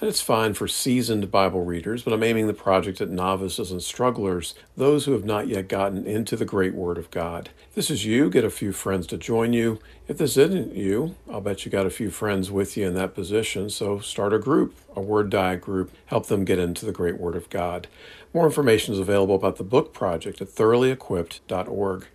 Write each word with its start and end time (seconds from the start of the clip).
and 0.00 0.08
it's 0.08 0.22
fine 0.22 0.54
for 0.54 0.66
seasoned 0.66 1.30
Bible 1.30 1.62
readers, 1.62 2.02
but 2.02 2.14
I'm 2.14 2.22
aiming 2.22 2.46
the 2.46 2.54
project 2.54 3.02
at 3.02 3.10
novices 3.10 3.70
and 3.70 3.82
strugglers, 3.82 4.54
those 4.74 5.04
who 5.04 5.12
have 5.12 5.26
not 5.26 5.46
yet 5.46 5.68
gotten 5.68 6.06
into 6.06 6.36
the 6.36 6.46
great 6.46 6.74
Word 6.74 6.96
of 6.96 7.10
God. 7.10 7.50
If 7.68 7.74
this 7.74 7.90
is 7.90 8.06
you, 8.06 8.30
get 8.30 8.42
a 8.42 8.50
few 8.50 8.72
friends 8.72 9.06
to 9.08 9.18
join 9.18 9.52
you. 9.52 9.78
If 10.08 10.16
this 10.16 10.38
isn't 10.38 10.74
you, 10.74 11.16
I'll 11.30 11.42
bet 11.42 11.66
you 11.66 11.70
got 11.70 11.84
a 11.84 11.90
few 11.90 12.10
friends 12.10 12.50
with 12.50 12.78
you 12.78 12.86
in 12.86 12.94
that 12.94 13.14
position, 13.14 13.68
so 13.68 13.98
start 13.98 14.32
a 14.32 14.38
group, 14.38 14.74
a 14.96 15.02
Word 15.02 15.28
Diet 15.28 15.60
group, 15.60 15.92
help 16.06 16.26
them 16.26 16.46
get 16.46 16.58
into 16.58 16.86
the 16.86 16.92
great 16.92 17.20
Word 17.20 17.36
of 17.36 17.50
God. 17.50 17.86
More 18.32 18.46
information 18.46 18.94
is 18.94 19.00
available 19.00 19.34
about 19.34 19.56
the 19.56 19.64
book 19.64 19.92
project 19.92 20.40
at 20.40 20.48
thoroughly-equipped.org. 20.48 22.06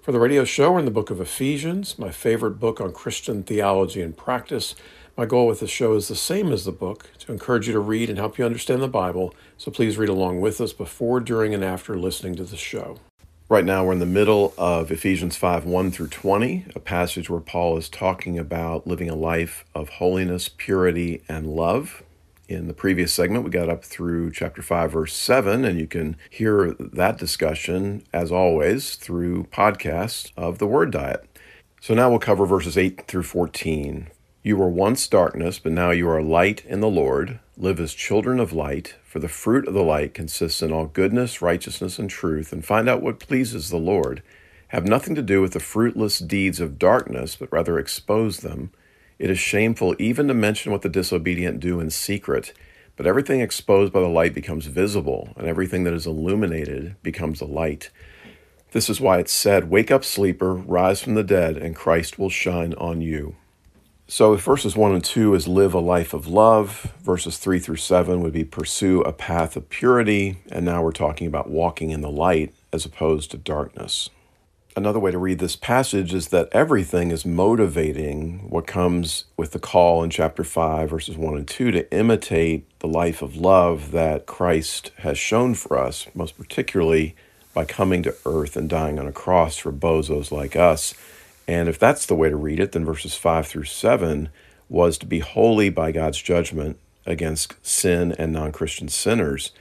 For 0.00 0.12
the 0.12 0.20
radio 0.20 0.44
show, 0.44 0.72
we're 0.72 0.80
in 0.80 0.84
the 0.84 0.90
book 0.90 1.10
of 1.10 1.20
Ephesians, 1.20 1.98
my 1.98 2.10
favorite 2.10 2.60
book 2.60 2.80
on 2.80 2.92
Christian 2.92 3.42
theology 3.42 4.00
and 4.00 4.16
practice. 4.16 4.74
My 5.16 5.26
goal 5.26 5.46
with 5.46 5.60
the 5.60 5.68
show 5.68 5.94
is 5.94 6.08
the 6.08 6.16
same 6.16 6.50
as 6.50 6.64
the 6.64 6.72
book 6.72 7.10
to 7.22 7.32
encourage 7.32 7.66
you 7.66 7.72
to 7.72 7.80
read 7.80 8.08
and 8.08 8.18
help 8.18 8.38
you 8.38 8.44
understand 8.44 8.82
the 8.82 8.88
Bible, 8.88 9.34
so 9.56 9.70
please 9.70 9.98
read 9.98 10.08
along 10.08 10.40
with 10.40 10.60
us 10.60 10.72
before, 10.72 11.20
during, 11.20 11.54
and 11.54 11.64
after 11.64 11.98
listening 11.98 12.34
to 12.36 12.44
the 12.44 12.56
show. 12.56 12.98
Right 13.48 13.64
now, 13.64 13.84
we're 13.84 13.92
in 13.92 13.98
the 13.98 14.06
middle 14.06 14.54
of 14.56 14.90
Ephesians 14.90 15.36
5 15.36 15.64
1 15.66 15.90
through 15.90 16.08
20, 16.08 16.66
a 16.74 16.80
passage 16.80 17.28
where 17.28 17.40
Paul 17.40 17.76
is 17.76 17.88
talking 17.88 18.38
about 18.38 18.86
living 18.86 19.10
a 19.10 19.14
life 19.14 19.64
of 19.74 19.90
holiness, 19.90 20.48
purity, 20.48 21.22
and 21.28 21.46
love. 21.46 22.02
In 22.48 22.66
the 22.66 22.74
previous 22.74 23.12
segment, 23.12 23.44
we 23.44 23.50
got 23.50 23.68
up 23.68 23.84
through 23.84 24.32
chapter 24.32 24.62
5, 24.62 24.92
verse 24.92 25.14
7, 25.14 25.64
and 25.64 25.78
you 25.78 25.86
can 25.86 26.16
hear 26.30 26.74
that 26.78 27.18
discussion, 27.18 28.04
as 28.12 28.32
always, 28.32 28.96
through 28.96 29.44
podcasts 29.44 30.32
of 30.36 30.58
the 30.58 30.66
Word 30.66 30.90
Diet. 30.90 31.24
So 31.80 31.94
now 31.94 32.10
we'll 32.10 32.20
cover 32.20 32.46
verses 32.46 32.78
8 32.78 33.06
through 33.06 33.24
14. 33.24 34.08
You 34.44 34.56
were 34.56 34.68
once 34.68 35.06
darkness, 35.06 35.60
but 35.60 35.70
now 35.70 35.92
you 35.92 36.08
are 36.08 36.20
light 36.20 36.64
in 36.66 36.80
the 36.80 36.90
Lord. 36.90 37.38
Live 37.56 37.78
as 37.78 37.94
children 37.94 38.40
of 38.40 38.52
light, 38.52 38.96
for 39.04 39.20
the 39.20 39.28
fruit 39.28 39.68
of 39.68 39.74
the 39.74 39.84
light 39.84 40.14
consists 40.14 40.62
in 40.62 40.72
all 40.72 40.86
goodness, 40.86 41.40
righteousness, 41.40 41.96
and 41.96 42.10
truth, 42.10 42.52
and 42.52 42.64
find 42.64 42.88
out 42.88 43.02
what 43.02 43.20
pleases 43.20 43.70
the 43.70 43.76
Lord. 43.76 44.20
Have 44.68 44.84
nothing 44.84 45.14
to 45.14 45.22
do 45.22 45.40
with 45.40 45.52
the 45.52 45.60
fruitless 45.60 46.18
deeds 46.18 46.58
of 46.58 46.76
darkness, 46.76 47.36
but 47.36 47.52
rather 47.52 47.78
expose 47.78 48.38
them. 48.38 48.72
It 49.16 49.30
is 49.30 49.38
shameful 49.38 49.94
even 50.00 50.26
to 50.26 50.34
mention 50.34 50.72
what 50.72 50.82
the 50.82 50.88
disobedient 50.88 51.60
do 51.60 51.78
in 51.78 51.90
secret, 51.90 52.52
but 52.96 53.06
everything 53.06 53.40
exposed 53.40 53.92
by 53.92 54.00
the 54.00 54.08
light 54.08 54.34
becomes 54.34 54.66
visible, 54.66 55.28
and 55.36 55.46
everything 55.46 55.84
that 55.84 55.94
is 55.94 56.06
illuminated 56.06 56.96
becomes 57.04 57.40
a 57.40 57.46
light. 57.46 57.90
This 58.72 58.90
is 58.90 59.00
why 59.00 59.18
it's 59.18 59.32
said, 59.32 59.70
Wake 59.70 59.92
up, 59.92 60.04
sleeper, 60.04 60.52
rise 60.52 61.00
from 61.00 61.14
the 61.14 61.22
dead, 61.22 61.56
and 61.56 61.76
Christ 61.76 62.18
will 62.18 62.28
shine 62.28 62.74
on 62.74 63.00
you. 63.00 63.36
So, 64.08 64.34
verses 64.34 64.76
1 64.76 64.92
and 64.92 65.04
2 65.04 65.34
is 65.34 65.48
live 65.48 65.72
a 65.72 65.80
life 65.80 66.12
of 66.12 66.26
love. 66.26 66.92
Verses 67.02 67.38
3 67.38 67.58
through 67.58 67.76
7 67.76 68.20
would 68.20 68.32
be 68.32 68.44
pursue 68.44 69.00
a 69.02 69.12
path 69.12 69.56
of 69.56 69.70
purity. 69.70 70.38
And 70.50 70.66
now 70.66 70.82
we're 70.82 70.92
talking 70.92 71.26
about 71.26 71.48
walking 71.48 71.90
in 71.90 72.02
the 72.02 72.10
light 72.10 72.52
as 72.72 72.84
opposed 72.84 73.30
to 73.30 73.38
darkness. 73.38 74.10
Another 74.74 74.98
way 74.98 75.10
to 75.10 75.18
read 75.18 75.38
this 75.38 75.56
passage 75.56 76.14
is 76.14 76.28
that 76.28 76.48
everything 76.52 77.10
is 77.10 77.26
motivating 77.26 78.48
what 78.48 78.66
comes 78.66 79.24
with 79.36 79.52
the 79.52 79.58
call 79.58 80.02
in 80.02 80.08
chapter 80.08 80.44
5, 80.44 80.88
verses 80.88 81.16
1 81.16 81.36
and 81.36 81.48
2, 81.48 81.70
to 81.70 81.92
imitate 81.94 82.66
the 82.80 82.88
life 82.88 83.20
of 83.20 83.36
love 83.36 83.92
that 83.92 84.26
Christ 84.26 84.90
has 84.98 85.18
shown 85.18 85.54
for 85.54 85.78
us, 85.78 86.06
most 86.14 86.38
particularly 86.38 87.14
by 87.52 87.66
coming 87.66 88.02
to 88.02 88.16
earth 88.24 88.56
and 88.56 88.68
dying 88.68 88.98
on 88.98 89.06
a 89.06 89.12
cross 89.12 89.58
for 89.58 89.72
bozos 89.72 90.32
like 90.32 90.56
us 90.56 90.94
and 91.46 91.68
if 91.68 91.78
that's 91.78 92.06
the 92.06 92.14
way 92.14 92.28
to 92.28 92.36
read 92.36 92.60
it, 92.60 92.72
then 92.72 92.84
verses 92.84 93.16
5 93.16 93.46
through 93.46 93.64
7 93.64 94.28
was 94.68 94.96
to 94.98 95.06
be 95.06 95.18
holy 95.18 95.68
by 95.68 95.92
God's 95.92 96.20
judgment 96.20 96.78
against 97.04 97.54
sin 97.66 98.12
and 98.12 98.32
non 98.32 98.52
Christian 98.52 98.88
sinners, 98.88 99.52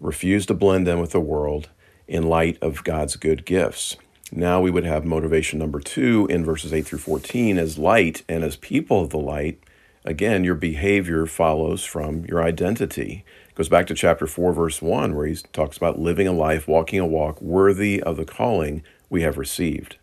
refuse 0.00 0.46
to 0.46 0.54
blend 0.54 0.88
in 0.88 1.00
with 1.00 1.12
the 1.12 1.20
world 1.20 1.68
in 2.06 2.22
light 2.24 2.58
of 2.62 2.84
God's 2.84 3.16
good 3.16 3.44
gifts. 3.44 3.96
Now 4.32 4.60
we 4.60 4.70
would 4.70 4.84
have 4.84 5.04
motivation 5.04 5.58
number 5.58 5.80
two 5.80 6.26
in 6.28 6.44
verses 6.44 6.72
8 6.72 6.86
through 6.86 6.98
14 6.98 7.58
as 7.58 7.78
light 7.78 8.24
and 8.28 8.44
as 8.44 8.56
people 8.56 9.00
of 9.00 9.10
the 9.10 9.18
light. 9.18 9.62
Again, 10.04 10.44
your 10.44 10.54
behavior 10.54 11.26
follows 11.26 11.84
from 11.84 12.24
your 12.24 12.42
identity. 12.42 13.24
It 13.48 13.54
goes 13.54 13.68
back 13.68 13.86
to 13.88 13.94
chapter 13.94 14.26
4, 14.26 14.52
verse 14.52 14.80
1, 14.80 15.14
where 15.14 15.26
he 15.26 15.36
talks 15.52 15.76
about 15.76 15.98
living 15.98 16.26
a 16.26 16.32
life, 16.32 16.68
walking 16.68 16.98
a 16.98 17.06
walk 17.06 17.40
worthy 17.42 18.02
of 18.02 18.16
the 18.16 18.24
calling 18.24 18.82
we 19.10 19.22
have 19.22 19.38
received. 19.38 19.96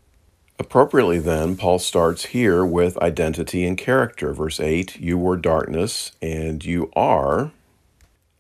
Appropriately, 0.57 1.19
then, 1.19 1.57
Paul 1.57 1.79
starts 1.79 2.25
here 2.27 2.66
with 2.66 2.97
identity 2.99 3.66
and 3.66 3.77
character. 3.77 4.33
Verse 4.33 4.59
8 4.59 4.99
You 4.99 5.17
were 5.17 5.35
darkness, 5.35 6.13
and 6.21 6.63
you 6.63 6.91
are 6.95 7.51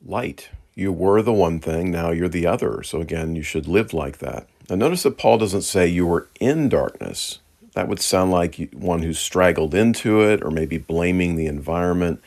light. 0.05 0.49
You 0.75 0.91
were 0.91 1.21
the 1.21 1.33
one 1.33 1.59
thing, 1.59 1.91
now 1.91 2.11
you're 2.11 2.29
the 2.29 2.47
other. 2.47 2.83
So, 2.83 3.01
again, 3.01 3.35
you 3.35 3.43
should 3.43 3.67
live 3.67 3.93
like 3.93 4.19
that. 4.19 4.47
Now, 4.69 4.75
notice 4.75 5.03
that 5.03 5.17
Paul 5.17 5.37
doesn't 5.37 5.61
say 5.61 5.87
you 5.87 6.07
were 6.07 6.27
in 6.39 6.69
darkness. 6.69 7.39
That 7.73 7.89
would 7.89 7.99
sound 7.99 8.31
like 8.31 8.73
one 8.73 9.01
who 9.01 9.13
straggled 9.13 9.75
into 9.75 10.21
it 10.21 10.41
or 10.43 10.49
maybe 10.49 10.77
blaming 10.77 11.35
the 11.35 11.47
environment. 11.47 12.21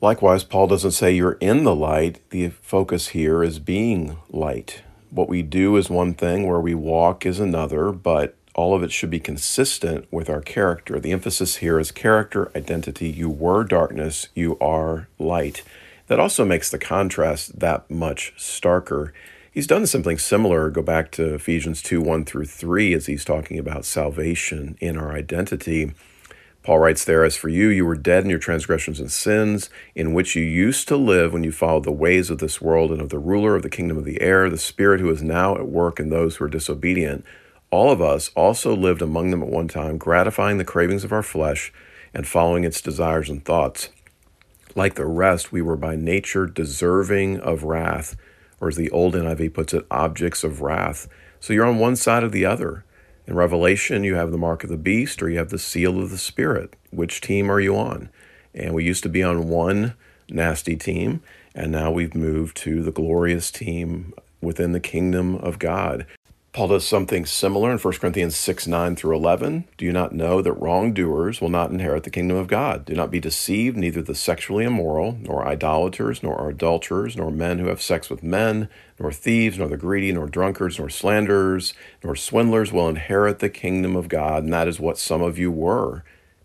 Likewise, 0.00 0.42
Paul 0.44 0.66
doesn't 0.66 0.92
say 0.92 1.12
you're 1.12 1.38
in 1.40 1.62
the 1.64 1.74
light. 1.74 2.18
The 2.30 2.48
focus 2.48 3.08
here 3.08 3.44
is 3.44 3.58
being 3.60 4.18
light. 4.28 4.82
What 5.10 5.28
we 5.28 5.42
do 5.42 5.76
is 5.76 5.88
one 5.90 6.14
thing, 6.14 6.46
where 6.46 6.60
we 6.60 6.74
walk 6.74 7.24
is 7.24 7.38
another, 7.38 7.92
but 7.92 8.36
all 8.54 8.74
of 8.74 8.82
it 8.82 8.92
should 8.92 9.10
be 9.10 9.20
consistent 9.20 10.06
with 10.10 10.28
our 10.28 10.40
character. 10.40 10.98
The 10.98 11.12
emphasis 11.12 11.56
here 11.56 11.78
is 11.78 11.92
character, 11.92 12.50
identity. 12.56 13.08
You 13.08 13.30
were 13.30 13.64
darkness, 13.64 14.28
you 14.34 14.58
are 14.58 15.08
light. 15.18 15.62
That 16.08 16.20
also 16.20 16.44
makes 16.44 16.70
the 16.70 16.78
contrast 16.78 17.60
that 17.60 17.90
much 17.90 18.34
starker. 18.36 19.12
He's 19.52 19.66
done 19.66 19.86
something 19.86 20.18
similar. 20.18 20.70
Go 20.70 20.82
back 20.82 21.10
to 21.12 21.34
Ephesians 21.34 21.82
2 21.82 22.00
1 22.00 22.24
through 22.24 22.46
3 22.46 22.94
as 22.94 23.06
he's 23.06 23.24
talking 23.24 23.58
about 23.58 23.84
salvation 23.84 24.76
in 24.80 24.96
our 24.96 25.12
identity. 25.12 25.92
Paul 26.62 26.78
writes 26.78 27.04
there, 27.04 27.24
As 27.24 27.36
for 27.36 27.48
you, 27.48 27.68
you 27.68 27.86
were 27.86 27.96
dead 27.96 28.24
in 28.24 28.30
your 28.30 28.38
transgressions 28.38 29.00
and 29.00 29.10
sins, 29.10 29.70
in 29.94 30.12
which 30.12 30.36
you 30.36 30.42
used 30.42 30.88
to 30.88 30.96
live 30.96 31.32
when 31.32 31.42
you 31.42 31.52
followed 31.52 31.84
the 31.84 31.92
ways 31.92 32.28
of 32.28 32.38
this 32.38 32.60
world 32.60 32.90
and 32.92 33.00
of 33.00 33.08
the 33.08 33.18
ruler 33.18 33.56
of 33.56 33.62
the 33.62 33.70
kingdom 33.70 33.96
of 33.96 34.04
the 34.04 34.20
air, 34.20 34.50
the 34.50 34.58
Spirit 34.58 35.00
who 35.00 35.10
is 35.10 35.22
now 35.22 35.56
at 35.56 35.68
work 35.68 35.98
in 35.98 36.10
those 36.10 36.36
who 36.36 36.44
are 36.44 36.48
disobedient. 36.48 37.24
All 37.70 37.92
of 37.92 38.00
us 38.00 38.30
also 38.34 38.74
lived 38.74 39.00
among 39.00 39.30
them 39.30 39.42
at 39.42 39.48
one 39.48 39.68
time, 39.68 39.96
gratifying 39.96 40.58
the 40.58 40.64
cravings 40.64 41.04
of 41.04 41.12
our 41.12 41.22
flesh 41.22 41.72
and 42.12 42.26
following 42.26 42.64
its 42.64 42.80
desires 42.80 43.30
and 43.30 43.44
thoughts. 43.44 43.90
Like 44.74 44.94
the 44.94 45.06
rest, 45.06 45.52
we 45.52 45.62
were 45.62 45.76
by 45.76 45.94
nature 45.94 46.46
deserving 46.46 47.38
of 47.38 47.62
wrath, 47.62 48.16
or 48.60 48.68
as 48.68 48.76
the 48.76 48.90
old 48.90 49.14
NIV 49.14 49.54
puts 49.54 49.72
it, 49.72 49.86
objects 49.90 50.42
of 50.42 50.60
wrath. 50.60 51.08
So 51.38 51.52
you're 51.52 51.66
on 51.66 51.78
one 51.78 51.96
side 51.96 52.24
or 52.24 52.28
the 52.28 52.44
other. 52.44 52.84
In 53.26 53.34
Revelation, 53.36 54.02
you 54.02 54.16
have 54.16 54.32
the 54.32 54.38
mark 54.38 54.64
of 54.64 54.70
the 54.70 54.76
beast 54.76 55.22
or 55.22 55.30
you 55.30 55.38
have 55.38 55.50
the 55.50 55.58
seal 55.58 56.00
of 56.00 56.10
the 56.10 56.18
Spirit. 56.18 56.74
Which 56.90 57.20
team 57.20 57.50
are 57.50 57.60
you 57.60 57.76
on? 57.76 58.10
And 58.52 58.74
we 58.74 58.84
used 58.84 59.04
to 59.04 59.08
be 59.08 59.22
on 59.22 59.48
one 59.48 59.94
nasty 60.28 60.76
team, 60.76 61.22
and 61.54 61.70
now 61.70 61.92
we've 61.92 62.14
moved 62.14 62.56
to 62.58 62.82
the 62.82 62.92
glorious 62.92 63.50
team 63.52 64.12
within 64.40 64.72
the 64.72 64.80
kingdom 64.80 65.36
of 65.36 65.60
God. 65.60 66.06
Paul 66.52 66.66
does 66.66 66.84
something 66.84 67.26
similar 67.26 67.70
in 67.70 67.78
1 67.78 67.94
Corinthians 67.94 68.34
6 68.34 68.66
9 68.66 68.96
through 68.96 69.14
11. 69.14 69.66
Do 69.78 69.84
you 69.84 69.92
not 69.92 70.12
know 70.12 70.42
that 70.42 70.54
wrongdoers 70.54 71.40
will 71.40 71.48
not 71.48 71.70
inherit 71.70 72.02
the 72.02 72.10
kingdom 72.10 72.36
of 72.36 72.48
God? 72.48 72.84
Do 72.84 72.94
not 72.94 73.12
be 73.12 73.20
deceived, 73.20 73.76
neither 73.76 74.02
the 74.02 74.16
sexually 74.16 74.64
immoral, 74.64 75.16
nor 75.20 75.46
idolaters, 75.46 76.24
nor 76.24 76.50
adulterers, 76.50 77.16
nor 77.16 77.30
men 77.30 77.60
who 77.60 77.68
have 77.68 77.80
sex 77.80 78.10
with 78.10 78.24
men, 78.24 78.68
nor 78.98 79.12
thieves, 79.12 79.58
nor 79.58 79.68
the 79.68 79.76
greedy, 79.76 80.10
nor 80.10 80.26
drunkards, 80.26 80.80
nor 80.80 80.90
slanderers, 80.90 81.72
nor 82.02 82.16
swindlers 82.16 82.72
will 82.72 82.88
inherit 82.88 83.38
the 83.38 83.48
kingdom 83.48 83.94
of 83.94 84.08
God. 84.08 84.42
And 84.42 84.52
that 84.52 84.66
is 84.66 84.80
what 84.80 84.98
some 84.98 85.22
of 85.22 85.38
you 85.38 85.52
were. 85.52 86.02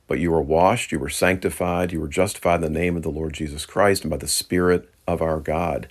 But 0.07 0.19
you 0.19 0.29
were 0.29 0.41
washed, 0.41 0.91
you 0.91 0.99
were 0.99 1.09
sanctified, 1.09 1.91
you 1.91 1.99
were 1.99 2.07
justified 2.07 2.63
in 2.63 2.71
the 2.73 2.79
name 2.79 2.95
of 2.95 3.01
the 3.01 3.09
Lord 3.09 3.33
Jesus 3.33 3.65
Christ 3.65 4.03
and 4.03 4.11
by 4.11 4.17
the 4.17 4.27
Spirit 4.27 4.87
of 5.07 5.23
our 5.23 5.39
God. 5.39 5.87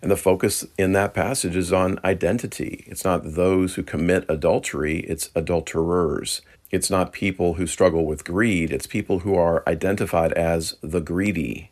And 0.00 0.10
the 0.10 0.16
focus 0.16 0.66
in 0.76 0.92
that 0.92 1.14
passage 1.14 1.56
is 1.56 1.72
on 1.72 1.98
identity. 2.04 2.84
It's 2.86 3.04
not 3.04 3.34
those 3.34 3.74
who 3.74 3.82
commit 3.82 4.24
adultery, 4.28 5.00
it's 5.00 5.30
adulterers. 5.34 6.42
It's 6.70 6.90
not 6.90 7.12
people 7.12 7.54
who 7.54 7.66
struggle 7.66 8.04
with 8.04 8.24
greed, 8.24 8.70
it's 8.70 8.86
people 8.86 9.20
who 9.20 9.34
are 9.34 9.66
identified 9.66 10.32
as 10.34 10.76
the 10.82 11.00
greedy. 11.00 11.70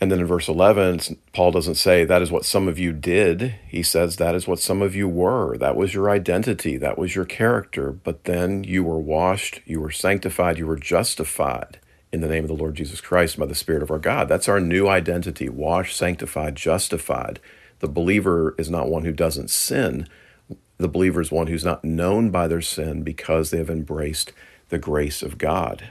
And 0.00 0.10
then 0.10 0.20
in 0.20 0.26
verse 0.26 0.48
11, 0.48 1.00
Paul 1.32 1.52
doesn't 1.52 1.76
say 1.76 2.04
that 2.04 2.20
is 2.20 2.30
what 2.30 2.44
some 2.44 2.68
of 2.68 2.78
you 2.78 2.92
did. 2.92 3.54
He 3.66 3.82
says 3.82 4.16
that 4.16 4.34
is 4.34 4.46
what 4.46 4.58
some 4.58 4.82
of 4.82 4.94
you 4.94 5.08
were. 5.08 5.56
That 5.56 5.76
was 5.76 5.94
your 5.94 6.10
identity. 6.10 6.76
That 6.76 6.98
was 6.98 7.14
your 7.14 7.24
character. 7.24 7.92
But 7.92 8.24
then 8.24 8.64
you 8.64 8.84
were 8.84 8.98
washed, 8.98 9.60
you 9.64 9.80
were 9.80 9.92
sanctified, 9.92 10.58
you 10.58 10.66
were 10.66 10.76
justified 10.76 11.78
in 12.12 12.20
the 12.20 12.28
name 12.28 12.44
of 12.44 12.48
the 12.48 12.54
Lord 12.54 12.74
Jesus 12.74 13.00
Christ 13.00 13.38
by 13.38 13.46
the 13.46 13.54
Spirit 13.54 13.82
of 13.82 13.90
our 13.90 13.98
God. 13.98 14.28
That's 14.28 14.48
our 14.48 14.60
new 14.60 14.88
identity 14.88 15.48
washed, 15.48 15.96
sanctified, 15.96 16.54
justified. 16.54 17.40
The 17.80 17.88
believer 17.88 18.54
is 18.58 18.70
not 18.70 18.88
one 18.88 19.04
who 19.04 19.12
doesn't 19.12 19.50
sin. 19.50 20.06
The 20.78 20.88
believer 20.88 21.20
is 21.20 21.30
one 21.30 21.46
who's 21.46 21.64
not 21.64 21.84
known 21.84 22.30
by 22.30 22.48
their 22.48 22.60
sin 22.60 23.02
because 23.02 23.50
they 23.50 23.58
have 23.58 23.70
embraced 23.70 24.32
the 24.68 24.78
grace 24.78 25.22
of 25.22 25.38
God. 25.38 25.90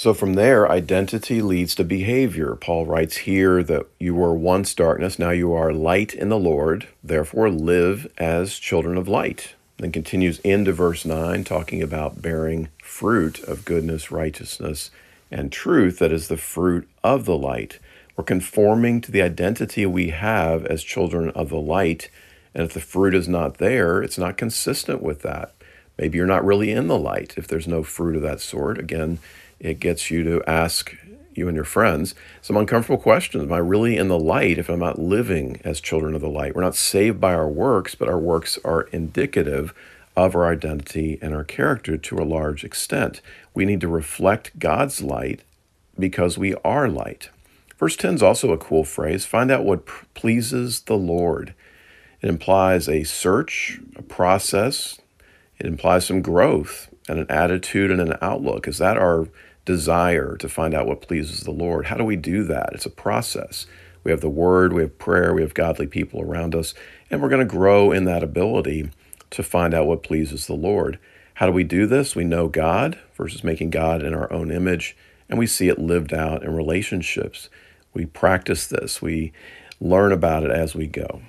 So 0.00 0.14
from 0.14 0.32
there, 0.32 0.70
identity 0.70 1.42
leads 1.42 1.74
to 1.74 1.84
behavior. 1.84 2.56
Paul 2.56 2.86
writes 2.86 3.18
here 3.18 3.62
that 3.62 3.86
you 3.98 4.14
were 4.14 4.34
once 4.34 4.74
darkness, 4.74 5.18
now 5.18 5.30
you 5.30 5.52
are 5.52 5.74
light 5.74 6.14
in 6.14 6.30
the 6.30 6.38
Lord, 6.38 6.88
therefore 7.04 7.50
live 7.50 8.10
as 8.16 8.58
children 8.58 8.96
of 8.96 9.08
light. 9.08 9.56
Then 9.76 9.92
continues 9.92 10.38
into 10.40 10.72
verse 10.72 11.04
9, 11.04 11.44
talking 11.44 11.82
about 11.82 12.22
bearing 12.22 12.68
fruit 12.82 13.40
of 13.40 13.64
goodness, 13.64 14.10
righteousness, 14.10 14.90
and 15.30 15.52
truth 15.52 15.98
that 15.98 16.12
is 16.12 16.28
the 16.28 16.36
fruit 16.36 16.88
of 17.04 17.24
the 17.26 17.36
light. 17.36 17.78
We're 18.16 18.24
conforming 18.24 19.00
to 19.02 19.12
the 19.12 19.22
identity 19.22 19.86
we 19.86 20.10
have 20.10 20.66
as 20.66 20.82
children 20.82 21.30
of 21.30 21.48
the 21.48 21.60
light. 21.60 22.10
And 22.54 22.64
if 22.64 22.74
the 22.74 22.80
fruit 22.80 23.14
is 23.14 23.28
not 23.28 23.58
there, 23.58 24.02
it's 24.02 24.18
not 24.18 24.36
consistent 24.36 25.02
with 25.02 25.22
that. 25.22 25.52
Maybe 25.98 26.18
you're 26.18 26.26
not 26.26 26.44
really 26.44 26.70
in 26.70 26.88
the 26.88 26.98
light 26.98 27.34
if 27.36 27.46
there's 27.46 27.68
no 27.68 27.82
fruit 27.82 28.16
of 28.16 28.22
that 28.22 28.40
sort. 28.40 28.78
Again, 28.78 29.18
it 29.58 29.80
gets 29.80 30.10
you 30.10 30.24
to 30.24 30.42
ask 30.48 30.96
you 31.34 31.46
and 31.46 31.54
your 31.54 31.64
friends 31.64 32.14
some 32.42 32.56
uncomfortable 32.56 33.00
questions. 33.00 33.44
Am 33.44 33.52
I 33.52 33.58
really 33.58 33.96
in 33.96 34.08
the 34.08 34.18
light 34.18 34.58
if 34.58 34.68
I'm 34.68 34.80
not 34.80 34.98
living 34.98 35.60
as 35.64 35.80
children 35.80 36.14
of 36.14 36.20
the 36.20 36.28
light? 36.28 36.54
We're 36.54 36.62
not 36.62 36.74
saved 36.74 37.20
by 37.20 37.34
our 37.34 37.48
works, 37.48 37.94
but 37.94 38.08
our 38.08 38.18
works 38.18 38.58
are 38.64 38.82
indicative 38.92 39.74
of 40.16 40.34
our 40.34 40.50
identity 40.50 41.18
and 41.22 41.34
our 41.34 41.44
character 41.44 41.96
to 41.96 42.18
a 42.18 42.24
large 42.24 42.64
extent. 42.64 43.20
We 43.54 43.64
need 43.64 43.80
to 43.80 43.88
reflect 43.88 44.58
God's 44.58 45.02
light 45.02 45.42
because 45.98 46.36
we 46.38 46.54
are 46.64 46.88
light. 46.88 47.30
Verse 47.80 47.96
10 47.96 48.16
is 48.16 48.22
also 48.22 48.52
a 48.52 48.58
cool 48.58 48.84
phrase 48.84 49.24
find 49.24 49.50
out 49.50 49.64
what 49.64 49.86
pleases 50.12 50.82
the 50.82 50.98
Lord. 50.98 51.54
It 52.20 52.28
implies 52.28 52.90
a 52.90 53.04
search, 53.04 53.80
a 53.96 54.02
process, 54.02 55.00
it 55.58 55.64
implies 55.64 56.04
some 56.04 56.20
growth 56.20 56.94
and 57.08 57.18
an 57.18 57.30
attitude 57.30 57.90
and 57.90 58.02
an 58.02 58.18
outlook. 58.20 58.68
Is 58.68 58.76
that 58.78 58.98
our 58.98 59.28
desire 59.64 60.36
to 60.36 60.48
find 60.48 60.74
out 60.74 60.86
what 60.86 61.00
pleases 61.00 61.40
the 61.44 61.52
Lord? 61.52 61.86
How 61.86 61.96
do 61.96 62.04
we 62.04 62.16
do 62.16 62.44
that? 62.44 62.68
It's 62.74 62.84
a 62.84 62.90
process. 62.90 63.66
We 64.04 64.10
have 64.10 64.20
the 64.20 64.28
Word, 64.28 64.74
we 64.74 64.82
have 64.82 64.98
prayer, 64.98 65.32
we 65.32 65.40
have 65.40 65.54
godly 65.54 65.86
people 65.86 66.20
around 66.20 66.54
us, 66.54 66.74
and 67.10 67.22
we're 67.22 67.30
going 67.30 67.46
to 67.46 67.46
grow 67.46 67.92
in 67.92 68.04
that 68.04 68.22
ability 68.22 68.90
to 69.30 69.42
find 69.42 69.72
out 69.72 69.86
what 69.86 70.02
pleases 70.02 70.46
the 70.46 70.52
Lord. 70.52 70.98
How 71.34 71.46
do 71.46 71.52
we 71.52 71.64
do 71.64 71.86
this? 71.86 72.14
We 72.14 72.24
know 72.24 72.46
God 72.48 72.98
versus 73.16 73.42
making 73.42 73.70
God 73.70 74.02
in 74.02 74.12
our 74.12 74.30
own 74.30 74.50
image, 74.50 74.94
and 75.30 75.38
we 75.38 75.46
see 75.46 75.68
it 75.68 75.78
lived 75.78 76.12
out 76.12 76.42
in 76.42 76.54
relationships. 76.54 77.48
We 77.92 78.06
practice 78.06 78.66
this, 78.66 79.02
we 79.02 79.32
learn 79.80 80.12
about 80.12 80.44
it 80.44 80.50
as 80.50 80.74
we 80.74 80.86
go. 80.86 81.22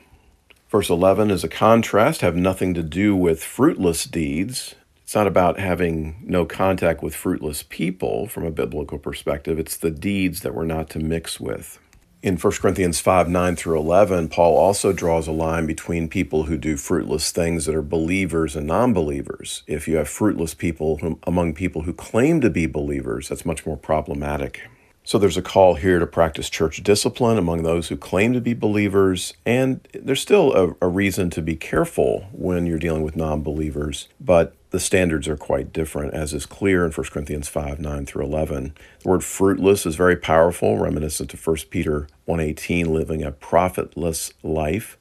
Verse 0.69 0.89
11 0.89 1.31
is 1.31 1.43
a 1.43 1.49
contrast, 1.49 2.21
have 2.21 2.35
nothing 2.35 2.73
to 2.73 2.83
do 2.83 3.15
with 3.15 3.43
fruitless 3.43 4.05
deeds. 4.05 4.75
It's 5.03 5.15
not 5.15 5.27
about 5.27 5.59
having 5.59 6.23
no 6.23 6.45
contact 6.45 7.03
with 7.03 7.15
fruitless 7.15 7.63
people 7.63 8.27
from 8.27 8.45
a 8.45 8.51
biblical 8.51 8.97
perspective. 8.97 9.59
It's 9.59 9.75
the 9.75 9.91
deeds 9.91 10.41
that 10.41 10.55
we're 10.55 10.65
not 10.65 10.89
to 10.91 10.99
mix 10.99 11.39
with 11.39 11.79
in 12.23 12.37
1 12.37 12.53
Corinthians 12.53 12.99
5 12.99 13.29
9 13.29 13.55
through 13.55 13.79
11, 13.79 14.29
Paul 14.29 14.55
also 14.55 14.93
draws 14.93 15.27
a 15.27 15.31
line 15.31 15.65
between 15.65 16.07
people 16.07 16.43
who 16.43 16.57
do 16.57 16.77
fruitless 16.77 17.31
things 17.31 17.65
that 17.65 17.75
are 17.75 17.81
believers 17.81 18.55
and 18.55 18.67
non 18.67 18.93
believers. 18.93 19.63
If 19.65 19.87
you 19.87 19.97
have 19.97 20.07
fruitless 20.07 20.53
people 20.53 21.17
among 21.23 21.55
people 21.55 21.83
who 21.83 21.93
claim 21.93 22.39
to 22.41 22.49
be 22.49 22.67
believers, 22.67 23.29
that's 23.29 23.45
much 23.45 23.65
more 23.65 23.77
problematic. 23.77 24.61
So 25.03 25.17
there's 25.17 25.37
a 25.37 25.41
call 25.41 25.75
here 25.75 25.97
to 25.97 26.05
practice 26.05 26.49
church 26.49 26.83
discipline 26.83 27.39
among 27.39 27.63
those 27.63 27.87
who 27.87 27.97
claim 27.97 28.33
to 28.33 28.41
be 28.41 28.53
believers, 28.53 29.33
and 29.45 29.85
there's 29.93 30.21
still 30.21 30.53
a, 30.53 30.75
a 30.85 30.87
reason 30.87 31.31
to 31.31 31.41
be 31.41 31.55
careful 31.55 32.27
when 32.31 32.67
you're 32.67 32.77
dealing 32.77 33.01
with 33.01 33.15
non 33.15 33.41
believers, 33.41 34.07
but 34.19 34.55
the 34.69 34.79
standards 34.79 35.27
are 35.27 35.35
quite 35.35 35.73
different, 35.73 36.13
as 36.13 36.33
is 36.33 36.45
clear 36.45 36.85
in 36.85 36.91
1 36.91 37.07
Corinthians 37.07 37.49
5 37.49 37.79
9 37.79 38.05
through 38.05 38.23
11. 38.23 38.73
The 39.01 39.09
word 39.09 39.23
fruitless 39.23 39.85
is 39.87 39.95
very 39.95 40.15
powerful, 40.15 40.77
reminiscent 40.77 41.31
to 41.31 41.37
1 41.37 41.57
Peter 41.71 42.07
1.18, 42.27 42.87
living 42.87 43.23
a 43.23 43.31
profitless 43.31 44.33
life. 44.43 44.97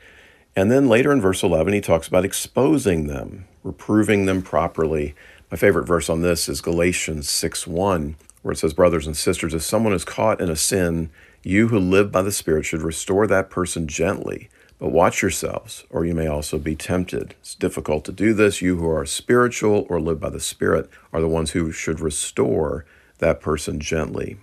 And 0.56 0.72
then 0.72 0.88
later 0.88 1.12
in 1.12 1.20
verse 1.20 1.42
11, 1.42 1.72
he 1.74 1.80
talks 1.80 2.08
about 2.08 2.24
exposing 2.24 3.06
them, 3.06 3.46
reproving 3.62 4.24
them 4.24 4.42
properly. 4.42 5.14
My 5.50 5.56
favorite 5.56 5.86
verse 5.86 6.08
on 6.08 6.22
this 6.22 6.48
is 6.48 6.60
Galatians 6.60 7.28
6 7.28 7.66
1 7.66 8.16
where 8.42 8.52
it 8.52 8.56
says, 8.56 8.74
Brothers 8.74 9.06
and 9.06 9.16
sisters, 9.16 9.54
if 9.54 9.62
someone 9.62 9.92
is 9.92 10.04
caught 10.04 10.40
in 10.40 10.50
a 10.50 10.56
sin, 10.56 11.10
you 11.42 11.68
who 11.68 11.78
live 11.78 12.12
by 12.12 12.22
the 12.22 12.32
Spirit 12.32 12.64
should 12.64 12.82
restore 12.82 13.26
that 13.26 13.50
person 13.50 13.86
gently. 13.86 14.48
But 14.78 14.92
watch 14.92 15.20
yourselves, 15.20 15.84
or 15.90 16.06
you 16.06 16.14
may 16.14 16.26
also 16.26 16.58
be 16.58 16.74
tempted. 16.74 17.34
It's 17.40 17.54
difficult 17.54 18.04
to 18.06 18.12
do 18.12 18.32
this. 18.32 18.62
You 18.62 18.76
who 18.76 18.88
are 18.88 19.04
spiritual 19.04 19.86
or 19.90 20.00
live 20.00 20.20
by 20.20 20.30
the 20.30 20.40
Spirit 20.40 20.88
are 21.12 21.20
the 21.20 21.28
ones 21.28 21.50
who 21.50 21.70
should 21.70 22.00
restore 22.00 22.86
that 23.18 23.40
person 23.40 23.78
gently. 23.78 24.38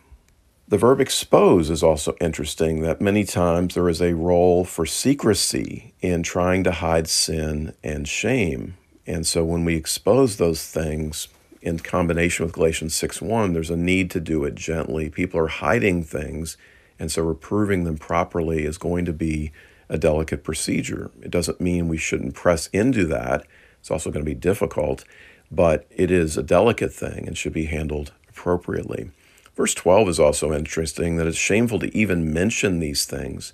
The 0.68 0.78
verb 0.78 1.00
expose 1.00 1.70
is 1.70 1.82
also 1.82 2.16
interesting, 2.20 2.82
that 2.82 3.02
many 3.02 3.24
times 3.24 3.74
there 3.74 3.90
is 3.90 4.02
a 4.02 4.16
role 4.16 4.64
for 4.66 4.86
secrecy 4.86 5.94
in 6.02 6.24
trying 6.24 6.64
to 6.66 6.72
hide 6.72 7.08
sin 7.08 7.74
and 7.84 8.08
shame. 8.08 8.76
And 9.08 9.26
so 9.26 9.46
when 9.46 9.64
we 9.64 9.76
expose 9.76 10.36
those 10.36 10.68
things, 10.68 11.30
in 11.62 11.80
combination 11.80 12.46
with 12.46 12.54
Galatians 12.54 12.94
6:1, 12.94 13.54
there's 13.54 13.70
a 13.70 13.78
need 13.78 14.10
to 14.12 14.20
do 14.20 14.44
it 14.46 14.56
gently. 14.56 15.10
People 15.10 15.40
are 15.40 15.48
hiding 15.48 16.04
things, 16.04 16.58
and 17.00 17.12
so 17.12 17.24
reproving 17.24 17.84
them 17.84 17.98
properly 17.98 18.66
is 18.66 18.78
going 18.78 19.06
to 19.06 19.14
be 19.14 19.52
a 19.90 19.98
delicate 19.98 20.44
procedure. 20.44 21.12
It 21.22 21.32
doesn't 21.32 21.62
mean 21.62 21.88
we 21.88 21.98
shouldn't 21.98 22.36
press 22.36 22.68
into 22.68 23.06
that. 23.06 23.46
It's 23.80 23.92
also 23.92 24.12
going 24.12 24.26
to 24.26 24.30
be 24.30 24.36
difficult, 24.36 25.06
but 25.52 25.86
it 25.90 26.12
is 26.12 26.38
a 26.38 26.44
delicate 26.44 26.94
thing 26.94 27.28
and 27.28 27.38
should 27.38 27.54
be 27.54 27.66
handled 27.66 28.12
appropriately. 28.30 29.12
Verse 29.56 29.74
12 29.74 30.10
is 30.10 30.20
also 30.20 30.54
interesting 30.54 31.16
that 31.16 31.26
it's 31.26 31.38
shameful 31.38 31.80
to 31.80 31.98
even 31.98 32.34
mention 32.34 32.80
these 32.80 33.06
things. 33.06 33.54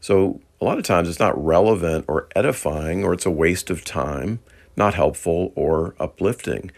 So, 0.00 0.40
a 0.60 0.64
lot 0.64 0.78
of 0.78 0.84
times 0.84 1.08
it's 1.08 1.18
not 1.18 1.42
relevant 1.42 2.04
or 2.06 2.28
edifying, 2.36 3.02
or 3.02 3.12
it's 3.12 3.26
a 3.26 3.30
waste 3.30 3.70
of 3.70 3.84
time, 3.84 4.40
not 4.76 4.94
helpful 4.94 5.52
or 5.56 5.94
uplifting. 5.98 6.70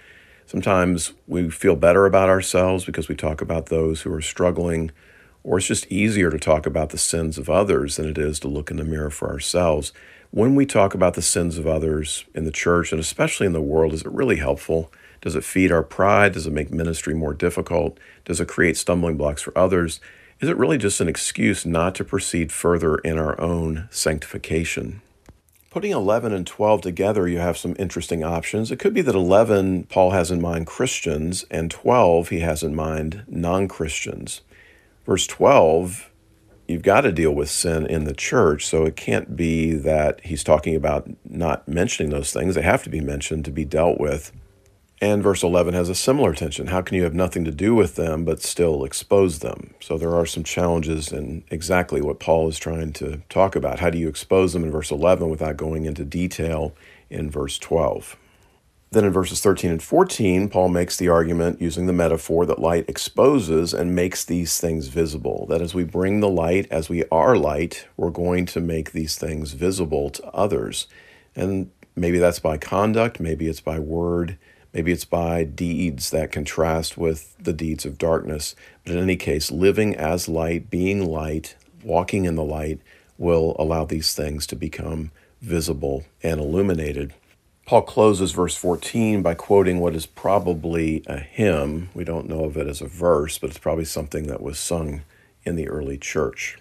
Sometimes 0.46 1.12
we 1.26 1.50
feel 1.50 1.76
better 1.76 2.06
about 2.06 2.28
ourselves 2.28 2.84
because 2.84 3.08
we 3.08 3.14
talk 3.14 3.40
about 3.40 3.66
those 3.66 4.02
who 4.02 4.12
are 4.12 4.20
struggling, 4.20 4.90
or 5.44 5.58
it's 5.58 5.66
just 5.66 5.87
easier 5.90 6.30
to 6.30 6.38
talk 6.38 6.66
about 6.66 6.90
the 6.90 6.99
sins 6.99 7.38
of 7.38 7.49
others 7.49 7.96
than 7.96 8.08
it 8.08 8.18
is 8.18 8.38
to 8.40 8.49
look 8.49 8.70
in 8.70 8.76
the 8.76 8.84
mirror 8.84 9.11
for 9.11 9.30
ourselves. 9.30 9.92
When 10.30 10.54
we 10.54 10.66
talk 10.66 10.94
about 10.94 11.14
the 11.14 11.22
sins 11.22 11.58
of 11.58 11.66
others 11.66 12.25
in 12.34 12.44
the 12.44 12.50
church 12.50 12.92
and 12.92 13.00
especially 13.00 13.46
in 13.46 13.52
the 13.52 13.61
world, 13.61 13.92
is 13.92 14.02
it 14.02 14.12
really 14.12 14.37
helpful? 14.37 14.92
Does 15.20 15.37
it 15.37 15.44
feed 15.44 15.70
our 15.70 15.82
pride? 15.82 16.32
Does 16.32 16.46
it 16.46 16.52
make 16.52 16.72
ministry 16.72 17.14
more 17.14 17.34
difficult? 17.34 17.99
Does 18.25 18.40
it 18.40 18.49
create 18.49 18.76
stumbling 18.76 19.16
blocks 19.16 19.42
for 19.42 19.56
others? 19.56 20.00
Is 20.40 20.49
it 20.49 20.56
really 20.56 20.78
just 20.78 21.00
an 21.00 21.08
excuse 21.08 21.64
not 21.64 21.94
to 21.96 22.04
proceed 22.04 22.50
further 22.50 22.96
in 22.96 23.18
our 23.18 23.40
own 23.40 23.88
sanctification? 23.90 25.02
Putting 25.72 25.92
11 25.92 26.34
and 26.34 26.46
12 26.46 26.82
together, 26.82 27.26
you 27.26 27.38
have 27.38 27.56
some 27.56 27.74
interesting 27.78 28.22
options. 28.22 28.70
It 28.70 28.78
could 28.78 28.92
be 28.92 29.00
that 29.00 29.14
11, 29.14 29.84
Paul 29.84 30.10
has 30.10 30.30
in 30.30 30.38
mind 30.38 30.66
Christians, 30.66 31.46
and 31.50 31.70
12, 31.70 32.28
he 32.28 32.40
has 32.40 32.62
in 32.62 32.74
mind 32.74 33.24
non 33.26 33.68
Christians. 33.68 34.42
Verse 35.06 35.26
12, 35.26 36.10
you've 36.68 36.82
got 36.82 37.00
to 37.00 37.10
deal 37.10 37.34
with 37.34 37.48
sin 37.48 37.86
in 37.86 38.04
the 38.04 38.12
church, 38.12 38.66
so 38.66 38.84
it 38.84 38.96
can't 38.96 39.34
be 39.34 39.72
that 39.72 40.20
he's 40.26 40.44
talking 40.44 40.76
about 40.76 41.08
not 41.24 41.66
mentioning 41.66 42.10
those 42.10 42.34
things. 42.34 42.54
They 42.54 42.60
have 42.60 42.82
to 42.82 42.90
be 42.90 43.00
mentioned 43.00 43.46
to 43.46 43.50
be 43.50 43.64
dealt 43.64 43.98
with. 43.98 44.30
And 45.02 45.21
verse 45.21 45.42
11 45.42 45.75
has 45.75 45.88
a 45.88 45.97
similar 45.97 46.32
tension. 46.32 46.68
How 46.68 46.80
can 46.80 46.97
you 46.97 47.02
have 47.02 47.12
nothing 47.12 47.44
to 47.44 47.50
do 47.50 47.75
with 47.75 47.97
them 47.97 48.25
but 48.25 48.40
still 48.40 48.85
expose 48.85 49.40
them? 49.40 49.75
So 49.80 49.99
there 49.99 50.14
are 50.14 50.25
some 50.25 50.44
challenges 50.44 51.11
in 51.11 51.42
exactly 51.50 52.00
what 52.00 52.21
Paul 52.21 52.49
is 52.49 52.56
trying 52.56 52.92
to 52.94 53.21
talk 53.28 53.56
about. 53.56 53.80
How 53.80 53.90
do 53.90 53.99
you 53.99 54.09
expose 54.09 54.52
them 54.52 54.62
in 54.62 54.71
verse 54.71 54.92
11 54.92 55.28
without 55.28 55.56
going 55.56 55.87
into 55.87 56.04
detail 56.04 56.73
in 57.11 57.28
verse 57.28 57.59
12? 57.59 58.16
Then 58.92 59.04
in 59.04 59.12
verses 59.12 59.40
13 59.40 59.73
and 59.73 59.82
14, 59.82 60.49
Paul 60.49 60.68
makes 60.68 60.97
the 60.97 61.09
argument 61.09 61.61
using 61.61 61.87
the 61.87 61.92
metaphor 61.92 62.47
that 62.47 62.61
light 62.61 62.88
exposes 62.88 63.75
and 63.75 63.97
makes 63.97 64.25
these 64.25 64.61
things 64.61 64.87
visible. 64.87 65.47
That 65.49 65.62
as 65.62 65.75
we 65.75 65.82
bring 65.82 66.21
the 66.21 66.28
light, 66.28 66.68
as 66.71 66.88
we 66.88 67.02
are 67.11 67.37
light, 67.37 67.88
we're 67.97 68.11
going 68.11 68.47
to 68.47 68.61
make 68.61 68.92
these 68.92 69.16
things 69.16 69.50
visible 69.50 70.11
to 70.11 70.25
others. 70.28 70.87
And 71.35 71.73
maybe 71.97 72.21
that's 72.21 72.38
by 72.38 72.56
conduct, 72.56 73.18
maybe 73.18 73.49
it's 73.49 73.61
by 73.61 73.80
word, 73.80 74.38
Maybe 74.72 74.92
it's 74.92 75.04
by 75.04 75.44
deeds 75.44 76.10
that 76.10 76.32
contrast 76.32 76.96
with 76.96 77.36
the 77.38 77.52
deeds 77.52 77.84
of 77.84 77.98
darkness. 77.98 78.54
But 78.84 78.94
in 78.94 79.02
any 79.02 79.16
case, 79.16 79.50
living 79.50 79.94
as 79.94 80.28
light, 80.28 80.70
being 80.70 81.04
light, 81.04 81.56
walking 81.84 82.24
in 82.24 82.36
the 82.36 82.44
light 82.44 82.80
will 83.18 83.54
allow 83.58 83.84
these 83.84 84.14
things 84.14 84.46
to 84.48 84.56
become 84.56 85.10
visible 85.40 86.04
and 86.22 86.40
illuminated. 86.40 87.12
Paul 87.66 87.82
closes 87.82 88.32
verse 88.32 88.56
14 88.56 89.22
by 89.22 89.34
quoting 89.34 89.78
what 89.78 89.94
is 89.94 90.06
probably 90.06 91.02
a 91.06 91.18
hymn. 91.18 91.90
We 91.94 92.04
don't 92.04 92.28
know 92.28 92.44
of 92.44 92.56
it 92.56 92.66
as 92.66 92.80
a 92.80 92.88
verse, 92.88 93.38
but 93.38 93.50
it's 93.50 93.58
probably 93.58 93.84
something 93.84 94.26
that 94.26 94.42
was 94.42 94.58
sung 94.58 95.02
in 95.44 95.56
the 95.56 95.68
early 95.68 95.98
church. 95.98 96.58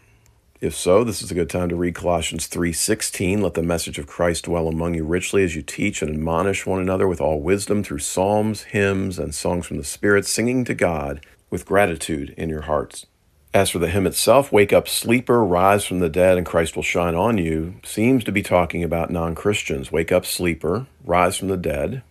If 0.62 0.76
so, 0.76 1.04
this 1.04 1.24
is 1.24 1.32
a 1.32 1.34
good 1.34 1.50
time 1.50 1.70
to 1.70 1.76
read 1.76 1.96
Colossians 1.96 2.46
3:16, 2.46 3.42
let 3.42 3.56
the 3.56 3.64
message 3.64 3.98
of 3.98 4.06
Christ 4.06 4.46
dwell 4.46 4.68
among 4.68 4.94
you 4.94 5.04
richly 5.04 5.44
as 5.44 5.56
you 5.56 5.64
teach 5.64 6.04
and 6.04 6.12
admonish 6.12 6.68
one 6.68 6.80
another 6.80 7.08
with 7.08 7.20
all 7.20 7.42
wisdom 7.42 7.82
through 7.84 7.98
psalms, 7.98 8.62
hymns, 8.66 9.18
and 9.18 9.34
songs 9.34 9.66
from 9.66 9.78
the 9.78 9.84
Spirit, 9.84 10.28
singing 10.28 10.64
to 10.66 10.76
God 10.76 11.26
with 11.50 11.66
gratitude 11.66 12.36
in 12.38 12.48
your 12.48 12.62
hearts. 12.62 13.08
As 13.56 13.72
for 13.72 13.80
the 13.80 13.90
hymn 13.90 14.06
itself, 14.06 14.52
Wake 14.52 14.72
Up 14.72 14.88
Sleeper, 14.88 15.44
Rise 15.44 15.84
from 15.84 15.98
the 15.98 16.10
Dead, 16.10 16.38
and 16.38 16.46
Christ 16.46 16.76
Will 16.76 16.84
Shine 16.84 17.16
on 17.16 17.40
You, 17.40 17.78
seems 17.84 18.24
to 18.26 18.32
be 18.32 18.44
talking 18.44 18.84
about 18.84 19.10
non 19.10 19.34
Christians. 19.34 19.92
Wake 19.92 20.12
up, 20.12 20.28
sleeper, 20.28 20.86
rise 21.04 21.38
from 21.38 21.48
the 21.48 21.58
dead. 21.58 22.04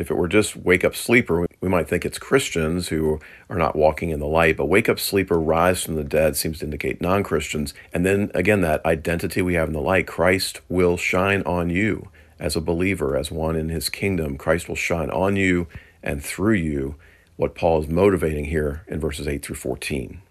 If 0.00 0.10
it 0.10 0.14
were 0.16 0.28
just 0.28 0.56
wake 0.56 0.82
up, 0.82 0.96
sleeper, 0.96 1.46
we 1.60 1.68
might 1.68 1.86
think 1.86 2.06
it's 2.06 2.18
Christians 2.18 2.88
who 2.88 3.20
are 3.50 3.58
not 3.58 3.76
walking 3.76 4.08
in 4.08 4.18
the 4.18 4.26
light, 4.26 4.56
but 4.56 4.64
wake 4.64 4.88
up, 4.88 4.98
sleeper, 4.98 5.38
rise 5.38 5.82
from 5.82 5.94
the 5.94 6.04
dead 6.04 6.36
seems 6.36 6.60
to 6.60 6.64
indicate 6.64 7.02
non 7.02 7.22
Christians. 7.22 7.74
And 7.92 8.06
then 8.06 8.30
again, 8.34 8.62
that 8.62 8.84
identity 8.86 9.42
we 9.42 9.54
have 9.54 9.68
in 9.68 9.74
the 9.74 9.80
light 9.80 10.06
Christ 10.06 10.62
will 10.70 10.96
shine 10.96 11.42
on 11.42 11.68
you 11.68 12.08
as 12.38 12.56
a 12.56 12.62
believer, 12.62 13.14
as 13.14 13.30
one 13.30 13.56
in 13.56 13.68
his 13.68 13.90
kingdom. 13.90 14.38
Christ 14.38 14.70
will 14.70 14.74
shine 14.74 15.10
on 15.10 15.36
you 15.36 15.66
and 16.02 16.24
through 16.24 16.54
you, 16.54 16.94
what 17.36 17.54
Paul 17.54 17.82
is 17.82 17.88
motivating 17.88 18.46
here 18.46 18.82
in 18.88 19.00
verses 19.00 19.28
8 19.28 19.44
through 19.44 19.56
14. 19.56 20.22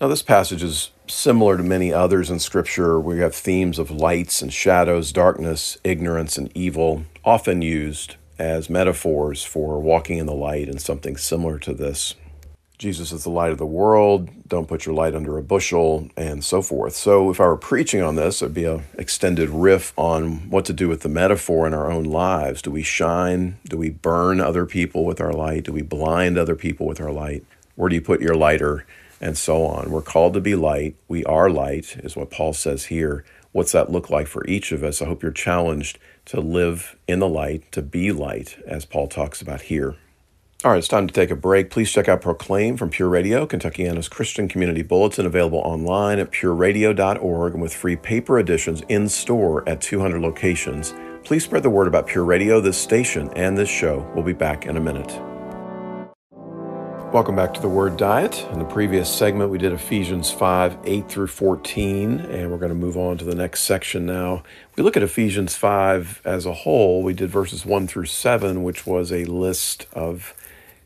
Now, 0.00 0.08
this 0.08 0.22
passage 0.22 0.64
is 0.64 0.90
similar 1.06 1.56
to 1.56 1.62
many 1.62 1.92
others 1.92 2.28
in 2.28 2.40
Scripture. 2.40 2.98
We 2.98 3.20
have 3.20 3.36
themes 3.36 3.78
of 3.78 3.88
lights 3.88 4.42
and 4.42 4.52
shadows, 4.52 5.12
darkness, 5.12 5.78
ignorance, 5.84 6.36
and 6.36 6.50
evil, 6.56 7.04
often 7.24 7.62
used 7.62 8.16
as 8.38 8.70
metaphors 8.70 9.44
for 9.44 9.80
walking 9.80 10.18
in 10.18 10.26
the 10.26 10.34
light 10.34 10.68
and 10.68 10.80
something 10.80 11.16
similar 11.16 11.58
to 11.60 11.74
this. 11.74 12.14
Jesus 12.78 13.12
is 13.12 13.22
the 13.22 13.30
light 13.30 13.52
of 13.52 13.58
the 13.58 13.66
world, 13.66 14.28
don't 14.48 14.66
put 14.66 14.86
your 14.86 14.94
light 14.94 15.14
under 15.14 15.38
a 15.38 15.42
bushel, 15.42 16.08
and 16.16 16.44
so 16.44 16.60
forth. 16.60 16.96
So, 16.96 17.30
if 17.30 17.40
I 17.40 17.46
were 17.46 17.56
preaching 17.56 18.02
on 18.02 18.16
this, 18.16 18.42
it'd 18.42 18.54
be 18.54 18.64
an 18.64 18.82
extended 18.98 19.50
riff 19.50 19.92
on 19.96 20.50
what 20.50 20.64
to 20.64 20.72
do 20.72 20.88
with 20.88 21.02
the 21.02 21.08
metaphor 21.08 21.66
in 21.68 21.74
our 21.74 21.92
own 21.92 22.02
lives. 22.02 22.60
Do 22.60 22.72
we 22.72 22.82
shine? 22.82 23.58
Do 23.68 23.76
we 23.76 23.90
burn 23.90 24.40
other 24.40 24.66
people 24.66 25.04
with 25.04 25.20
our 25.20 25.32
light? 25.32 25.64
Do 25.64 25.72
we 25.72 25.82
blind 25.82 26.36
other 26.36 26.56
people 26.56 26.86
with 26.86 27.00
our 27.00 27.12
light? 27.12 27.44
Where 27.76 27.88
do 27.88 27.94
you 27.94 28.02
put 28.02 28.20
your 28.20 28.34
lighter? 28.34 28.84
and 29.22 29.38
so 29.38 29.64
on. 29.64 29.90
We're 29.90 30.02
called 30.02 30.34
to 30.34 30.40
be 30.40 30.56
light. 30.56 30.96
We 31.06 31.24
are 31.24 31.48
light, 31.48 31.96
is 31.98 32.16
what 32.16 32.30
Paul 32.30 32.52
says 32.52 32.86
here. 32.86 33.24
What's 33.52 33.72
that 33.72 33.92
look 33.92 34.10
like 34.10 34.26
for 34.26 34.44
each 34.46 34.72
of 34.72 34.82
us? 34.82 35.00
I 35.00 35.06
hope 35.06 35.22
you're 35.22 35.30
challenged 35.30 35.98
to 36.26 36.40
live 36.40 36.96
in 37.06 37.18
the 37.18 37.28
light, 37.28 37.70
to 37.72 37.82
be 37.82 38.12
light, 38.12 38.58
as 38.66 38.84
Paul 38.84 39.08
talks 39.08 39.42
about 39.42 39.62
here. 39.62 39.96
All 40.64 40.70
right, 40.70 40.78
it's 40.78 40.86
time 40.86 41.08
to 41.08 41.12
take 41.12 41.32
a 41.32 41.36
break. 41.36 41.70
Please 41.70 41.90
check 41.90 42.08
out 42.08 42.20
Proclaim 42.20 42.76
from 42.76 42.88
Pure 42.88 43.08
Radio, 43.08 43.46
Kentuckiana's 43.46 44.08
Christian 44.08 44.46
Community 44.46 44.82
Bulletin, 44.82 45.26
available 45.26 45.58
online 45.58 46.20
at 46.20 46.30
pureradio.org 46.30 47.54
and 47.54 47.60
with 47.60 47.74
free 47.74 47.96
paper 47.96 48.38
editions 48.38 48.82
in 48.88 49.08
store 49.08 49.68
at 49.68 49.80
200 49.80 50.22
locations. 50.22 50.94
Please 51.24 51.42
spread 51.44 51.64
the 51.64 51.70
word 51.70 51.88
about 51.88 52.06
Pure 52.06 52.24
Radio, 52.24 52.60
this 52.60 52.78
station, 52.78 53.28
and 53.34 53.58
this 53.58 53.68
show. 53.68 54.08
We'll 54.14 54.22
be 54.22 54.32
back 54.32 54.66
in 54.66 54.76
a 54.76 54.80
minute. 54.80 55.31
Welcome 57.12 57.36
back 57.36 57.52
to 57.52 57.60
the 57.60 57.68
Word 57.68 57.98
Diet. 57.98 58.42
In 58.52 58.58
the 58.58 58.64
previous 58.64 59.14
segment, 59.14 59.50
we 59.50 59.58
did 59.58 59.74
Ephesians 59.74 60.30
5 60.30 60.78
8 60.82 61.08
through 61.10 61.26
14, 61.26 62.20
and 62.20 62.50
we're 62.50 62.56
going 62.56 62.70
to 62.70 62.74
move 62.74 62.96
on 62.96 63.18
to 63.18 63.24
the 63.26 63.34
next 63.34 63.64
section 63.64 64.06
now. 64.06 64.42
We 64.76 64.82
look 64.82 64.96
at 64.96 65.02
Ephesians 65.02 65.54
5 65.54 66.22
as 66.24 66.46
a 66.46 66.54
whole, 66.54 67.02
we 67.02 67.12
did 67.12 67.28
verses 67.28 67.66
1 67.66 67.86
through 67.86 68.06
7, 68.06 68.62
which 68.62 68.86
was 68.86 69.12
a 69.12 69.26
list 69.26 69.86
of 69.92 70.32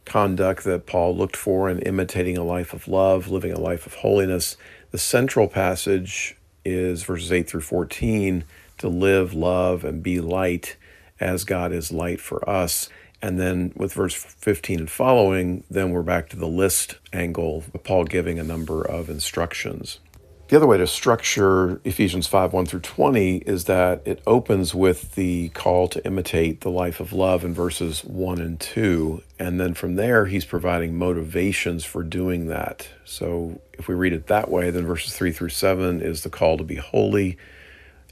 conduct 0.05 0.65
that 0.65 0.85
Paul 0.85 1.17
looked 1.17 1.37
for 1.37 1.71
in 1.71 1.79
imitating 1.79 2.37
a 2.37 2.43
life 2.43 2.73
of 2.73 2.89
love, 2.89 3.29
living 3.29 3.53
a 3.53 3.61
life 3.61 3.87
of 3.87 3.95
holiness. 3.95 4.57
The 4.91 4.99
central 4.99 5.47
passage 5.47 6.37
is 6.65 7.05
verses 7.05 7.31
8 7.31 7.49
through 7.49 7.61
14 7.61 8.43
to 8.79 8.89
live, 8.89 9.33
love, 9.33 9.85
and 9.85 10.03
be 10.03 10.21
light 10.21 10.77
as 11.21 11.45
God 11.45 11.73
is 11.73 11.93
light 11.93 12.21
for 12.21 12.47
us. 12.51 12.89
And 13.27 13.41
then 13.41 13.73
with 13.75 13.93
verse 13.93 14.15
15 14.15 14.79
and 14.79 14.91
following, 14.91 15.65
then 15.69 15.91
we're 15.91 16.05
back 16.05 16.29
to 16.29 16.37
the 16.37 16.47
list 16.47 16.99
angle, 17.13 17.65
Paul 17.83 18.05
giving 18.05 18.39
a 18.39 18.45
number 18.45 18.83
of 18.83 19.11
instructions. 19.11 19.99
The 20.47 20.55
other 20.55 20.67
way 20.69 20.79
to 20.79 20.87
structure 20.87 21.81
Ephesians 21.83 22.29
5 22.29 22.53
1 22.53 22.67
through 22.67 22.81
20 22.83 23.39
is 23.39 23.65
that 23.65 24.03
it 24.05 24.23
opens 24.29 24.77
with 24.77 25.17
the 25.17 25.49
call 25.49 25.89
to 25.89 26.07
imitate 26.07 26.61
the 26.61 26.71
life 26.71 27.01
of 27.01 27.13
love 27.13 27.45
in 27.45 27.53
verses 27.53 28.05
1 28.05 28.41
and 28.41 28.61
2. 28.61 29.25
And 29.41 29.59
then 29.59 29.75
from 29.75 29.97
there, 29.97 30.27
he's 30.27 30.45
providing 30.45 30.97
motivations 30.97 31.85
for 31.85 32.05
doing 32.05 32.47
that. 32.47 32.89
So 33.05 33.61
if 33.73 33.89
we 33.89 33.97
read 33.97 34.13
it 34.13 34.29
that 34.29 34.53
way, 34.53 34.71
then 34.71 34.87
verses 34.87 35.17
3 35.17 35.33
through 35.33 35.49
7 35.49 36.01
is 36.01 36.23
the 36.23 36.31
call 36.31 36.59
to 36.59 36.65
be 36.65 36.77
holy. 36.77 37.39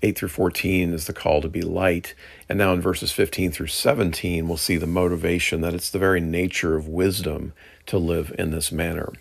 8 0.02 0.18
through 0.18 0.30
14 0.30 0.92
is 0.92 1.06
the 1.06 1.12
call 1.12 1.40
to 1.40 1.48
be 1.48 1.62
light. 1.62 2.16
And 2.48 2.58
now 2.58 2.72
in 2.72 2.80
verses 2.80 3.12
15 3.12 3.52
through 3.52 3.68
17, 3.68 4.46
we'll 4.46 4.56
see 4.56 4.76
the 4.76 4.86
motivation 4.86 5.60
that 5.62 5.74
it's 5.74 5.90
the 5.90 5.98
very 5.98 6.20
nature 6.20 6.76
of 6.76 6.88
wisdom 6.88 7.52
to 7.86 7.98
live 7.98 8.34
in 8.38 8.50
this 8.50 8.70
manner. 8.70 9.12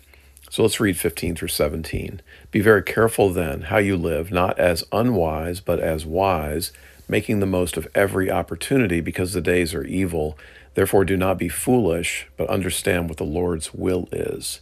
So 0.50 0.62
let's 0.62 0.78
read 0.78 0.96
15 0.96 1.34
through 1.34 1.48
17. 1.48 2.20
Be 2.50 2.60
very 2.60 2.82
careful 2.82 3.30
then 3.30 3.62
how 3.62 3.78
you 3.78 3.96
live, 3.96 4.30
not 4.30 4.58
as 4.58 4.84
unwise, 4.92 5.60
but 5.60 5.80
as 5.80 6.06
wise, 6.06 6.72
making 7.08 7.40
the 7.40 7.46
most 7.46 7.76
of 7.76 7.88
every 7.94 8.30
opportunity 8.30 9.00
because 9.00 9.32
the 9.32 9.40
days 9.40 9.74
are 9.74 9.84
evil. 9.84 10.38
Therefore, 10.74 11.04
do 11.04 11.16
not 11.16 11.38
be 11.38 11.48
foolish, 11.48 12.28
but 12.36 12.48
understand 12.48 13.08
what 13.08 13.18
the 13.18 13.24
Lord's 13.24 13.74
will 13.74 14.08
is. 14.12 14.60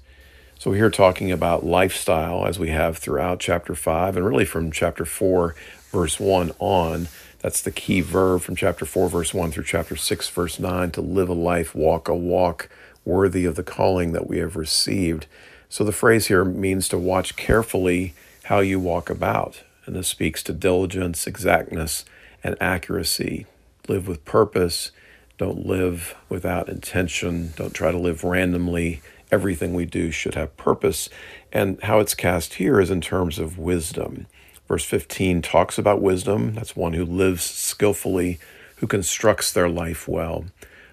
So, 0.58 0.70
we're 0.70 0.76
here 0.76 0.90
talking 0.90 1.32
about 1.32 1.66
lifestyle 1.66 2.46
as 2.46 2.58
we 2.58 2.70
have 2.70 2.96
throughout 2.96 3.40
chapter 3.40 3.74
5 3.74 4.16
and 4.16 4.24
really 4.24 4.44
from 4.44 4.70
chapter 4.70 5.04
4 5.04 5.54
verse 5.92 6.18
1 6.18 6.52
on. 6.58 7.08
That's 7.42 7.60
the 7.60 7.72
key 7.72 8.00
verb 8.00 8.40
from 8.42 8.54
chapter 8.54 8.86
4, 8.86 9.08
verse 9.08 9.34
1 9.34 9.50
through 9.50 9.64
chapter 9.64 9.96
6, 9.96 10.28
verse 10.28 10.60
9 10.60 10.92
to 10.92 11.00
live 11.00 11.28
a 11.28 11.34
life, 11.34 11.74
walk 11.74 12.08
a 12.08 12.14
walk 12.14 12.68
worthy 13.04 13.44
of 13.44 13.56
the 13.56 13.64
calling 13.64 14.12
that 14.12 14.28
we 14.28 14.38
have 14.38 14.54
received. 14.54 15.26
So 15.68 15.82
the 15.82 15.90
phrase 15.90 16.28
here 16.28 16.44
means 16.44 16.88
to 16.88 16.98
watch 16.98 17.34
carefully 17.34 18.14
how 18.44 18.60
you 18.60 18.78
walk 18.78 19.10
about. 19.10 19.64
And 19.86 19.96
this 19.96 20.06
speaks 20.06 20.44
to 20.44 20.52
diligence, 20.52 21.26
exactness, 21.26 22.04
and 22.44 22.56
accuracy. 22.60 23.46
Live 23.88 24.06
with 24.06 24.24
purpose. 24.24 24.92
Don't 25.36 25.66
live 25.66 26.14
without 26.28 26.68
intention. 26.68 27.52
Don't 27.56 27.74
try 27.74 27.90
to 27.90 27.98
live 27.98 28.22
randomly. 28.22 29.02
Everything 29.32 29.74
we 29.74 29.84
do 29.84 30.12
should 30.12 30.36
have 30.36 30.56
purpose. 30.56 31.08
And 31.52 31.82
how 31.82 31.98
it's 31.98 32.14
cast 32.14 32.54
here 32.54 32.80
is 32.80 32.90
in 32.90 33.00
terms 33.00 33.40
of 33.40 33.58
wisdom. 33.58 34.26
Verse 34.68 34.84
15 34.84 35.42
talks 35.42 35.78
about 35.78 36.00
wisdom. 36.00 36.54
That's 36.54 36.76
one 36.76 36.92
who 36.92 37.04
lives 37.04 37.44
skillfully, 37.44 38.38
who 38.76 38.86
constructs 38.86 39.52
their 39.52 39.68
life 39.68 40.08
well. 40.08 40.46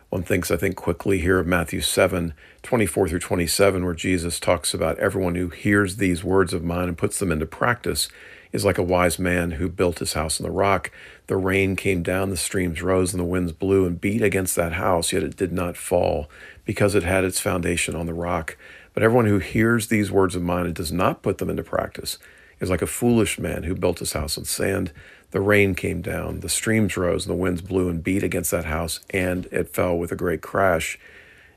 One 0.09 0.23
thinks, 0.23 0.49
I 0.49 0.57
think, 0.57 0.75
quickly 0.75 1.19
here 1.19 1.39
of 1.39 1.47
Matthew 1.47 1.81
7 1.81 2.33
24 2.63 3.09
through 3.09 3.19
27, 3.19 3.85
where 3.85 3.93
Jesus 3.93 4.39
talks 4.39 4.73
about 4.73 4.99
everyone 4.99 5.35
who 5.35 5.49
hears 5.49 5.95
these 5.95 6.23
words 6.23 6.51
of 6.51 6.63
mine 6.63 6.88
and 6.88 6.97
puts 6.97 7.19
them 7.19 7.31
into 7.31 7.45
practice 7.45 8.09
is 8.51 8.65
like 8.65 8.79
a 8.79 8.83
wise 8.83 9.19
man 9.19 9.51
who 9.51 9.69
built 9.69 9.99
his 9.99 10.13
house 10.13 10.41
on 10.41 10.45
the 10.45 10.51
rock. 10.51 10.91
The 11.27 11.38
rain 11.38 11.75
came 11.75 12.01
down, 12.01 12.31
the 12.31 12.38
streams 12.38 12.81
rose, 12.81 13.13
and 13.13 13.19
the 13.19 13.25
winds 13.25 13.51
blew 13.51 13.85
and 13.85 14.01
beat 14.01 14.23
against 14.23 14.55
that 14.55 14.73
house, 14.73 15.13
yet 15.13 15.23
it 15.23 15.38
did 15.38 15.53
not 15.53 15.77
fall, 15.77 16.27
because 16.65 16.95
it 16.95 17.03
had 17.03 17.23
its 17.23 17.39
foundation 17.39 17.95
on 17.95 18.07
the 18.07 18.13
rock. 18.13 18.57
But 18.95 19.03
everyone 19.03 19.27
who 19.27 19.38
hears 19.38 19.88
these 19.88 20.11
words 20.11 20.35
of 20.35 20.41
mine 20.41 20.65
and 20.65 20.75
does 20.75 20.91
not 20.91 21.21
put 21.21 21.38
them 21.38 21.49
into 21.49 21.63
practice 21.63 22.17
is 22.59 22.69
like 22.69 22.81
a 22.81 22.87
foolish 22.87 23.39
man 23.39 23.63
who 23.63 23.75
built 23.75 23.99
his 23.99 24.13
house 24.13 24.37
on 24.37 24.45
sand. 24.45 24.91
The 25.31 25.41
rain 25.41 25.75
came 25.75 26.01
down, 26.01 26.39
the 26.39 26.49
streams 26.49 26.97
rose, 26.97 27.25
and 27.25 27.33
the 27.33 27.41
winds 27.41 27.61
blew 27.61 27.89
and 27.89 28.03
beat 28.03 28.23
against 28.23 28.51
that 28.51 28.65
house, 28.65 28.99
and 29.11 29.45
it 29.51 29.73
fell 29.73 29.97
with 29.97 30.11
a 30.11 30.15
great 30.15 30.41
crash. 30.41 30.97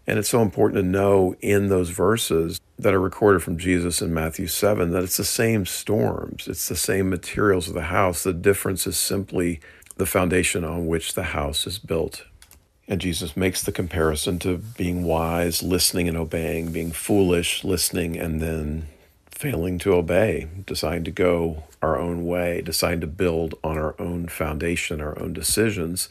And 0.06 0.18
it's 0.18 0.28
so 0.28 0.42
important 0.42 0.82
to 0.82 0.88
know 0.88 1.36
in 1.40 1.68
those 1.68 1.90
verses 1.90 2.60
that 2.78 2.92
are 2.92 3.00
recorded 3.00 3.42
from 3.42 3.58
Jesus 3.58 4.02
in 4.02 4.12
Matthew 4.12 4.46
7 4.46 4.90
that 4.90 5.04
it's 5.04 5.16
the 5.16 5.24
same 5.24 5.64
storms, 5.64 6.48
it's 6.48 6.68
the 6.68 6.76
same 6.76 7.08
materials 7.08 7.68
of 7.68 7.74
the 7.74 7.82
house. 7.82 8.24
The 8.24 8.32
difference 8.32 8.86
is 8.86 8.98
simply 8.98 9.60
the 9.96 10.06
foundation 10.06 10.64
on 10.64 10.86
which 10.86 11.14
the 11.14 11.22
house 11.22 11.66
is 11.66 11.78
built. 11.78 12.24
And 12.88 13.00
Jesus 13.00 13.36
makes 13.36 13.62
the 13.62 13.72
comparison 13.72 14.38
to 14.40 14.58
being 14.58 15.04
wise, 15.04 15.62
listening 15.62 16.08
and 16.08 16.16
obeying, 16.16 16.72
being 16.72 16.90
foolish, 16.90 17.62
listening 17.62 18.18
and 18.18 18.40
then 18.40 18.88
failing 19.42 19.76
to 19.76 19.92
obey, 19.92 20.46
deciding 20.66 21.02
to 21.02 21.10
go 21.10 21.64
our 21.82 21.98
own 21.98 22.24
way, 22.24 22.62
deciding 22.62 23.00
to 23.00 23.08
build 23.08 23.56
on 23.64 23.76
our 23.76 24.00
own 24.00 24.28
foundation, 24.28 25.00
our 25.00 25.20
own 25.20 25.32
decisions. 25.32 26.08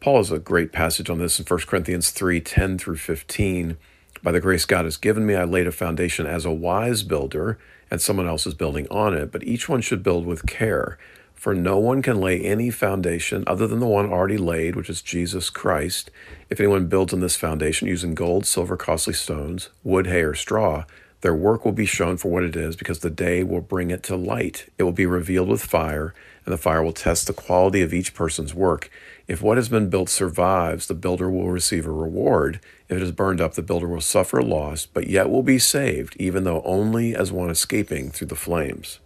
Paul 0.00 0.18
has 0.18 0.30
a 0.30 0.38
great 0.38 0.70
passage 0.70 1.08
on 1.08 1.16
this 1.18 1.40
in 1.40 1.46
1 1.46 1.60
Corinthians 1.60 2.10
3 2.10 2.42
10 2.42 2.76
through 2.76 2.98
15. 2.98 3.78
By 4.22 4.32
the 4.32 4.40
grace 4.40 4.66
God 4.66 4.84
has 4.84 4.98
given 4.98 5.24
me, 5.24 5.34
I 5.34 5.44
laid 5.44 5.66
a 5.66 5.72
foundation 5.72 6.26
as 6.26 6.44
a 6.44 6.52
wise 6.52 7.02
builder, 7.02 7.58
and 7.90 8.02
someone 8.02 8.28
else 8.28 8.46
is 8.46 8.52
building 8.52 8.86
on 8.90 9.14
it, 9.14 9.32
but 9.32 9.44
each 9.44 9.66
one 9.66 9.80
should 9.80 10.02
build 10.02 10.26
with 10.26 10.44
care. 10.44 10.98
For 11.32 11.54
no 11.54 11.78
one 11.78 12.02
can 12.02 12.20
lay 12.20 12.38
any 12.42 12.68
foundation 12.68 13.44
other 13.46 13.66
than 13.66 13.80
the 13.80 13.86
one 13.86 14.12
already 14.12 14.36
laid, 14.36 14.76
which 14.76 14.90
is 14.90 15.00
Jesus 15.00 15.48
Christ. 15.48 16.10
If 16.50 16.60
anyone 16.60 16.88
builds 16.88 17.14
on 17.14 17.20
this 17.20 17.36
foundation 17.36 17.88
using 17.88 18.14
gold, 18.14 18.44
silver, 18.44 18.76
costly 18.76 19.14
stones, 19.14 19.70
wood, 19.82 20.06
hay, 20.06 20.20
or 20.20 20.34
straw, 20.34 20.84
their 21.24 21.34
work 21.34 21.64
will 21.64 21.72
be 21.72 21.86
shown 21.86 22.18
for 22.18 22.30
what 22.30 22.42
it 22.42 22.54
is, 22.54 22.76
because 22.76 22.98
the 22.98 23.08
day 23.08 23.42
will 23.42 23.62
bring 23.62 23.90
it 23.90 24.02
to 24.02 24.14
light. 24.14 24.66
It 24.76 24.82
will 24.82 24.92
be 24.92 25.06
revealed 25.06 25.48
with 25.48 25.64
fire, 25.64 26.12
and 26.44 26.52
the 26.52 26.58
fire 26.58 26.82
will 26.82 26.92
test 26.92 27.26
the 27.26 27.32
quality 27.32 27.80
of 27.80 27.94
each 27.94 28.12
person's 28.12 28.52
work. 28.54 28.90
If 29.26 29.40
what 29.40 29.56
has 29.56 29.70
been 29.70 29.88
built 29.88 30.10
survives, 30.10 30.86
the 30.86 30.92
builder 30.92 31.30
will 31.30 31.48
receive 31.48 31.86
a 31.86 31.90
reward. 31.90 32.60
If 32.90 32.98
it 32.98 33.02
is 33.02 33.10
burned 33.10 33.40
up, 33.40 33.54
the 33.54 33.62
builder 33.62 33.88
will 33.88 34.02
suffer 34.02 34.42
loss, 34.42 34.84
but 34.84 35.06
yet 35.06 35.30
will 35.30 35.42
be 35.42 35.58
saved, 35.58 36.14
even 36.18 36.44
though 36.44 36.60
only 36.62 37.16
as 37.16 37.32
one 37.32 37.48
escaping 37.48 38.10
through 38.10 38.26
the 38.26 38.36
flames. 38.36 38.98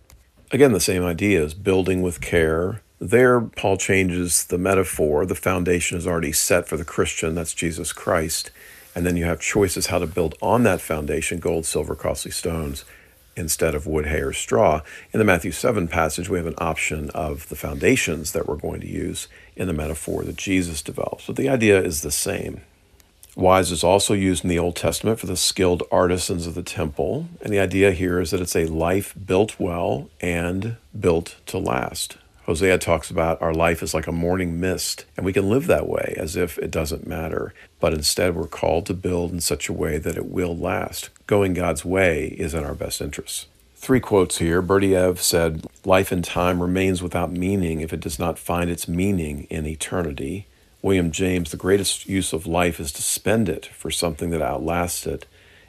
Again, 0.50 0.72
the 0.72 0.80
same 0.80 1.04
idea 1.04 1.40
is 1.44 1.54
building 1.54 2.02
with 2.02 2.20
care. 2.20 2.82
There, 3.00 3.40
Paul 3.40 3.76
changes 3.76 4.44
the 4.46 4.58
metaphor. 4.58 5.24
The 5.24 5.36
foundation 5.36 5.96
is 5.96 6.04
already 6.04 6.32
set 6.32 6.66
for 6.66 6.76
the 6.76 6.84
Christian, 6.84 7.36
that's 7.36 7.54
Jesus 7.54 7.92
Christ. 7.92 8.50
And 8.98 9.06
then 9.06 9.16
you 9.16 9.26
have 9.26 9.38
choices 9.38 9.86
how 9.86 10.00
to 10.00 10.08
build 10.08 10.34
on 10.42 10.64
that 10.64 10.80
foundation 10.80 11.38
gold, 11.38 11.66
silver, 11.66 11.94
costly 11.94 12.32
stones 12.32 12.84
instead 13.36 13.76
of 13.76 13.86
wood, 13.86 14.06
hay, 14.06 14.22
or 14.22 14.32
straw. 14.32 14.82
In 15.12 15.20
the 15.20 15.24
Matthew 15.24 15.52
7 15.52 15.86
passage, 15.86 16.28
we 16.28 16.36
have 16.36 16.48
an 16.48 16.56
option 16.58 17.08
of 17.10 17.48
the 17.48 17.54
foundations 17.54 18.32
that 18.32 18.48
we're 18.48 18.56
going 18.56 18.80
to 18.80 18.88
use 18.88 19.28
in 19.54 19.68
the 19.68 19.72
metaphor 19.72 20.24
that 20.24 20.34
Jesus 20.34 20.82
develops. 20.82 21.28
But 21.28 21.36
the 21.36 21.48
idea 21.48 21.80
is 21.80 22.02
the 22.02 22.10
same. 22.10 22.62
Wise 23.36 23.70
is 23.70 23.84
also 23.84 24.14
used 24.14 24.42
in 24.42 24.50
the 24.50 24.58
Old 24.58 24.74
Testament 24.74 25.20
for 25.20 25.26
the 25.26 25.36
skilled 25.36 25.84
artisans 25.92 26.48
of 26.48 26.56
the 26.56 26.64
temple. 26.64 27.28
And 27.40 27.52
the 27.52 27.60
idea 27.60 27.92
here 27.92 28.18
is 28.18 28.32
that 28.32 28.40
it's 28.40 28.56
a 28.56 28.66
life 28.66 29.14
built 29.14 29.60
well 29.60 30.10
and 30.20 30.74
built 30.98 31.36
to 31.46 31.58
last. 31.58 32.18
Hosea 32.48 32.78
talks 32.78 33.10
about 33.10 33.42
our 33.42 33.52
life 33.52 33.82
is 33.82 33.92
like 33.92 34.06
a 34.06 34.12
morning 34.12 34.58
mist, 34.58 35.04
and 35.18 35.26
we 35.26 35.34
can 35.34 35.50
live 35.50 35.66
that 35.66 35.86
way 35.86 36.14
as 36.16 36.34
if 36.34 36.56
it 36.56 36.70
doesn't 36.70 37.06
matter. 37.06 37.52
But 37.78 37.92
instead, 37.92 38.34
we're 38.34 38.46
called 38.46 38.86
to 38.86 38.94
build 38.94 39.32
in 39.32 39.42
such 39.42 39.68
a 39.68 39.72
way 39.74 39.98
that 39.98 40.16
it 40.16 40.24
will 40.24 40.56
last. 40.56 41.10
Going 41.26 41.52
God's 41.52 41.84
way 41.84 42.28
is 42.38 42.54
in 42.54 42.64
our 42.64 42.72
best 42.72 43.02
interests. 43.02 43.48
Three 43.76 44.00
quotes 44.00 44.38
here. 44.38 44.62
Berdyaev 44.62 45.18
said, 45.18 45.66
Life 45.84 46.10
in 46.10 46.22
time 46.22 46.62
remains 46.62 47.02
without 47.02 47.30
meaning 47.30 47.82
if 47.82 47.92
it 47.92 48.00
does 48.00 48.18
not 48.18 48.38
find 48.38 48.70
its 48.70 48.88
meaning 48.88 49.46
in 49.50 49.66
eternity. 49.66 50.46
William 50.80 51.10
James, 51.10 51.50
the 51.50 51.58
greatest 51.58 52.08
use 52.08 52.32
of 52.32 52.46
life 52.46 52.80
is 52.80 52.92
to 52.92 53.02
spend 53.02 53.50
it 53.50 53.66
for 53.66 53.90
something 53.90 54.30
that 54.30 54.40
outlasts 54.40 55.06
it. 55.06 55.26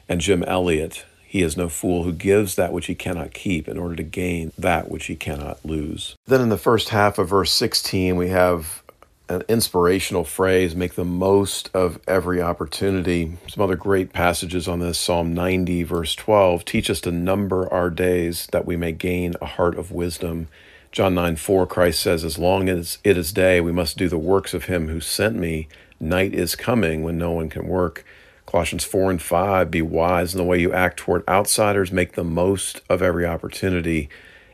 And 0.08 0.22
Jim 0.22 0.42
Elliot, 0.44 1.04
he 1.30 1.42
is 1.42 1.56
no 1.56 1.68
fool 1.68 2.02
who 2.02 2.12
gives 2.12 2.56
that 2.56 2.72
which 2.72 2.86
he 2.86 2.94
cannot 2.96 3.32
keep 3.32 3.68
in 3.68 3.78
order 3.78 3.94
to 3.94 4.02
gain 4.02 4.50
that 4.58 4.90
which 4.90 5.06
he 5.06 5.14
cannot 5.14 5.64
lose. 5.64 6.16
Then 6.26 6.40
in 6.40 6.48
the 6.48 6.58
first 6.58 6.88
half 6.88 7.20
of 7.20 7.28
verse 7.28 7.52
16, 7.52 8.16
we 8.16 8.30
have 8.30 8.82
an 9.28 9.44
inspirational 9.48 10.24
phrase 10.24 10.74
make 10.74 10.94
the 10.94 11.04
most 11.04 11.70
of 11.72 12.00
every 12.08 12.42
opportunity. 12.42 13.38
Some 13.46 13.62
other 13.62 13.76
great 13.76 14.12
passages 14.12 14.66
on 14.66 14.80
this 14.80 14.98
Psalm 14.98 15.32
90, 15.32 15.84
verse 15.84 16.16
12 16.16 16.64
teach 16.64 16.90
us 16.90 17.00
to 17.02 17.12
number 17.12 17.72
our 17.72 17.90
days 17.90 18.48
that 18.50 18.66
we 18.66 18.76
may 18.76 18.90
gain 18.90 19.34
a 19.40 19.46
heart 19.46 19.78
of 19.78 19.92
wisdom. 19.92 20.48
John 20.90 21.14
9 21.14 21.36
4, 21.36 21.64
Christ 21.68 22.00
says, 22.00 22.24
As 22.24 22.38
long 22.38 22.68
as 22.68 22.98
it 23.04 23.16
is 23.16 23.32
day, 23.32 23.60
we 23.60 23.70
must 23.70 23.96
do 23.96 24.08
the 24.08 24.18
works 24.18 24.52
of 24.52 24.64
him 24.64 24.88
who 24.88 24.98
sent 24.98 25.36
me. 25.36 25.68
Night 26.00 26.34
is 26.34 26.56
coming 26.56 27.04
when 27.04 27.18
no 27.18 27.30
one 27.30 27.48
can 27.48 27.68
work. 27.68 28.04
Colossians 28.50 28.84
4 28.84 29.12
and 29.12 29.22
5, 29.22 29.70
be 29.70 29.80
wise 29.80 30.34
in 30.34 30.38
the 30.38 30.44
way 30.44 30.60
you 30.60 30.72
act 30.72 30.96
toward 30.96 31.22
outsiders, 31.28 31.92
make 31.92 32.14
the 32.14 32.24
most 32.24 32.80
of 32.88 33.00
every 33.00 33.24
opportunity. 33.24 34.08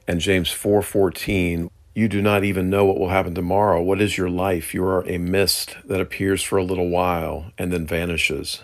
And 0.06 0.20
James 0.20 0.50
4 0.50 0.84
you 1.94 2.08
do 2.08 2.20
not 2.20 2.44
even 2.44 2.68
know 2.68 2.84
what 2.84 2.98
will 2.98 3.08
happen 3.08 3.34
tomorrow. 3.34 3.80
What 3.80 4.02
is 4.02 4.18
your 4.18 4.28
life? 4.28 4.74
You 4.74 4.84
are 4.84 5.08
a 5.08 5.16
mist 5.16 5.78
that 5.86 6.02
appears 6.02 6.42
for 6.42 6.58
a 6.58 6.62
little 6.62 6.90
while 6.90 7.52
and 7.56 7.72
then 7.72 7.86
vanishes. 7.86 8.60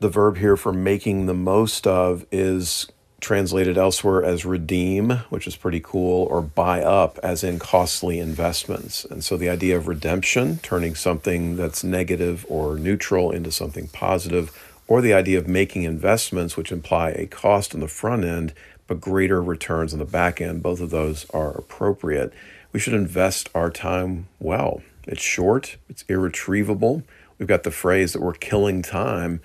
The 0.00 0.08
verb 0.08 0.38
here 0.38 0.56
for 0.56 0.72
making 0.72 1.26
the 1.26 1.34
most 1.34 1.86
of 1.86 2.24
is 2.32 2.86
translated 3.22 3.78
elsewhere 3.78 4.22
as 4.22 4.44
redeem, 4.44 5.10
which 5.30 5.46
is 5.46 5.56
pretty 5.56 5.80
cool, 5.80 6.26
or 6.26 6.42
buy 6.42 6.82
up, 6.82 7.18
as 7.22 7.42
in 7.42 7.58
costly 7.58 8.18
investments. 8.18 9.04
And 9.06 9.24
so 9.24 9.36
the 9.36 9.48
idea 9.48 9.76
of 9.76 9.88
redemption, 9.88 10.58
turning 10.58 10.94
something 10.94 11.56
that's 11.56 11.82
negative 11.82 12.44
or 12.48 12.76
neutral 12.76 13.30
into 13.30 13.52
something 13.52 13.88
positive, 13.88 14.50
or 14.88 15.00
the 15.00 15.14
idea 15.14 15.38
of 15.38 15.48
making 15.48 15.84
investments, 15.84 16.56
which 16.56 16.72
imply 16.72 17.10
a 17.10 17.26
cost 17.26 17.74
on 17.74 17.80
the 17.80 17.88
front 17.88 18.24
end, 18.24 18.52
but 18.88 19.00
greater 19.00 19.40
returns 19.40 19.92
on 19.92 20.00
the 20.00 20.04
back 20.04 20.40
end, 20.40 20.62
both 20.62 20.80
of 20.80 20.90
those 20.90 21.24
are 21.30 21.52
appropriate. 21.52 22.32
We 22.72 22.80
should 22.80 22.92
invest 22.92 23.48
our 23.54 23.70
time 23.70 24.26
well. 24.40 24.82
It's 25.06 25.22
short, 25.22 25.76
it's 25.88 26.04
irretrievable. 26.08 27.04
We've 27.38 27.48
got 27.48 27.62
the 27.62 27.70
phrase 27.70 28.12
that 28.12 28.22
we're 28.22 28.34
killing 28.34 28.82
time 28.82 29.40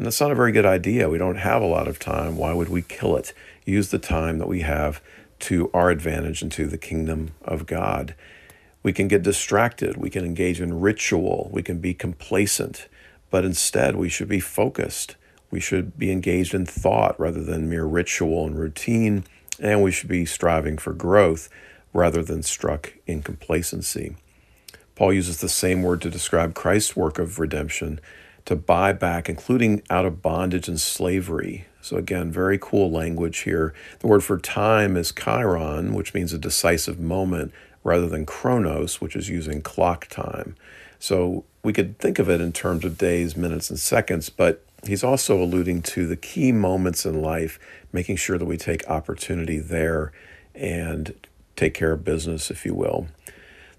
and 0.00 0.06
that's 0.06 0.18
not 0.22 0.30
a 0.30 0.34
very 0.34 0.50
good 0.50 0.64
idea. 0.64 1.10
We 1.10 1.18
don't 1.18 1.36
have 1.36 1.60
a 1.60 1.66
lot 1.66 1.86
of 1.86 1.98
time. 1.98 2.38
Why 2.38 2.54
would 2.54 2.70
we 2.70 2.80
kill 2.80 3.18
it? 3.18 3.34
Use 3.66 3.90
the 3.90 3.98
time 3.98 4.38
that 4.38 4.48
we 4.48 4.62
have 4.62 5.02
to 5.40 5.70
our 5.74 5.90
advantage 5.90 6.40
and 6.40 6.50
to 6.52 6.66
the 6.66 6.78
kingdom 6.78 7.32
of 7.42 7.66
God. 7.66 8.14
We 8.82 8.94
can 8.94 9.08
get 9.08 9.22
distracted. 9.22 9.98
We 9.98 10.08
can 10.08 10.24
engage 10.24 10.58
in 10.58 10.80
ritual. 10.80 11.50
We 11.52 11.62
can 11.62 11.80
be 11.80 11.92
complacent. 11.92 12.88
But 13.28 13.44
instead, 13.44 13.94
we 13.94 14.08
should 14.08 14.28
be 14.28 14.40
focused. 14.40 15.16
We 15.50 15.60
should 15.60 15.98
be 15.98 16.10
engaged 16.10 16.54
in 16.54 16.64
thought 16.64 17.20
rather 17.20 17.42
than 17.42 17.68
mere 17.68 17.84
ritual 17.84 18.46
and 18.46 18.58
routine. 18.58 19.24
And 19.58 19.82
we 19.82 19.92
should 19.92 20.08
be 20.08 20.24
striving 20.24 20.78
for 20.78 20.94
growth 20.94 21.50
rather 21.92 22.22
than 22.22 22.42
struck 22.42 22.94
in 23.06 23.20
complacency. 23.20 24.16
Paul 24.94 25.12
uses 25.12 25.42
the 25.42 25.48
same 25.50 25.82
word 25.82 26.00
to 26.00 26.08
describe 26.08 26.54
Christ's 26.54 26.96
work 26.96 27.18
of 27.18 27.38
redemption 27.38 28.00
to 28.50 28.56
buy 28.56 28.92
back, 28.92 29.28
including 29.28 29.80
out 29.90 30.04
of 30.04 30.20
bondage 30.20 30.66
and 30.66 30.80
slavery. 30.80 31.66
So, 31.80 31.96
again, 31.96 32.32
very 32.32 32.58
cool 32.58 32.90
language 32.90 33.38
here. 33.38 33.72
The 34.00 34.08
word 34.08 34.24
for 34.24 34.38
time 34.38 34.96
is 34.96 35.12
kairos, 35.12 35.92
which 35.92 36.14
means 36.14 36.32
a 36.32 36.38
decisive 36.38 36.98
moment, 36.98 37.52
rather 37.84 38.08
than 38.08 38.26
chronos, 38.26 39.00
which 39.00 39.14
is 39.14 39.28
using 39.28 39.62
clock 39.62 40.08
time. 40.08 40.56
So, 40.98 41.44
we 41.62 41.72
could 41.72 41.96
think 42.00 42.18
of 42.18 42.28
it 42.28 42.40
in 42.40 42.52
terms 42.52 42.84
of 42.84 42.98
days, 42.98 43.36
minutes, 43.36 43.70
and 43.70 43.78
seconds, 43.78 44.30
but 44.30 44.64
he's 44.84 45.04
also 45.04 45.40
alluding 45.40 45.82
to 45.82 46.08
the 46.08 46.16
key 46.16 46.50
moments 46.50 47.06
in 47.06 47.22
life, 47.22 47.60
making 47.92 48.16
sure 48.16 48.36
that 48.36 48.46
we 48.46 48.56
take 48.56 48.84
opportunity 48.88 49.60
there 49.60 50.10
and 50.56 51.14
take 51.54 51.74
care 51.74 51.92
of 51.92 52.04
business, 52.04 52.50
if 52.50 52.66
you 52.66 52.74
will. 52.74 53.06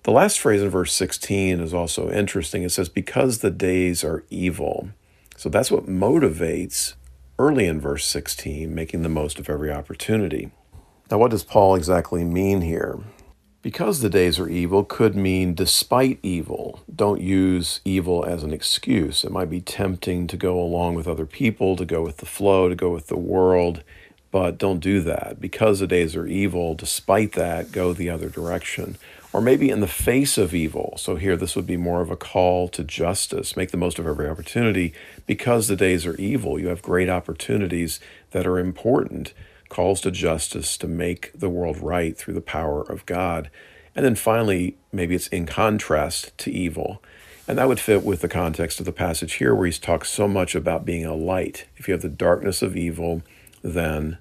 The 0.04 0.12
last 0.12 0.40
phrase 0.40 0.64
in 0.64 0.70
verse 0.70 0.94
16 0.94 1.60
is 1.60 1.76
also 1.76 2.10
interesting. 2.10 2.64
It 2.64 2.72
says, 2.72 2.90
Because 2.90 3.40
the 3.40 3.52
days 3.52 4.04
are 4.04 4.24
evil. 4.32 4.90
So 5.38 5.48
that's 5.48 5.70
what 5.70 5.86
motivates 5.86 6.96
early 7.38 7.68
in 7.68 7.80
verse 7.80 8.06
16, 8.08 8.74
making 8.74 9.04
the 9.04 9.10
most 9.10 9.38
of 9.38 9.48
every 9.48 9.72
opportunity. 9.72 10.50
Now, 11.12 11.20
what 11.20 11.30
does 11.30 11.44
Paul 11.44 11.76
exactly 11.76 12.24
mean 12.24 12.62
here? 12.62 12.98
Because 13.62 14.00
the 14.00 14.10
days 14.10 14.40
are 14.40 14.50
evil 14.50 14.84
could 14.84 15.16
mean 15.16 15.54
despite 15.54 16.18
evil. 16.24 16.80
Don't 16.94 17.22
use 17.22 17.80
evil 17.86 18.26
as 18.26 18.42
an 18.42 18.54
excuse. 18.54 19.24
It 19.24 19.32
might 19.32 19.52
be 19.52 19.62
tempting 19.62 20.26
to 20.28 20.38
go 20.38 20.60
along 20.60 20.96
with 20.96 21.08
other 21.08 21.28
people, 21.28 21.76
to 21.76 21.86
go 21.86 22.02
with 22.02 22.18
the 22.18 22.26
flow, 22.26 22.70
to 22.70 22.76
go 22.76 22.90
with 22.90 23.06
the 23.06 23.18
world, 23.18 23.84
but 24.32 24.58
don't 24.58 24.80
do 24.80 25.00
that. 25.02 25.40
Because 25.40 25.80
the 25.80 25.86
days 25.86 26.16
are 26.16 26.26
evil, 26.26 26.74
despite 26.74 27.34
that, 27.34 27.72
go 27.72 27.94
the 27.94 28.10
other 28.10 28.30
direction 28.30 28.98
or 29.34 29.42
maybe 29.42 29.70
in 29.70 29.80
the 29.80 29.88
face 29.88 30.38
of 30.38 30.54
evil. 30.54 30.96
So 30.98 31.16
here, 31.16 31.38
this 31.38 31.56
would 31.56 31.68
be 31.68 31.78
more 31.78 32.02
of 32.02 32.12
a 32.12 32.18
call 32.18 32.68
to 32.70 32.84
justice. 32.84 33.56
Make 33.56 33.72
the 33.72 33.78
most 33.78 33.98
of 33.98 34.08
every 34.08 34.30
opportunity 34.30 34.94
because 35.26 35.68
the 35.68 35.76
days 35.76 36.06
are 36.06 36.16
evil. 36.16 36.60
You 36.60 36.68
have 36.68 36.82
great 36.82 37.10
opportunities 37.10 38.00
that 38.32 38.46
are 38.46 38.60
important, 38.60 39.34
calls 39.70 40.02
to 40.02 40.12
justice 40.12 40.78
to 40.78 40.88
make 40.88 41.32
the 41.34 41.50
world 41.50 41.78
right 41.78 42.18
through 42.18 42.34
the 42.34 42.42
power 42.42 42.82
of 42.82 43.06
God. 43.06 43.50
And 43.96 44.06
then 44.06 44.16
finally, 44.16 44.78
maybe 44.92 45.16
it's 45.16 45.28
in 45.28 45.46
contrast 45.46 46.38
to 46.40 46.52
evil. 46.52 47.02
And 47.48 47.58
that 47.58 47.68
would 47.68 47.80
fit 47.80 48.04
with 48.04 48.22
the 48.22 48.30
context 48.30 48.80
of 48.80 48.86
the 48.86 48.92
passage 48.92 49.34
here, 49.34 49.56
where 49.56 49.66
he's 49.66 49.80
talked 49.80 50.08
so 50.08 50.28
much 50.28 50.56
about 50.56 50.86
being 50.86 51.06
a 51.06 51.16
light. 51.16 51.68
If 51.78 51.88
you 51.88 51.94
have 51.94 52.02
the 52.02 52.10
darkness 52.10 52.62
of 52.62 52.78
evil, 52.78 53.24
then 53.62 54.18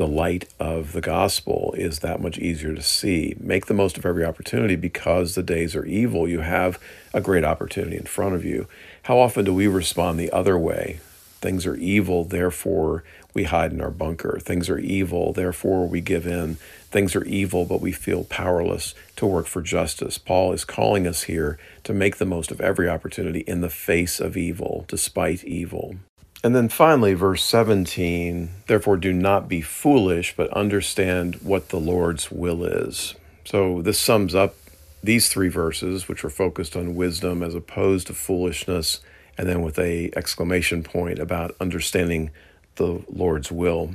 the 0.00 0.06
light 0.06 0.48
of 0.58 0.94
the 0.94 1.02
gospel 1.02 1.74
is 1.76 1.98
that 1.98 2.22
much 2.22 2.38
easier 2.38 2.74
to 2.74 2.80
see. 2.80 3.34
Make 3.38 3.66
the 3.66 3.74
most 3.74 3.98
of 3.98 4.06
every 4.06 4.24
opportunity 4.24 4.74
because 4.74 5.34
the 5.34 5.42
days 5.42 5.76
are 5.76 5.84
evil. 5.84 6.26
You 6.26 6.40
have 6.40 6.80
a 7.12 7.20
great 7.20 7.44
opportunity 7.44 7.98
in 7.98 8.06
front 8.06 8.34
of 8.34 8.42
you. 8.42 8.66
How 9.02 9.18
often 9.18 9.44
do 9.44 9.52
we 9.52 9.66
respond 9.66 10.18
the 10.18 10.32
other 10.32 10.56
way? 10.56 11.00
Things 11.42 11.66
are 11.66 11.76
evil, 11.76 12.24
therefore 12.24 13.04
we 13.34 13.44
hide 13.44 13.74
in 13.74 13.82
our 13.82 13.90
bunker. 13.90 14.38
Things 14.40 14.70
are 14.70 14.78
evil, 14.78 15.34
therefore 15.34 15.86
we 15.86 16.00
give 16.00 16.26
in. 16.26 16.54
Things 16.90 17.14
are 17.14 17.24
evil, 17.24 17.66
but 17.66 17.82
we 17.82 17.92
feel 17.92 18.24
powerless 18.24 18.94
to 19.16 19.26
work 19.26 19.46
for 19.46 19.60
justice. 19.60 20.16
Paul 20.16 20.54
is 20.54 20.64
calling 20.64 21.06
us 21.06 21.24
here 21.24 21.58
to 21.84 21.92
make 21.92 22.16
the 22.16 22.24
most 22.24 22.50
of 22.50 22.62
every 22.62 22.88
opportunity 22.88 23.40
in 23.40 23.60
the 23.60 23.68
face 23.68 24.18
of 24.18 24.38
evil, 24.38 24.86
despite 24.88 25.44
evil. 25.44 25.96
And 26.42 26.56
then 26.56 26.68
finally, 26.68 27.14
verse 27.14 27.44
17 27.44 28.50
therefore 28.66 28.96
do 28.96 29.12
not 29.12 29.48
be 29.48 29.60
foolish, 29.60 30.34
but 30.36 30.50
understand 30.50 31.36
what 31.42 31.68
the 31.68 31.78
Lord's 31.78 32.30
will 32.30 32.64
is. 32.64 33.14
So 33.44 33.82
this 33.82 33.98
sums 33.98 34.34
up 34.34 34.54
these 35.02 35.28
three 35.28 35.48
verses, 35.48 36.08
which 36.08 36.24
are 36.24 36.30
focused 36.30 36.76
on 36.76 36.94
wisdom 36.94 37.42
as 37.42 37.54
opposed 37.54 38.06
to 38.06 38.14
foolishness, 38.14 39.00
and 39.36 39.48
then 39.48 39.62
with 39.62 39.78
a 39.78 40.10
exclamation 40.16 40.82
point 40.82 41.18
about 41.18 41.54
understanding 41.60 42.30
the 42.76 43.02
Lord's 43.08 43.52
will. 43.52 43.94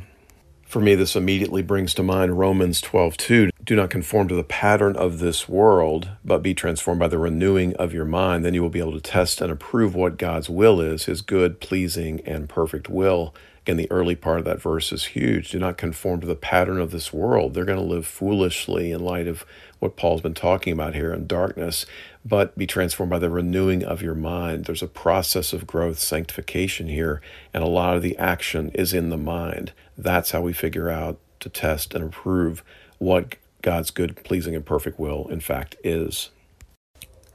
For 0.67 0.79
me, 0.79 0.95
this 0.95 1.15
immediately 1.15 1.62
brings 1.62 1.93
to 1.95 2.03
mind 2.03 2.38
Romans 2.38 2.81
12 2.81 3.17
2. 3.17 3.49
Do 3.65 3.75
not 3.75 3.89
conform 3.89 4.28
to 4.28 4.36
the 4.36 4.43
pattern 4.43 4.95
of 4.95 5.17
this 5.17 5.49
world, 5.49 6.10
but 6.23 6.43
be 6.43 6.54
transformed 6.54 6.99
by 6.99 7.08
the 7.08 7.17
renewing 7.17 7.75
of 7.78 7.93
your 7.93 8.06
mind. 8.06 8.45
Then 8.45 8.54
you 8.54 8.62
will 8.62 8.69
be 8.69 8.80
able 8.80 8.93
to 8.93 9.01
test 9.01 9.41
and 9.41 9.51
approve 9.51 9.95
what 9.95 10.19
God's 10.19 10.51
will 10.51 10.80
is, 10.80 11.06
his 11.06 11.23
good, 11.23 11.60
pleasing, 11.60 12.21
and 12.28 12.47
perfect 12.47 12.89
will. 12.89 13.34
Again, 13.63 13.78
the 13.78 13.89
early 13.89 14.15
part 14.15 14.38
of 14.38 14.45
that 14.45 14.62
verse 14.62 14.91
is 14.91 15.06
huge. 15.06 15.49
Do 15.49 15.58
not 15.58 15.80
conform 15.80 16.21
to 16.21 16.28
the 16.28 16.36
pattern 16.36 16.80
of 16.80 16.91
this 16.91 17.12
world. 17.12 17.56
They're 17.56 17.65
going 17.65 17.80
to 17.80 17.84
live 17.84 18.06
foolishly 18.06 18.91
in 18.91 19.04
light 19.04 19.28
of 19.28 19.47
what 19.80 19.95
Paul's 19.95 20.21
been 20.21 20.36
talking 20.36 20.71
about 20.71 20.93
here 20.93 21.12
in 21.12 21.25
darkness, 21.25 21.88
but 22.23 22.56
be 22.56 22.67
transformed 22.67 23.10
by 23.10 23.17
the 23.17 23.32
renewing 23.32 23.84
of 23.84 24.04
your 24.04 24.13
mind. 24.13 24.65
There's 24.65 24.84
a 24.84 24.88
process 24.88 25.54
of 25.54 25.65
growth, 25.65 25.97
sanctification 25.97 26.88
here, 26.88 27.19
and 27.51 27.63
a 27.63 27.67
lot 27.67 27.95
of 27.95 28.04
the 28.04 28.15
action 28.19 28.69
is 28.75 28.93
in 28.93 29.10
the 29.10 29.17
mind. 29.17 29.73
That's 29.97 30.30
how 30.30 30.41
we 30.41 30.54
figure 30.54 30.91
out 30.91 31.17
to 31.39 31.49
test 31.49 31.95
and 31.95 32.04
approve 32.04 32.63
what 32.99 33.38
God's 33.65 33.89
good, 33.89 34.15
pleasing, 34.23 34.56
and 34.56 34.63
perfect 34.63 34.99
will, 34.99 35.28
in 35.28 35.39
fact, 35.39 35.75
is. 35.84 36.30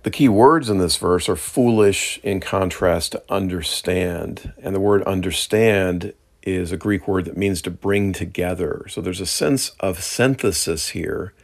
The 0.04 0.12
key 0.12 0.28
words 0.28 0.70
in 0.70 0.78
this 0.78 0.96
verse 0.96 1.28
are 1.28 1.34
foolish 1.34 2.20
in 2.22 2.38
contrast 2.38 3.10
to 3.12 3.22
understand. 3.28 4.52
And 4.62 4.72
the 4.72 4.80
word 4.80 5.02
understand 5.02 6.14
is 6.44 6.70
a 6.70 6.76
Greek 6.76 7.08
word 7.08 7.24
that 7.24 7.36
means 7.36 7.60
to 7.62 7.70
bring 7.70 8.12
together. 8.12 8.86
So 8.88 9.00
there's 9.00 9.20
a 9.20 9.26
sense 9.26 9.70
of 9.80 10.04
synthesis 10.04 10.90
here 10.90 11.34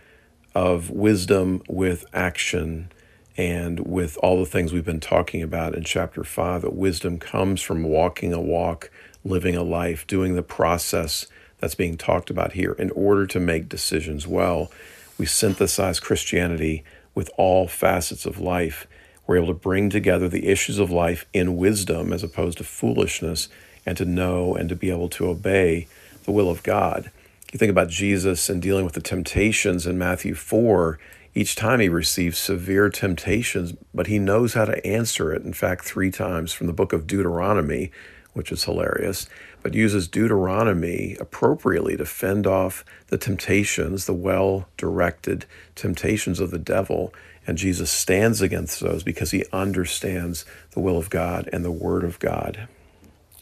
of 0.54 0.88
wisdom 0.88 1.64
with 1.68 2.04
action 2.14 2.92
and 3.36 3.80
with 3.80 4.16
all 4.22 4.38
the 4.38 4.46
things 4.46 4.72
we've 4.72 4.84
been 4.84 5.00
talking 5.00 5.42
about 5.42 5.74
in 5.74 5.82
chapter 5.82 6.22
5 6.22 6.62
that 6.62 6.74
wisdom 6.74 7.18
comes 7.18 7.60
from 7.60 7.82
walking 7.82 8.32
a 8.32 8.40
walk 8.40 8.90
living 9.24 9.56
a 9.56 9.64
life 9.64 10.06
doing 10.06 10.36
the 10.36 10.44
process 10.44 11.26
that's 11.58 11.74
being 11.74 11.96
talked 11.96 12.30
about 12.30 12.52
here. 12.52 12.72
In 12.72 12.90
order 12.90 13.26
to 13.26 13.40
make 13.40 13.68
decisions 13.68 14.26
well 14.26 14.70
we 15.18 15.26
synthesize 15.26 16.00
christianity 16.00 16.84
with 17.14 17.30
all 17.36 17.66
facets 17.66 18.26
of 18.26 18.38
life. 18.38 18.86
We're 19.26 19.38
able 19.38 19.48
to 19.48 19.54
bring 19.54 19.90
together 19.90 20.28
the 20.28 20.46
issues 20.46 20.78
of 20.78 20.90
life 20.90 21.26
in 21.32 21.56
wisdom 21.56 22.12
as 22.12 22.22
opposed 22.22 22.58
to 22.58 22.64
foolishness 22.64 23.48
and 23.84 23.96
to 23.96 24.04
know 24.04 24.54
and 24.54 24.68
to 24.68 24.76
be 24.76 24.90
able 24.90 25.08
to 25.10 25.28
obey 25.28 25.88
the 26.24 26.32
will 26.32 26.50
of 26.50 26.62
god. 26.62 27.10
You 27.52 27.58
think 27.58 27.70
about 27.70 27.88
Jesus 27.88 28.48
and 28.48 28.60
dealing 28.60 28.84
with 28.84 28.94
the 28.94 29.00
temptations 29.00 29.86
in 29.86 29.96
Matthew 29.96 30.34
4, 30.34 30.98
each 31.34 31.54
time 31.54 31.80
he 31.80 31.88
receives 31.88 32.38
severe 32.38 32.90
temptations, 32.90 33.74
but 33.94 34.08
he 34.08 34.18
knows 34.18 34.54
how 34.54 34.64
to 34.64 34.86
answer 34.86 35.32
it. 35.32 35.42
In 35.42 35.52
fact, 35.52 35.84
three 35.84 36.10
times 36.10 36.52
from 36.52 36.66
the 36.66 36.72
book 36.72 36.92
of 36.92 37.06
Deuteronomy, 37.06 37.92
which 38.36 38.52
is 38.52 38.64
hilarious, 38.64 39.30
but 39.62 39.72
uses 39.72 40.06
Deuteronomy 40.06 41.16
appropriately 41.18 41.96
to 41.96 42.04
fend 42.04 42.46
off 42.46 42.84
the 43.06 43.16
temptations, 43.16 44.04
the 44.04 44.12
well 44.12 44.68
directed 44.76 45.46
temptations 45.74 46.38
of 46.38 46.50
the 46.50 46.58
devil. 46.58 47.14
And 47.46 47.56
Jesus 47.56 47.90
stands 47.90 48.42
against 48.42 48.80
those 48.80 49.02
because 49.02 49.30
he 49.30 49.46
understands 49.54 50.44
the 50.72 50.80
will 50.80 50.98
of 50.98 51.08
God 51.08 51.48
and 51.50 51.64
the 51.64 51.70
word 51.70 52.04
of 52.04 52.18
God. 52.18 52.68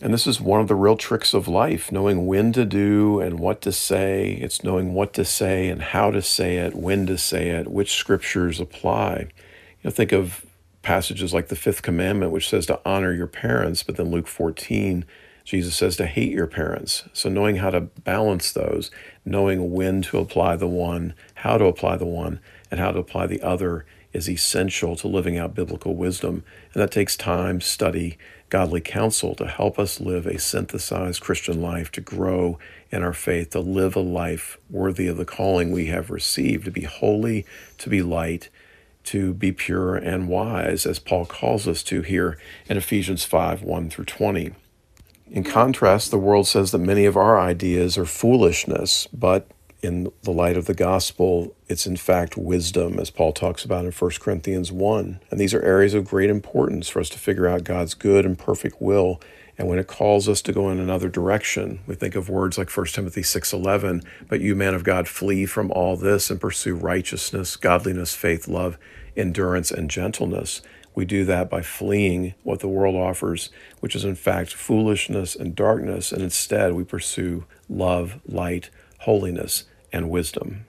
And 0.00 0.14
this 0.14 0.28
is 0.28 0.40
one 0.40 0.60
of 0.60 0.68
the 0.68 0.76
real 0.76 0.96
tricks 0.96 1.34
of 1.34 1.48
life 1.48 1.90
knowing 1.90 2.28
when 2.28 2.52
to 2.52 2.64
do 2.64 3.18
and 3.18 3.40
what 3.40 3.60
to 3.62 3.72
say. 3.72 4.30
It's 4.34 4.62
knowing 4.62 4.94
what 4.94 5.12
to 5.14 5.24
say 5.24 5.68
and 5.68 5.82
how 5.82 6.12
to 6.12 6.22
say 6.22 6.58
it, 6.58 6.76
when 6.76 7.04
to 7.06 7.18
say 7.18 7.48
it, 7.48 7.66
which 7.66 7.94
scriptures 7.94 8.60
apply. 8.60 9.26
You 9.82 9.84
know, 9.86 9.90
think 9.90 10.12
of 10.12 10.46
passages 10.84 11.34
like 11.34 11.48
the 11.48 11.56
fifth 11.56 11.82
commandment, 11.82 12.30
which 12.30 12.48
says 12.48 12.66
to 12.66 12.80
honor 12.84 13.12
your 13.12 13.26
parents, 13.26 13.82
but 13.82 13.96
then 13.96 14.10
Luke 14.10 14.28
14, 14.28 15.04
Jesus 15.44 15.76
says 15.76 15.96
to 15.96 16.06
hate 16.06 16.32
your 16.32 16.46
parents. 16.46 17.04
So 17.12 17.28
knowing 17.28 17.56
how 17.56 17.70
to 17.70 17.80
balance 17.80 18.52
those, 18.52 18.90
knowing 19.24 19.72
when 19.72 20.02
to 20.02 20.18
apply 20.18 20.56
the 20.56 20.68
one, 20.68 21.14
how 21.34 21.58
to 21.58 21.64
apply 21.64 21.96
the 21.96 22.06
one, 22.06 22.40
and 22.70 22.78
how 22.78 22.92
to 22.92 22.98
apply 23.00 23.26
the 23.26 23.42
other 23.42 23.84
is 24.12 24.30
essential 24.30 24.94
to 24.96 25.08
living 25.08 25.36
out 25.36 25.54
biblical 25.54 25.96
wisdom. 25.96 26.44
And 26.72 26.82
that 26.82 26.92
takes 26.92 27.16
time, 27.16 27.60
study, 27.60 28.16
godly 28.48 28.80
counsel 28.80 29.34
to 29.34 29.46
help 29.46 29.78
us 29.78 30.00
live 30.00 30.26
a 30.26 30.38
synthesized 30.38 31.20
Christian 31.20 31.60
life, 31.60 31.90
to 31.92 32.00
grow 32.00 32.58
in 32.90 33.02
our 33.02 33.12
faith, 33.12 33.50
to 33.50 33.60
live 33.60 33.96
a 33.96 34.00
life 34.00 34.58
worthy 34.70 35.08
of 35.08 35.16
the 35.16 35.24
calling 35.24 35.72
we 35.72 35.86
have 35.86 36.10
received, 36.10 36.64
to 36.66 36.70
be 36.70 36.84
holy, 36.84 37.44
to 37.78 37.90
be 37.90 38.00
light, 38.00 38.48
to 39.04 39.34
be 39.34 39.52
pure 39.52 39.96
and 39.96 40.28
wise, 40.28 40.86
as 40.86 40.98
Paul 40.98 41.26
calls 41.26 41.68
us 41.68 41.82
to 41.84 42.02
here 42.02 42.38
in 42.68 42.76
Ephesians 42.76 43.24
5 43.24 43.62
1 43.62 43.90
through 43.90 44.06
20. 44.06 44.52
In 45.30 45.44
contrast, 45.44 46.10
the 46.10 46.18
world 46.18 46.46
says 46.46 46.70
that 46.70 46.78
many 46.78 47.06
of 47.06 47.16
our 47.16 47.40
ideas 47.40 47.98
are 47.98 48.04
foolishness, 48.04 49.08
but 49.12 49.48
in 49.82 50.10
the 50.22 50.30
light 50.30 50.56
of 50.56 50.64
the 50.66 50.74
gospel, 50.74 51.54
it's 51.68 51.86
in 51.86 51.96
fact 51.96 52.36
wisdom, 52.36 52.98
as 52.98 53.10
Paul 53.10 53.32
talks 53.32 53.64
about 53.64 53.84
in 53.84 53.92
1 53.92 54.10
Corinthians 54.20 54.72
1. 54.72 55.20
And 55.30 55.40
these 55.40 55.52
are 55.52 55.62
areas 55.62 55.92
of 55.94 56.06
great 56.06 56.30
importance 56.30 56.88
for 56.88 57.00
us 57.00 57.10
to 57.10 57.18
figure 57.18 57.46
out 57.46 57.64
God's 57.64 57.94
good 57.94 58.24
and 58.24 58.38
perfect 58.38 58.80
will. 58.80 59.20
And 59.56 59.68
when 59.68 59.78
it 59.78 59.86
calls 59.86 60.28
us 60.28 60.42
to 60.42 60.52
go 60.52 60.70
in 60.70 60.80
another 60.80 61.08
direction, 61.08 61.80
we 61.86 61.94
think 61.94 62.16
of 62.16 62.28
words 62.28 62.58
like 62.58 62.70
1 62.70 62.94
Timothy 62.94 63.22
6:11, 63.22 64.02
"But 64.28 64.40
you, 64.40 64.56
man 64.56 64.74
of 64.74 64.84
God, 64.84 65.06
flee 65.06 65.46
from 65.46 65.70
all 65.70 65.96
this 65.96 66.30
and 66.30 66.40
pursue 66.40 66.74
righteousness, 66.74 67.56
godliness, 67.56 68.14
faith, 68.14 68.48
love, 68.48 68.78
endurance, 69.16 69.70
and 69.70 69.88
gentleness." 69.88 70.60
We 70.96 71.04
do 71.04 71.24
that 71.24 71.50
by 71.50 71.62
fleeing 71.62 72.34
what 72.42 72.60
the 72.60 72.68
world 72.68 72.94
offers, 72.94 73.50
which 73.80 73.96
is 73.96 74.04
in 74.04 74.14
fact 74.14 74.54
foolishness 74.54 75.34
and 75.34 75.54
darkness, 75.54 76.12
and 76.12 76.22
instead 76.22 76.72
we 76.72 76.84
pursue 76.84 77.44
love, 77.68 78.20
light, 78.26 78.70
holiness, 79.00 79.64
and 79.92 80.10
wisdom. 80.10 80.66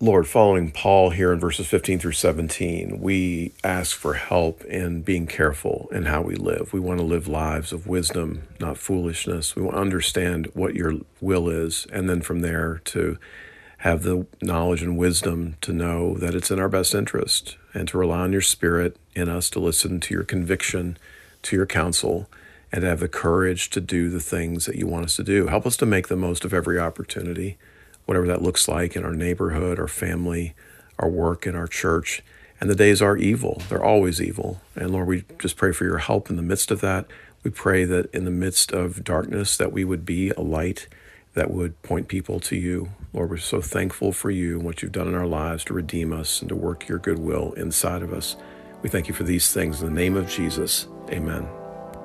Lord, 0.00 0.28
following 0.28 0.70
Paul 0.70 1.10
here 1.10 1.32
in 1.32 1.40
verses 1.40 1.66
15 1.66 1.98
through 1.98 2.12
17, 2.12 3.00
we 3.00 3.52
ask 3.64 3.96
for 3.96 4.14
help 4.14 4.64
in 4.66 5.02
being 5.02 5.26
careful 5.26 5.88
in 5.90 6.04
how 6.04 6.22
we 6.22 6.36
live. 6.36 6.72
We 6.72 6.78
want 6.78 7.00
to 7.00 7.04
live 7.04 7.26
lives 7.26 7.72
of 7.72 7.88
wisdom, 7.88 8.46
not 8.60 8.78
foolishness. 8.78 9.56
We 9.56 9.62
want 9.62 9.74
to 9.74 9.80
understand 9.80 10.50
what 10.54 10.76
your 10.76 10.94
will 11.20 11.48
is, 11.48 11.84
and 11.92 12.08
then 12.08 12.22
from 12.22 12.42
there 12.42 12.80
to 12.84 13.18
have 13.78 14.04
the 14.04 14.24
knowledge 14.40 14.82
and 14.82 14.96
wisdom 14.96 15.56
to 15.62 15.72
know 15.72 16.14
that 16.14 16.36
it's 16.36 16.52
in 16.52 16.60
our 16.60 16.68
best 16.68 16.94
interest 16.94 17.56
and 17.74 17.88
to 17.88 17.98
rely 17.98 18.20
on 18.20 18.30
your 18.30 18.40
spirit 18.40 18.96
in 19.16 19.28
us 19.28 19.50
to 19.50 19.58
listen 19.58 19.98
to 19.98 20.14
your 20.14 20.22
conviction, 20.22 20.96
to 21.42 21.56
your 21.56 21.66
counsel, 21.66 22.30
and 22.70 22.82
to 22.82 22.88
have 22.88 23.00
the 23.00 23.08
courage 23.08 23.68
to 23.70 23.80
do 23.80 24.10
the 24.10 24.20
things 24.20 24.64
that 24.66 24.76
you 24.76 24.86
want 24.86 25.06
us 25.06 25.16
to 25.16 25.24
do. 25.24 25.48
Help 25.48 25.66
us 25.66 25.76
to 25.78 25.86
make 25.86 26.06
the 26.06 26.14
most 26.14 26.44
of 26.44 26.54
every 26.54 26.78
opportunity 26.78 27.58
whatever 28.08 28.26
that 28.26 28.40
looks 28.40 28.66
like 28.68 28.96
in 28.96 29.04
our 29.04 29.12
neighborhood, 29.12 29.78
our 29.78 29.86
family, 29.86 30.54
our 30.98 31.10
work, 31.10 31.46
in 31.46 31.54
our 31.54 31.66
church. 31.66 32.22
And 32.58 32.70
the 32.70 32.74
days 32.74 33.02
are 33.02 33.18
evil. 33.18 33.60
They're 33.68 33.84
always 33.84 34.18
evil. 34.18 34.62
And 34.74 34.90
Lord, 34.90 35.08
we 35.08 35.24
just 35.38 35.58
pray 35.58 35.72
for 35.72 35.84
your 35.84 35.98
help 35.98 36.30
in 36.30 36.36
the 36.36 36.42
midst 36.42 36.70
of 36.70 36.80
that. 36.80 37.04
We 37.44 37.50
pray 37.50 37.84
that 37.84 38.10
in 38.14 38.24
the 38.24 38.30
midst 38.30 38.72
of 38.72 39.04
darkness 39.04 39.58
that 39.58 39.72
we 39.72 39.84
would 39.84 40.06
be 40.06 40.30
a 40.30 40.40
light 40.40 40.88
that 41.34 41.50
would 41.50 41.80
point 41.82 42.08
people 42.08 42.40
to 42.40 42.56
you. 42.56 42.88
Lord, 43.12 43.28
we're 43.28 43.36
so 43.36 43.60
thankful 43.60 44.12
for 44.12 44.30
you 44.30 44.56
and 44.56 44.64
what 44.64 44.80
you've 44.80 44.92
done 44.92 45.08
in 45.08 45.14
our 45.14 45.26
lives 45.26 45.62
to 45.64 45.74
redeem 45.74 46.10
us 46.10 46.40
and 46.40 46.48
to 46.48 46.56
work 46.56 46.88
your 46.88 46.98
goodwill 46.98 47.52
inside 47.58 48.00
of 48.00 48.14
us. 48.14 48.36
We 48.80 48.88
thank 48.88 49.08
you 49.08 49.14
for 49.14 49.24
these 49.24 49.52
things 49.52 49.82
in 49.82 49.86
the 49.86 50.00
name 50.00 50.16
of 50.16 50.30
Jesus. 50.30 50.88
Amen. 51.10 51.46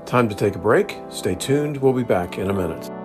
Time 0.05 0.27
to 0.27 0.35
take 0.35 0.55
a 0.55 0.59
break. 0.59 0.97
Stay 1.09 1.35
tuned. 1.35 1.77
We'll 1.77 1.93
be 1.93 2.03
back 2.03 2.37
in 2.37 2.49
a 2.49 2.53
minute. 2.53 3.02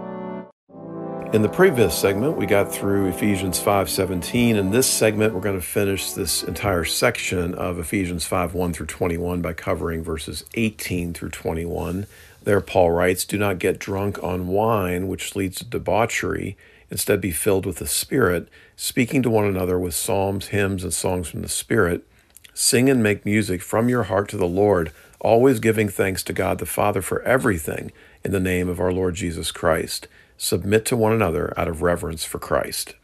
In 1.31 1.43
the 1.43 1.49
previous 1.51 1.95
segment, 1.95 2.39
we 2.39 2.47
got 2.47 2.73
through 2.73 3.09
Ephesians 3.09 3.61
5:17. 3.61 4.57
In 4.57 4.71
this 4.71 4.87
segment, 4.87 5.35
we're 5.35 5.43
going 5.43 5.61
to 5.61 5.67
finish 5.67 6.13
this 6.13 6.43
entire 6.43 6.87
section 6.87 7.55
of 7.55 7.79
Ephesians 7.79 8.25
5 8.25 8.55
1 8.55 8.73
through 8.73 8.87
21 8.87 9.43
by 9.43 9.53
covering 9.53 10.03
verses 10.03 10.47
18 10.55 11.13
through 11.13 11.29
21. 11.29 12.07
There, 12.45 12.63
Paul 12.63 12.93
writes, 12.93 13.27
Do 13.27 13.37
not 13.37 13.59
get 13.59 13.79
drunk 13.79 14.23
on 14.25 14.49
wine, 14.49 15.07
which 15.07 15.37
leads 15.37 15.59
to 15.59 15.67
debauchery. 15.67 16.57
Instead, 16.91 17.21
be 17.21 17.31
filled 17.31 17.67
with 17.67 17.77
the 17.77 17.87
Spirit, 17.87 18.49
speaking 18.75 19.23
to 19.23 19.29
one 19.29 19.45
another 19.45 19.79
with 19.79 19.95
psalms, 19.95 20.47
hymns, 20.47 20.83
and 20.83 20.95
songs 20.95 21.29
from 21.29 21.43
the 21.43 21.49
Spirit. 21.51 22.07
Sing 22.55 22.89
and 22.89 23.03
make 23.03 23.27
music 23.27 23.61
from 23.61 23.91
your 23.91 24.05
heart 24.05 24.31
to 24.31 24.39
the 24.39 24.47
Lord, 24.47 24.93
always 25.21 25.61
giving 25.61 25.91
thanks 25.91 26.23
to 26.23 26.33
God 26.33 26.59
the 26.59 26.65
Father 26.65 27.03
for 27.03 27.21
everything 27.21 27.93
in 28.25 28.33
the 28.33 28.41
name 28.41 28.71
of 28.71 28.81
our 28.81 28.93
Lord 28.93 29.15
Jesus 29.15 29.53
Christ 29.53 30.09
submit 30.39 30.87
to 30.87 30.97
one 30.97 31.13
another 31.13 31.53
out 31.59 31.69
of 31.69 31.83
reverence 31.83 32.25
for 32.25 32.39
Christ. 32.39 32.95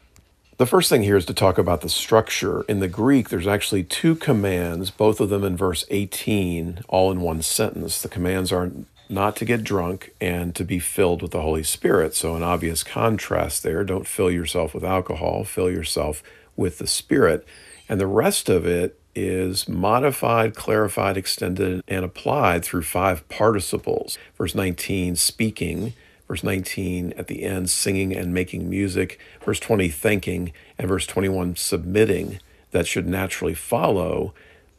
The 0.57 0.65
first 0.65 0.89
thing 0.89 1.03
here 1.03 1.17
is 1.17 1.25
to 1.25 1.33
talk 1.33 1.57
about 1.57 1.81
the 1.81 1.89
structure. 1.89 2.61
In 2.69 2.79
the 2.79 2.87
Greek, 2.87 3.27
there's 3.27 3.45
actually 3.45 3.83
two 3.83 4.15
commands, 4.15 4.89
both 4.89 5.19
of 5.19 5.29
them 5.29 5.43
in 5.43 5.57
verse 5.57 5.83
18, 5.89 6.79
all 6.87 7.11
in 7.11 7.19
one 7.19 7.41
sentence. 7.41 8.01
The 8.01 8.07
commands 8.07 8.53
are 8.53 8.71
not 9.09 9.35
to 9.35 9.45
get 9.45 9.65
drunk 9.65 10.13
and 10.21 10.55
to 10.55 10.63
be 10.63 10.79
filled 10.79 11.21
with 11.21 11.31
the 11.31 11.41
Holy 11.41 11.61
Spirit. 11.63 12.15
So, 12.15 12.35
an 12.35 12.43
obvious 12.43 12.83
contrast 12.83 13.63
there. 13.63 13.83
Don't 13.83 14.07
fill 14.07 14.31
yourself 14.31 14.73
with 14.73 14.85
alcohol, 14.85 15.43
fill 15.43 15.69
yourself 15.69 16.23
with 16.55 16.77
the 16.77 16.87
Spirit. 16.87 17.45
And 17.89 17.99
the 17.99 18.07
rest 18.07 18.47
of 18.47 18.65
it 18.65 18.97
is 19.13 19.67
modified, 19.67 20.55
clarified, 20.55 21.17
extended, 21.17 21.83
and 21.87 22.05
applied 22.05 22.63
through 22.63 22.83
five 22.83 23.27
participles. 23.27 24.17
Verse 24.37 24.55
19, 24.55 25.17
speaking. 25.17 25.93
Verse 26.27 26.43
19 26.43 27.13
at 27.17 27.27
the 27.27 27.43
end, 27.43 27.69
singing 27.69 28.15
and 28.15 28.33
making 28.33 28.69
music. 28.69 29.19
Verse 29.43 29.59
20, 29.59 29.89
thanking. 29.89 30.53
And 30.77 30.87
verse 30.87 31.05
21, 31.05 31.55
submitting. 31.55 32.39
That 32.71 32.87
should 32.87 33.07
naturally 33.07 33.53
follow 33.53 34.33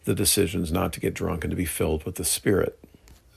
the 0.05 0.15
decisions 0.15 0.73
not 0.73 0.93
to 0.93 1.01
get 1.01 1.15
drunk 1.15 1.45
and 1.45 1.51
to 1.51 1.57
be 1.57 1.65
filled 1.65 2.05
with 2.05 2.17
the 2.17 2.25
Spirit. 2.25 2.79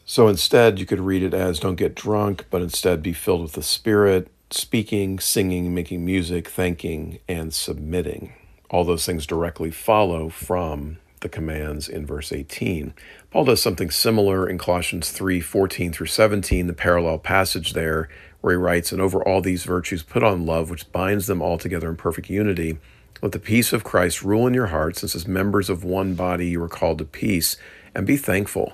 So 0.06 0.28
instead, 0.28 0.80
you 0.80 0.86
could 0.86 1.00
read 1.00 1.22
it 1.22 1.34
as 1.34 1.60
don't 1.60 1.76
get 1.76 1.96
drunk, 1.96 2.46
but 2.50 2.62
instead 2.62 3.04
be 3.04 3.14
filled 3.14 3.44
with 3.44 3.54
the 3.54 3.64
Spirit, 3.64 4.28
speaking, 4.50 5.20
singing, 5.20 5.74
making 5.74 6.04
music, 6.04 6.48
thanking, 6.48 7.20
and 7.28 7.54
submitting. 7.54 8.34
All 8.72 8.84
those 8.84 9.06
things 9.06 9.28
directly 9.28 9.72
follow 9.72 10.30
from 10.30 10.98
the 11.22 11.30
commands 11.30 11.88
in 11.88 12.06
verse 12.06 12.32
18. 12.32 12.94
Paul 13.32 13.46
does 13.46 13.62
something 13.62 13.92
similar 13.92 14.50
in 14.50 14.58
Colossians 14.58 15.12
3 15.12 15.40
14 15.40 15.94
through 15.94 16.08
17, 16.08 16.66
the 16.66 16.74
parallel 16.74 17.20
passage 17.20 17.74
there, 17.74 18.10
where 18.42 18.54
he 18.54 18.58
writes, 18.58 18.92
And 18.92 19.00
over 19.00 19.22
all 19.22 19.40
these 19.40 19.66
virtues, 19.66 20.02
put 20.02 20.24
on 20.24 20.48
love, 20.48 20.72
which 20.72 20.92
binds 20.92 21.28
them 21.28 21.40
all 21.40 21.60
together 21.60 21.90
in 21.90 21.96
perfect 21.96 22.32
unity. 22.32 22.80
Let 23.22 23.34
the 23.34 23.40
peace 23.40 23.72
of 23.72 23.84
Christ 23.84 24.24
rule 24.24 24.48
in 24.48 24.56
your 24.56 24.68
hearts, 24.68 25.02
since 25.02 25.14
as 25.14 25.28
members 25.28 25.70
of 25.70 25.84
one 25.84 26.16
body 26.16 26.48
you 26.48 26.64
are 26.64 26.70
called 26.70 26.98
to 27.00 27.06
peace, 27.06 27.56
and 27.94 28.08
be 28.08 28.18
thankful. 28.18 28.74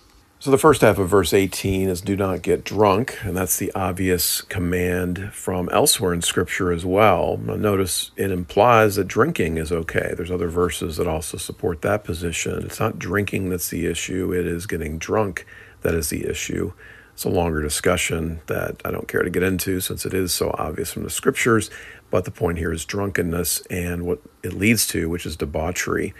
So 0.41 0.49
the 0.49 0.57
first 0.57 0.81
half 0.81 0.97
of 0.97 1.07
verse 1.07 1.35
18 1.35 1.87
is 1.87 2.01
do 2.01 2.15
not 2.15 2.41
get 2.41 2.63
drunk, 2.63 3.15
and 3.23 3.37
that's 3.37 3.57
the 3.57 3.71
obvious 3.73 4.41
command 4.41 5.31
from 5.35 5.69
elsewhere 5.69 6.15
in 6.15 6.23
Scripture 6.23 6.71
as 6.71 6.83
well. 6.83 7.37
Notice 7.37 8.09
it 8.17 8.31
implies 8.31 8.95
that 8.95 9.07
drinking 9.07 9.57
is 9.57 9.71
okay. 9.71 10.15
There's 10.17 10.31
other 10.31 10.49
verses 10.49 10.97
that 10.97 11.07
also 11.07 11.37
support 11.37 11.83
that 11.83 12.03
position. 12.03 12.63
It's 12.63 12.79
not 12.79 12.97
drinking 12.97 13.51
that's 13.51 13.69
the 13.69 13.85
issue, 13.85 14.33
it 14.33 14.47
is 14.47 14.65
getting 14.65 14.97
drunk 14.97 15.45
that 15.81 15.93
is 15.93 16.09
the 16.09 16.25
issue. 16.27 16.73
It's 17.13 17.23
a 17.23 17.29
longer 17.29 17.61
discussion 17.61 18.41
that 18.47 18.81
I 18.83 18.89
don't 18.89 19.07
care 19.07 19.21
to 19.21 19.29
get 19.29 19.43
into 19.43 19.79
since 19.79 20.07
it 20.07 20.13
is 20.15 20.33
so 20.33 20.55
obvious 20.57 20.91
from 20.91 21.03
the 21.03 21.11
Scriptures, 21.11 21.69
but 22.09 22.25
the 22.25 22.31
point 22.31 22.57
here 22.57 22.73
is 22.73 22.83
drunkenness 22.83 23.61
and 23.69 24.07
what 24.07 24.19
it 24.41 24.53
leads 24.53 24.87
to, 24.87 25.07
which 25.07 25.27
is 25.27 25.35
debauchery 25.35 26.15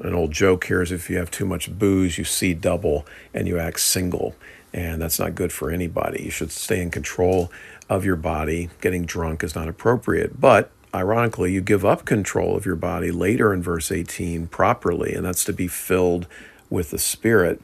an 0.00 0.14
old 0.14 0.32
joke 0.32 0.64
here 0.64 0.82
is 0.82 0.90
if 0.90 1.08
you 1.08 1.18
have 1.18 1.30
too 1.30 1.44
much 1.44 1.76
booze, 1.78 2.18
you 2.18 2.24
see 2.24 2.54
double 2.54 3.06
and 3.32 3.46
you 3.46 3.58
act 3.58 3.80
single. 3.80 4.34
And 4.72 5.00
that's 5.00 5.20
not 5.20 5.36
good 5.36 5.52
for 5.52 5.70
anybody. 5.70 6.24
You 6.24 6.30
should 6.30 6.50
stay 6.50 6.82
in 6.82 6.90
control 6.90 7.52
of 7.88 8.04
your 8.04 8.16
body. 8.16 8.70
Getting 8.80 9.04
drunk 9.04 9.44
is 9.44 9.54
not 9.54 9.68
appropriate. 9.68 10.40
But 10.40 10.70
ironically, 10.92 11.52
you 11.52 11.60
give 11.60 11.84
up 11.84 12.04
control 12.04 12.56
of 12.56 12.66
your 12.66 12.76
body 12.76 13.12
later 13.12 13.54
in 13.54 13.62
verse 13.62 13.92
18 13.92 14.48
properly, 14.48 15.14
and 15.14 15.24
that's 15.24 15.44
to 15.44 15.52
be 15.52 15.68
filled 15.68 16.26
with 16.70 16.90
the 16.90 16.98
Spirit. 16.98 17.62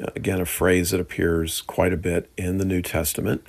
Uh, 0.00 0.08
again, 0.14 0.40
a 0.40 0.46
phrase 0.46 0.90
that 0.90 1.00
appears 1.00 1.62
quite 1.62 1.92
a 1.92 1.98
bit 1.98 2.30
in 2.36 2.58
the 2.58 2.66
New 2.66 2.82
Testament. 2.82 3.42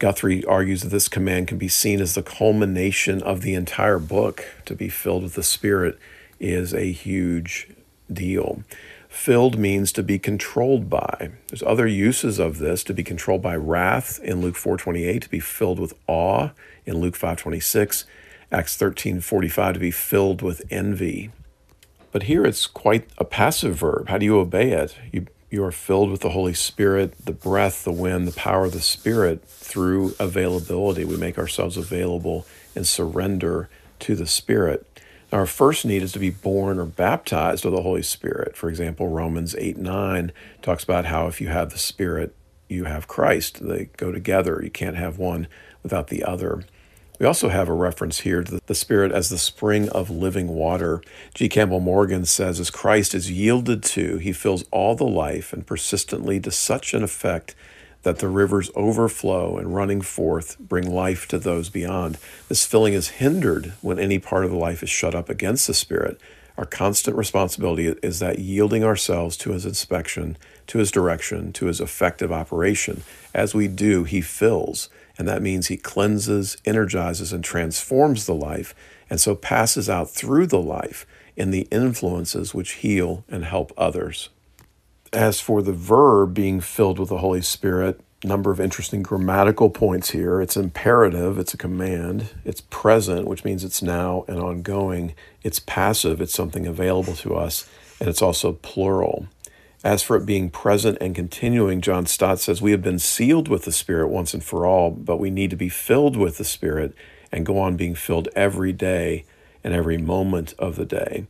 Guthrie 0.00 0.44
argues 0.44 0.82
that 0.82 0.88
this 0.88 1.08
command 1.08 1.48
can 1.48 1.58
be 1.58 1.68
seen 1.68 2.00
as 2.00 2.14
the 2.14 2.22
culmination 2.22 3.22
of 3.22 3.40
the 3.40 3.54
entire 3.54 3.98
book 3.98 4.44
to 4.64 4.74
be 4.74 4.88
filled 4.88 5.22
with 5.22 5.34
the 5.34 5.42
Spirit 5.42 5.98
is 6.40 6.74
a 6.74 6.92
huge 6.92 7.68
deal. 8.12 8.62
Filled 9.08 9.58
means 9.58 9.92
to 9.92 10.02
be 10.02 10.18
controlled 10.18 10.90
by. 10.90 11.30
There's 11.48 11.62
other 11.62 11.86
uses 11.86 12.38
of 12.38 12.58
this 12.58 12.84
to 12.84 12.94
be 12.94 13.02
controlled 13.02 13.42
by 13.42 13.56
wrath 13.56 14.20
in 14.22 14.40
Luke 14.40 14.56
4:28, 14.56 15.22
to 15.22 15.30
be 15.30 15.40
filled 15.40 15.80
with 15.80 15.94
awe 16.06 16.50
in 16.84 16.98
Luke 16.98 17.16
5:26, 17.16 18.04
Acts 18.52 18.76
13:45 18.76 19.74
to 19.74 19.80
be 19.80 19.90
filled 19.90 20.42
with 20.42 20.62
envy. 20.70 21.30
But 22.12 22.24
here 22.24 22.44
it's 22.44 22.66
quite 22.66 23.08
a 23.18 23.24
passive 23.24 23.76
verb. 23.76 24.08
How 24.08 24.18
do 24.18 24.26
you 24.26 24.38
obey 24.38 24.72
it? 24.72 24.96
You 25.12 25.26
you 25.48 25.62
are 25.64 25.72
filled 25.72 26.10
with 26.10 26.20
the 26.20 26.30
Holy 26.30 26.54
Spirit, 26.54 27.14
the 27.24 27.32
breath, 27.32 27.84
the 27.84 27.92
wind, 27.92 28.26
the 28.26 28.32
power 28.32 28.64
of 28.64 28.72
the 28.72 28.80
Spirit 28.80 29.46
through 29.46 30.14
availability. 30.18 31.04
We 31.04 31.16
make 31.16 31.38
ourselves 31.38 31.76
available 31.76 32.46
and 32.74 32.86
surrender 32.86 33.68
to 34.00 34.16
the 34.16 34.26
Spirit. 34.26 34.95
Our 35.32 35.46
first 35.46 35.84
need 35.84 36.02
is 36.02 36.12
to 36.12 36.18
be 36.20 36.30
born 36.30 36.78
or 36.78 36.84
baptized 36.84 37.64
with 37.64 37.74
the 37.74 37.82
Holy 37.82 38.02
Spirit. 38.02 38.56
For 38.56 38.68
example, 38.68 39.08
Romans 39.08 39.56
8 39.56 39.76
9 39.76 40.32
talks 40.62 40.84
about 40.84 41.06
how 41.06 41.26
if 41.26 41.40
you 41.40 41.48
have 41.48 41.70
the 41.70 41.78
Spirit, 41.78 42.34
you 42.68 42.84
have 42.84 43.08
Christ. 43.08 43.66
They 43.66 43.90
go 43.96 44.12
together. 44.12 44.60
You 44.62 44.70
can't 44.70 44.96
have 44.96 45.18
one 45.18 45.48
without 45.82 46.08
the 46.08 46.22
other. 46.22 46.64
We 47.18 47.26
also 47.26 47.48
have 47.48 47.68
a 47.68 47.72
reference 47.72 48.20
here 48.20 48.44
to 48.44 48.60
the 48.66 48.74
Spirit 48.74 49.10
as 49.10 49.30
the 49.30 49.38
spring 49.38 49.88
of 49.88 50.10
living 50.10 50.48
water. 50.48 51.02
G. 51.34 51.48
Campbell 51.48 51.80
Morgan 51.80 52.26
says, 52.26 52.60
as 52.60 52.70
Christ 52.70 53.14
is 53.14 53.30
yielded 53.30 53.82
to, 53.84 54.18
he 54.18 54.32
fills 54.32 54.64
all 54.70 54.94
the 54.94 55.04
life 55.04 55.52
and 55.52 55.66
persistently 55.66 56.38
to 56.40 56.50
such 56.50 56.92
an 56.92 57.02
effect 57.02 57.54
that 58.06 58.20
the 58.20 58.28
rivers 58.28 58.70
overflow 58.76 59.58
and 59.58 59.74
running 59.74 60.00
forth 60.00 60.56
bring 60.60 60.88
life 60.88 61.26
to 61.26 61.40
those 61.40 61.68
beyond. 61.68 62.16
This 62.48 62.64
filling 62.64 62.94
is 62.94 63.08
hindered 63.08 63.72
when 63.80 63.98
any 63.98 64.20
part 64.20 64.44
of 64.44 64.52
the 64.52 64.56
life 64.56 64.80
is 64.84 64.88
shut 64.88 65.12
up 65.12 65.28
against 65.28 65.66
the 65.66 65.74
Spirit. 65.74 66.20
Our 66.56 66.66
constant 66.66 67.16
responsibility 67.16 67.88
is 68.04 68.20
that 68.20 68.38
yielding 68.38 68.84
ourselves 68.84 69.36
to 69.38 69.50
His 69.50 69.66
inspection, 69.66 70.36
to 70.68 70.78
His 70.78 70.92
direction, 70.92 71.52
to 71.54 71.66
His 71.66 71.80
effective 71.80 72.30
operation. 72.30 73.02
As 73.34 73.56
we 73.56 73.66
do, 73.66 74.04
He 74.04 74.20
fills, 74.20 74.88
and 75.18 75.26
that 75.26 75.42
means 75.42 75.66
He 75.66 75.76
cleanses, 75.76 76.56
energizes, 76.64 77.32
and 77.32 77.42
transforms 77.42 78.26
the 78.26 78.36
life, 78.36 78.72
and 79.10 79.20
so 79.20 79.34
passes 79.34 79.90
out 79.90 80.10
through 80.10 80.46
the 80.46 80.62
life 80.62 81.08
in 81.34 81.50
the 81.50 81.66
influences 81.72 82.54
which 82.54 82.74
heal 82.74 83.24
and 83.28 83.44
help 83.44 83.72
others. 83.76 84.28
As 85.16 85.40
for 85.40 85.62
the 85.62 85.72
verb 85.72 86.34
being 86.34 86.60
filled 86.60 86.98
with 86.98 87.08
the 87.08 87.16
Holy 87.16 87.40
Spirit, 87.40 87.98
number 88.22 88.50
of 88.50 88.60
interesting 88.60 89.02
grammatical 89.02 89.70
points 89.70 90.10
here. 90.10 90.42
It's 90.42 90.58
imperative, 90.58 91.38
it's 91.38 91.54
a 91.54 91.56
command. 91.56 92.34
It's 92.44 92.60
present, 92.60 93.26
which 93.26 93.42
means 93.42 93.64
it's 93.64 93.80
now 93.80 94.26
and 94.28 94.38
ongoing. 94.38 95.14
It's 95.42 95.58
passive, 95.58 96.20
it's 96.20 96.34
something 96.34 96.66
available 96.66 97.14
to 97.14 97.34
us, 97.34 97.66
and 97.98 98.10
it's 98.10 98.20
also 98.20 98.52
plural. 98.52 99.26
As 99.82 100.02
for 100.02 100.18
it 100.18 100.26
being 100.26 100.50
present 100.50 100.98
and 101.00 101.14
continuing, 101.14 101.80
John 101.80 102.04
Stott 102.04 102.38
says, 102.38 102.60
We 102.60 102.72
have 102.72 102.82
been 102.82 102.98
sealed 102.98 103.48
with 103.48 103.64
the 103.64 103.72
Spirit 103.72 104.08
once 104.08 104.34
and 104.34 104.44
for 104.44 104.66
all, 104.66 104.90
but 104.90 105.16
we 105.16 105.30
need 105.30 105.48
to 105.48 105.56
be 105.56 105.70
filled 105.70 106.18
with 106.18 106.36
the 106.36 106.44
Spirit 106.44 106.94
and 107.32 107.46
go 107.46 107.58
on 107.58 107.78
being 107.78 107.94
filled 107.94 108.28
every 108.36 108.74
day 108.74 109.24
and 109.64 109.72
every 109.72 109.96
moment 109.96 110.52
of 110.58 110.76
the 110.76 110.84
day. 110.84 111.26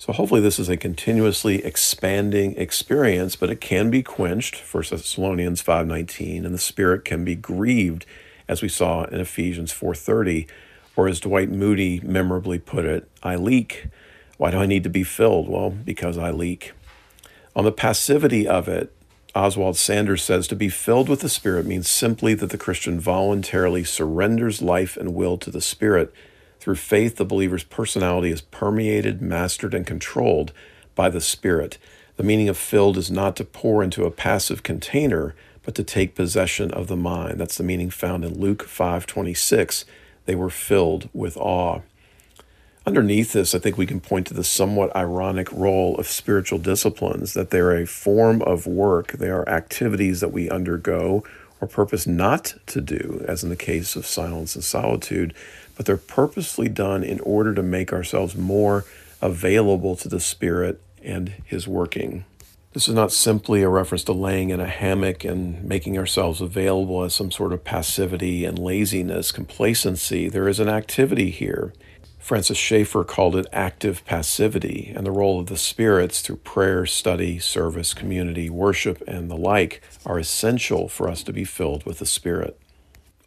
So 0.00 0.14
hopefully 0.14 0.40
this 0.40 0.58
is 0.58 0.70
a 0.70 0.78
continuously 0.78 1.62
expanding 1.62 2.56
experience, 2.56 3.36
but 3.36 3.50
it 3.50 3.60
can 3.60 3.90
be 3.90 4.02
quenched, 4.02 4.56
1 4.56 4.84
Thessalonians 4.88 5.62
5.19, 5.62 6.46
and 6.46 6.54
the 6.54 6.58
spirit 6.58 7.04
can 7.04 7.22
be 7.22 7.34
grieved, 7.34 8.06
as 8.48 8.62
we 8.62 8.68
saw 8.70 9.04
in 9.04 9.20
Ephesians 9.20 9.74
4.30, 9.74 10.48
or 10.96 11.06
as 11.06 11.20
Dwight 11.20 11.50
Moody 11.50 12.00
memorably 12.00 12.58
put 12.58 12.86
it, 12.86 13.10
I 13.22 13.36
leak. 13.36 13.88
Why 14.38 14.50
do 14.50 14.56
I 14.56 14.64
need 14.64 14.84
to 14.84 14.88
be 14.88 15.04
filled? 15.04 15.50
Well, 15.50 15.68
because 15.68 16.16
I 16.16 16.30
leak. 16.30 16.72
On 17.54 17.66
the 17.66 17.70
passivity 17.70 18.48
of 18.48 18.68
it, 18.68 18.90
Oswald 19.34 19.76
Sanders 19.76 20.22
says 20.22 20.48
to 20.48 20.56
be 20.56 20.70
filled 20.70 21.10
with 21.10 21.20
the 21.20 21.28
Spirit 21.28 21.66
means 21.66 21.90
simply 21.90 22.32
that 22.32 22.48
the 22.48 22.56
Christian 22.56 22.98
voluntarily 22.98 23.84
surrenders 23.84 24.62
life 24.62 24.96
and 24.96 25.14
will 25.14 25.36
to 25.36 25.50
the 25.50 25.60
Spirit 25.60 26.10
through 26.60 26.76
faith, 26.76 27.16
the 27.16 27.24
believer's 27.24 27.64
personality 27.64 28.30
is 28.30 28.42
permeated, 28.42 29.22
mastered, 29.22 29.72
and 29.74 29.86
controlled 29.86 30.52
by 30.94 31.08
the 31.08 31.20
Spirit. 31.20 31.78
The 32.16 32.22
meaning 32.22 32.50
of 32.50 32.58
filled 32.58 32.98
is 32.98 33.10
not 33.10 33.34
to 33.36 33.44
pour 33.44 33.82
into 33.82 34.04
a 34.04 34.10
passive 34.10 34.62
container, 34.62 35.34
but 35.62 35.74
to 35.76 35.82
take 35.82 36.14
possession 36.14 36.70
of 36.70 36.86
the 36.86 36.96
mind. 36.96 37.40
That's 37.40 37.56
the 37.56 37.64
meaning 37.64 37.88
found 37.88 38.24
in 38.24 38.38
Luke 38.38 38.64
5:26. 38.64 39.86
They 40.26 40.34
were 40.34 40.50
filled 40.50 41.08
with 41.14 41.38
awe. 41.38 41.80
Underneath 42.86 43.32
this, 43.32 43.54
I 43.54 43.58
think 43.58 43.78
we 43.78 43.86
can 43.86 44.00
point 44.00 44.26
to 44.26 44.34
the 44.34 44.44
somewhat 44.44 44.94
ironic 44.94 45.50
role 45.52 45.96
of 45.96 46.08
spiritual 46.08 46.58
disciplines, 46.58 47.34
that 47.34 47.50
they're 47.50 47.74
a 47.74 47.86
form 47.86 48.42
of 48.42 48.66
work. 48.66 49.12
They 49.12 49.30
are 49.30 49.48
activities 49.48 50.20
that 50.20 50.32
we 50.32 50.50
undergo 50.50 51.24
or 51.60 51.68
purpose 51.68 52.06
not 52.06 52.54
to 52.66 52.80
do, 52.80 53.24
as 53.28 53.42
in 53.42 53.50
the 53.50 53.56
case 53.56 53.96
of 53.96 54.06
silence 54.06 54.54
and 54.54 54.64
solitude, 54.64 55.34
but 55.80 55.86
they're 55.86 55.96
purposely 55.96 56.68
done 56.68 57.02
in 57.02 57.18
order 57.20 57.54
to 57.54 57.62
make 57.62 57.90
ourselves 57.90 58.36
more 58.36 58.84
available 59.22 59.96
to 59.96 60.10
the 60.10 60.20
Spirit 60.20 60.78
and 61.02 61.30
His 61.46 61.66
working. 61.66 62.26
This 62.74 62.86
is 62.86 62.94
not 62.94 63.12
simply 63.12 63.62
a 63.62 63.68
reference 63.70 64.04
to 64.04 64.12
laying 64.12 64.50
in 64.50 64.60
a 64.60 64.66
hammock 64.66 65.24
and 65.24 65.64
making 65.64 65.96
ourselves 65.96 66.42
available 66.42 67.02
as 67.02 67.14
some 67.14 67.30
sort 67.30 67.54
of 67.54 67.64
passivity 67.64 68.44
and 68.44 68.58
laziness, 68.58 69.32
complacency. 69.32 70.28
There 70.28 70.48
is 70.48 70.60
an 70.60 70.68
activity 70.68 71.30
here. 71.30 71.72
Francis 72.18 72.58
Schaeffer 72.58 73.02
called 73.02 73.34
it 73.34 73.46
active 73.50 74.04
passivity, 74.04 74.92
and 74.94 75.06
the 75.06 75.10
role 75.10 75.40
of 75.40 75.46
the 75.46 75.56
spirits 75.56 76.20
through 76.20 76.36
prayer, 76.36 76.84
study, 76.84 77.38
service, 77.38 77.94
community, 77.94 78.50
worship, 78.50 79.02
and 79.08 79.30
the 79.30 79.34
like 79.34 79.80
are 80.04 80.18
essential 80.18 80.90
for 80.90 81.08
us 81.08 81.22
to 81.22 81.32
be 81.32 81.44
filled 81.44 81.86
with 81.86 82.00
the 82.00 82.04
Spirit. 82.04 82.60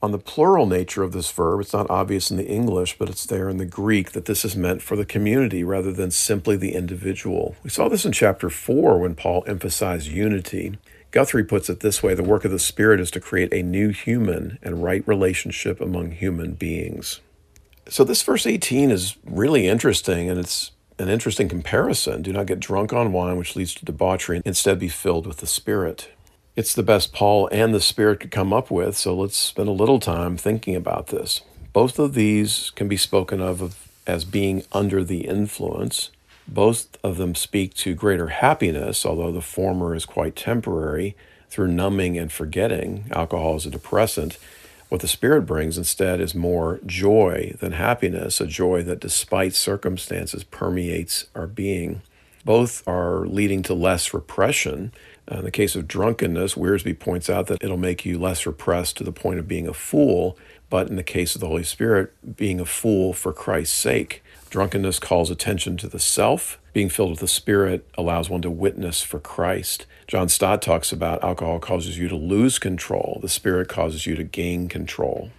On 0.04 0.12
the 0.12 0.20
plural 0.20 0.66
nature 0.66 1.02
of 1.02 1.14
this 1.14 1.32
verb, 1.32 1.62
it's 1.62 1.72
not 1.72 1.90
obvious 1.90 2.30
in 2.30 2.36
the 2.36 2.46
English, 2.46 2.98
but 2.98 3.10
it's 3.10 3.26
there 3.26 3.48
in 3.48 3.56
the 3.56 3.66
Greek 3.66 4.12
that 4.12 4.26
this 4.26 4.44
is 4.44 4.54
meant 4.54 4.82
for 4.82 4.98
the 4.98 5.06
community 5.06 5.64
rather 5.64 5.94
than 5.94 6.12
simply 6.12 6.58
the 6.58 6.76
individual. 6.76 7.56
We 7.64 7.70
saw 7.70 7.88
this 7.88 8.04
in 8.04 8.12
chapter 8.12 8.50
4 8.50 9.00
when 9.00 9.16
Paul 9.16 9.46
emphasized 9.48 10.10
unity. 10.10 10.78
Guthrie 11.12 11.46
puts 11.46 11.70
it 11.70 11.80
this 11.80 12.04
way 12.04 12.16
the 12.16 12.22
work 12.22 12.44
of 12.44 12.52
the 12.52 12.60
Spirit 12.60 13.00
is 13.00 13.12
to 13.12 13.22
create 13.22 13.54
a 13.54 13.64
new 13.64 13.92
human 13.92 14.60
and 14.62 14.84
right 14.84 15.08
relationship 15.08 15.80
among 15.80 16.12
human 16.12 16.56
beings. 16.56 17.22
So, 17.88 18.04
this 18.04 18.24
verse 18.24 18.46
18 18.46 18.92
is 18.92 19.16
really 19.24 19.70
interesting, 19.70 20.30
and 20.30 20.38
it's 20.38 20.72
an 21.00 21.08
interesting 21.08 21.48
comparison. 21.48 22.24
Do 22.24 22.34
not 22.34 22.48
get 22.48 22.60
drunk 22.60 22.92
on 22.92 23.14
wine, 23.14 23.38
which 23.38 23.56
leads 23.56 23.74
to 23.76 23.86
debauchery. 23.86 24.42
Instead, 24.44 24.80
be 24.80 24.90
filled 24.90 25.26
with 25.26 25.38
the 25.38 25.48
Spirit. 25.48 26.10
It's 26.56 26.76
the 26.76 26.84
best 26.84 27.14
Paul 27.14 27.50
and 27.52 27.74
the 27.74 27.82
Spirit 27.82 28.20
could 28.20 28.30
come 28.30 28.54
up 28.54 28.70
with, 28.70 28.96
so 28.96 29.16
let's 29.16 29.36
spend 29.36 29.68
a 29.68 29.72
little 29.72 30.00
time 30.00 30.38
thinking 30.38 30.76
about 30.76 31.08
this. 31.08 31.42
Both 31.74 31.98
of 31.98 32.14
these 32.14 32.72
can 32.76 32.88
be 32.88 32.96
spoken 32.96 33.42
of 33.42 33.90
as 34.06 34.24
being 34.24 34.64
under 34.72 35.04
the 35.04 35.22
influence. 35.22 36.12
Both 36.48 36.96
of 37.04 37.18
them 37.18 37.34
speak 37.34 37.74
to 37.76 37.96
greater 37.96 38.28
happiness, 38.28 39.04
although 39.04 39.32
the 39.32 39.42
former 39.42 39.96
is 39.96 40.06
quite 40.06 40.36
temporary 40.36 41.16
through 41.50 41.70
numbing 41.70 42.20
and 42.20 42.32
forgetting. 42.32 43.06
Alcohol 43.10 43.56
is 43.56 43.66
a 43.66 43.72
depressant. 43.72 44.38
What 44.90 45.02
the 45.02 45.08
Spirit 45.08 45.48
brings 45.48 45.76
instead 45.80 46.22
is 46.22 46.36
more 46.36 46.80
joy 46.86 47.56
than 47.62 47.72
happiness, 47.72 48.40
a 48.40 48.46
joy 48.46 48.84
that, 48.84 49.00
despite 49.00 49.56
circumstances, 49.56 50.44
permeates 50.44 51.26
our 51.34 51.48
being. 51.48 52.04
Both 52.46 52.88
are 52.88 53.26
leading 53.26 53.64
to 53.64 53.74
less 53.74 54.14
repression 54.14 54.92
Uh, 55.32 55.38
in 55.38 55.46
the 55.46 55.52
case 55.52 55.76
of 55.76 55.88
drunkenness, 55.88 56.56
Wiersbe 56.56 56.98
points 57.00 57.30
out 57.30 57.48
that 57.48 57.64
it'll 57.64 57.78
make 57.78 58.06
you 58.06 58.20
less 58.20 58.46
repressed 58.46 58.98
to 58.98 59.04
the 59.04 59.12
point 59.12 59.40
of 59.40 59.48
being 59.48 59.68
a 59.68 59.74
fool, 59.74 60.38
but 60.70 60.90
in 60.90 60.96
the 60.96 61.04
case 61.04 61.36
of 61.36 61.42
the 61.42 61.48
Holy 61.48 61.64
Spirit, 61.64 62.14
being 62.36 62.60
a 62.60 62.66
fool 62.66 63.14
for 63.14 63.32
Christ's 63.32 63.78
sake. 63.78 64.24
Drunkenness 64.50 65.00
calls 65.00 65.32
attention 65.32 65.78
to 65.78 65.88
the 65.88 66.00
self. 66.00 66.60
Being 66.74 66.90
filled 66.90 67.12
with 67.12 67.20
the 67.20 67.28
Spirit 67.28 67.88
allows 67.98 68.30
one 68.30 68.42
to 68.42 68.52
witness 68.52 69.02
for 69.02 69.20
Christ. 69.20 69.86
John 70.08 70.30
Stott 70.30 70.62
talks 70.62 70.92
about 70.92 71.24
alcohol 71.24 71.60
causes 71.60 71.98
you 71.98 72.08
to 72.10 72.16
lose 72.16 72.60
control, 72.60 73.20
the 73.22 73.30
Spirit 73.30 73.70
causes 73.70 74.06
you 74.06 74.16
to 74.16 74.24
gain 74.24 74.68
control. 74.68 75.32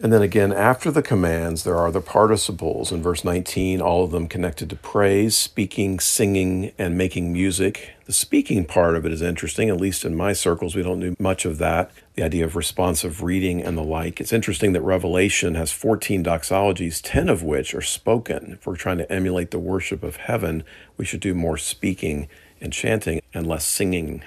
And 0.00 0.12
then 0.12 0.22
again, 0.22 0.52
after 0.52 0.90
the 0.90 1.02
commands, 1.02 1.62
there 1.62 1.76
are 1.76 1.92
the 1.92 2.00
participles. 2.00 2.90
In 2.90 3.00
verse 3.00 3.24
19, 3.24 3.80
all 3.80 4.04
of 4.04 4.10
them 4.10 4.26
connected 4.26 4.68
to 4.70 4.76
praise, 4.76 5.36
speaking, 5.36 6.00
singing, 6.00 6.72
and 6.76 6.98
making 6.98 7.32
music. 7.32 7.90
The 8.06 8.12
speaking 8.12 8.64
part 8.64 8.96
of 8.96 9.06
it 9.06 9.12
is 9.12 9.22
interesting, 9.22 9.68
at 9.68 9.80
least 9.80 10.04
in 10.04 10.16
my 10.16 10.32
circles, 10.32 10.74
we 10.74 10.82
don't 10.82 10.98
do 10.98 11.14
much 11.20 11.44
of 11.44 11.58
that. 11.58 11.92
The 12.16 12.24
idea 12.24 12.44
of 12.44 12.56
responsive 12.56 13.22
reading 13.22 13.62
and 13.62 13.78
the 13.78 13.84
like. 13.84 14.20
It's 14.20 14.32
interesting 14.32 14.72
that 14.72 14.82
Revelation 14.82 15.54
has 15.54 15.70
14 15.70 16.24
doxologies, 16.24 17.00
10 17.02 17.28
of 17.28 17.44
which 17.44 17.72
are 17.72 17.80
spoken. 17.80 18.54
If 18.54 18.66
we're 18.66 18.76
trying 18.76 18.98
to 18.98 19.10
emulate 19.12 19.52
the 19.52 19.60
worship 19.60 20.02
of 20.02 20.16
heaven, 20.16 20.64
we 20.96 21.04
should 21.04 21.20
do 21.20 21.34
more 21.34 21.56
speaking 21.56 22.28
and 22.60 22.72
chanting 22.72 23.22
and 23.32 23.46
less 23.46 23.64
singing. 23.64 24.24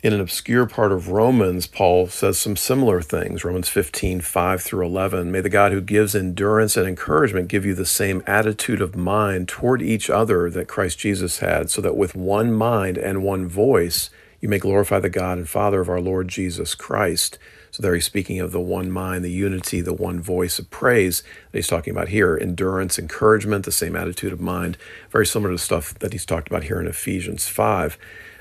In 0.00 0.12
an 0.12 0.20
obscure 0.20 0.64
part 0.64 0.92
of 0.92 1.08
Romans, 1.08 1.66
Paul 1.66 2.06
says 2.06 2.38
some 2.38 2.54
similar 2.54 3.02
things. 3.02 3.44
Romans 3.44 3.68
15, 3.68 4.20
5 4.20 4.62
through 4.62 4.86
11. 4.86 5.32
May 5.32 5.40
the 5.40 5.48
God 5.48 5.72
who 5.72 5.80
gives 5.80 6.14
endurance 6.14 6.76
and 6.76 6.86
encouragement 6.86 7.48
give 7.48 7.66
you 7.66 7.74
the 7.74 7.84
same 7.84 8.22
attitude 8.24 8.80
of 8.80 8.94
mind 8.94 9.48
toward 9.48 9.82
each 9.82 10.08
other 10.08 10.50
that 10.50 10.68
Christ 10.68 11.00
Jesus 11.00 11.40
had, 11.40 11.68
so 11.68 11.82
that 11.82 11.96
with 11.96 12.14
one 12.14 12.52
mind 12.52 12.96
and 12.96 13.24
one 13.24 13.48
voice 13.48 14.08
you 14.40 14.48
may 14.48 14.60
glorify 14.60 15.00
the 15.00 15.10
God 15.10 15.36
and 15.36 15.48
Father 15.48 15.80
of 15.80 15.88
our 15.88 16.00
Lord 16.00 16.28
Jesus 16.28 16.76
Christ. 16.76 17.36
So 17.72 17.82
there 17.82 17.96
he's 17.96 18.06
speaking 18.06 18.38
of 18.38 18.52
the 18.52 18.60
one 18.60 18.92
mind, 18.92 19.24
the 19.24 19.32
unity, 19.32 19.80
the 19.80 19.92
one 19.92 20.20
voice 20.20 20.60
of 20.60 20.70
praise 20.70 21.24
that 21.50 21.58
he's 21.58 21.66
talking 21.66 21.90
about 21.90 22.10
here. 22.10 22.38
Endurance, 22.40 23.00
encouragement, 23.00 23.64
the 23.64 23.72
same 23.72 23.96
attitude 23.96 24.32
of 24.32 24.40
mind, 24.40 24.78
very 25.10 25.26
similar 25.26 25.50
to 25.50 25.58
stuff 25.58 25.98
that 25.98 26.12
he's 26.12 26.24
talked 26.24 26.46
about 26.46 26.62
here 26.62 26.80
in 26.80 26.86
Ephesians 26.86 27.48
5. 27.48 27.98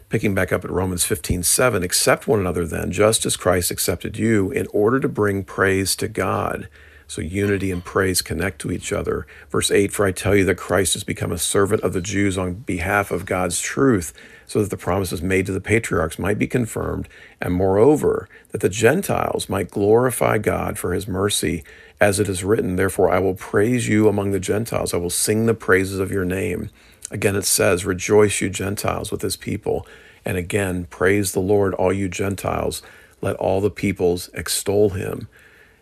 Picking 0.10 0.34
back 0.34 0.54
up 0.54 0.64
at 0.64 0.72
Romans 0.72 1.04
15, 1.04 1.44
7, 1.44 1.84
accept 1.84 2.30
one 2.30 2.40
another 2.40 2.66
then, 2.66 2.92
just 2.92 3.26
as 3.26 3.36
Christ 3.36 3.72
accepted 3.72 4.18
you, 4.18 4.50
in 4.52 4.66
order 4.72 5.02
to 5.02 5.10
bring 5.10 5.44
praise 5.44 5.98
to 5.98 6.08
God. 6.08 6.70
So 7.08 7.22
unity 7.22 7.72
and 7.72 7.84
praise 7.84 8.22
connect 8.22 8.60
to 8.60 8.72
each 8.72 8.94
other. 8.94 9.28
Verse 9.50 9.70
8 9.70 9.92
For 9.92 10.06
I 10.06 10.14
tell 10.14 10.34
you 10.34 10.46
that 10.46 10.56
Christ 10.56 10.94
has 10.94 11.04
become 11.04 11.34
a 11.34 11.38
servant 11.38 11.82
of 11.82 11.92
the 11.92 12.00
Jews 12.00 12.38
on 12.38 12.54
behalf 12.54 13.12
of 13.12 13.26
God's 13.26 13.60
truth, 13.60 14.14
so 14.46 14.62
that 14.62 14.70
the 14.70 14.78
promises 14.78 15.22
made 15.22 15.46
to 15.48 15.52
the 15.52 15.60
patriarchs 15.60 16.18
might 16.18 16.40
be 16.40 16.48
confirmed, 16.48 17.10
and 17.42 17.54
moreover, 17.54 18.30
that 18.52 18.62
the 18.62 18.70
Gentiles 18.70 19.50
might 19.50 19.72
glorify 19.72 20.38
God 20.38 20.78
for 20.78 20.94
his 20.94 21.06
mercy. 21.06 21.66
As 22.00 22.18
it 22.18 22.30
is 22.30 22.46
written, 22.46 22.78
Therefore 22.78 23.12
I 23.12 23.20
will 23.20 23.36
praise 23.36 23.90
you 23.90 24.08
among 24.08 24.32
the 24.32 24.40
Gentiles, 24.40 24.94
I 24.94 24.98
will 24.98 25.10
sing 25.10 25.48
the 25.48 25.54
praises 25.54 26.00
of 26.00 26.12
your 26.12 26.26
name. 26.26 26.70
Again, 27.10 27.36
it 27.36 27.46
says, 27.46 27.86
Rejoice, 27.86 28.42
you 28.42 28.50
Gentiles, 28.50 29.12
with 29.12 29.22
his 29.22 29.36
people. 29.36 29.88
And 30.26 30.38
again, 30.38 30.86
praise 30.90 31.32
the 31.32 31.40
Lord, 31.40 31.74
all 31.74 31.94
you 31.94 32.10
Gentiles. 32.10 32.82
Let 33.22 33.36
all 33.38 33.62
the 33.62 33.72
peoples 33.72 34.30
extol 34.34 34.90
him. 34.92 35.28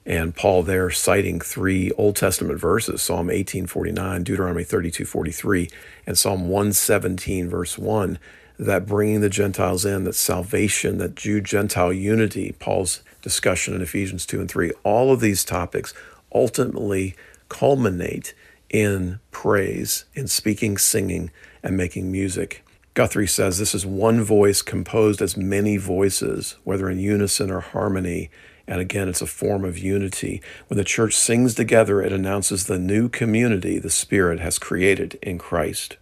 And 0.05 0.35
Paul 0.35 0.61
there 0.61 0.91
citing 0.91 1.39
three 1.39 1.91
Old 1.97 2.15
Testament 2.15 2.59
verses 2.59 3.01
Psalm 3.01 3.29
18:49, 3.29 4.23
Deuteronomy 4.23 4.63
32:43, 4.63 5.69
and 6.05 6.17
Psalm 6.17 6.47
117, 6.47 7.49
verse 7.49 7.77
1, 7.77 8.19
that 8.59 8.85
bringing 8.85 9.21
the 9.21 9.29
Gentiles 9.29 9.83
in, 9.83 10.03
that 10.03 10.13
salvation, 10.13 10.99
that 10.99 11.15
Jew 11.15 11.41
Gentile 11.41 11.91
unity, 11.91 12.55
Paul's 12.59 13.01
discussion 13.23 13.73
in 13.73 13.81
Ephesians 13.81 14.27
2 14.27 14.39
and 14.39 14.49
3, 14.49 14.71
all 14.83 15.11
of 15.11 15.21
these 15.21 15.43
topics 15.43 15.93
ultimately 16.33 17.15
culminate 17.49 18.35
in 18.75 19.21
praise, 19.31 20.03
in 20.15 20.27
speaking, 20.27 20.77
singing, 20.77 21.31
and 21.63 21.77
making 21.77 22.11
music. 22.11 22.61
Guthrie 22.93 23.25
says 23.25 23.57
this 23.57 23.73
is 23.73 23.85
one 23.85 24.21
voice 24.21 24.61
composed 24.61 25.21
as 25.21 25.37
many 25.37 25.77
voices, 25.77 26.57
whether 26.65 26.89
in 26.89 26.99
unison 26.99 27.49
or 27.49 27.61
harmony. 27.61 28.29
And 28.67 28.81
again, 28.81 29.07
it's 29.07 29.21
a 29.21 29.27
form 29.27 29.63
of 29.63 29.77
unity. 29.77 30.41
When 30.67 30.77
the 30.77 30.83
church 30.83 31.15
sings 31.15 31.55
together, 31.55 32.01
it 32.01 32.11
announces 32.11 32.65
the 32.65 32.77
new 32.77 33.07
community 33.07 33.79
the 33.79 33.89
Spirit 33.89 34.41
has 34.41 34.59
created 34.59 35.17
in 35.21 35.37
Christ. 35.37 35.95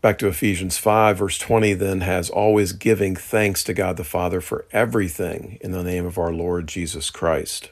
Back 0.00 0.16
to 0.20 0.28
Ephesians 0.28 0.78
5, 0.78 1.18
verse 1.18 1.36
20, 1.36 1.74
then 1.74 2.00
has 2.00 2.30
always 2.30 2.72
giving 2.72 3.16
thanks 3.16 3.62
to 3.64 3.74
God 3.74 3.98
the 3.98 4.04
Father 4.04 4.40
for 4.40 4.64
everything 4.72 5.58
in 5.60 5.72
the 5.72 5.84
name 5.84 6.06
of 6.06 6.16
our 6.16 6.32
Lord 6.32 6.68
Jesus 6.68 7.10
Christ. 7.10 7.70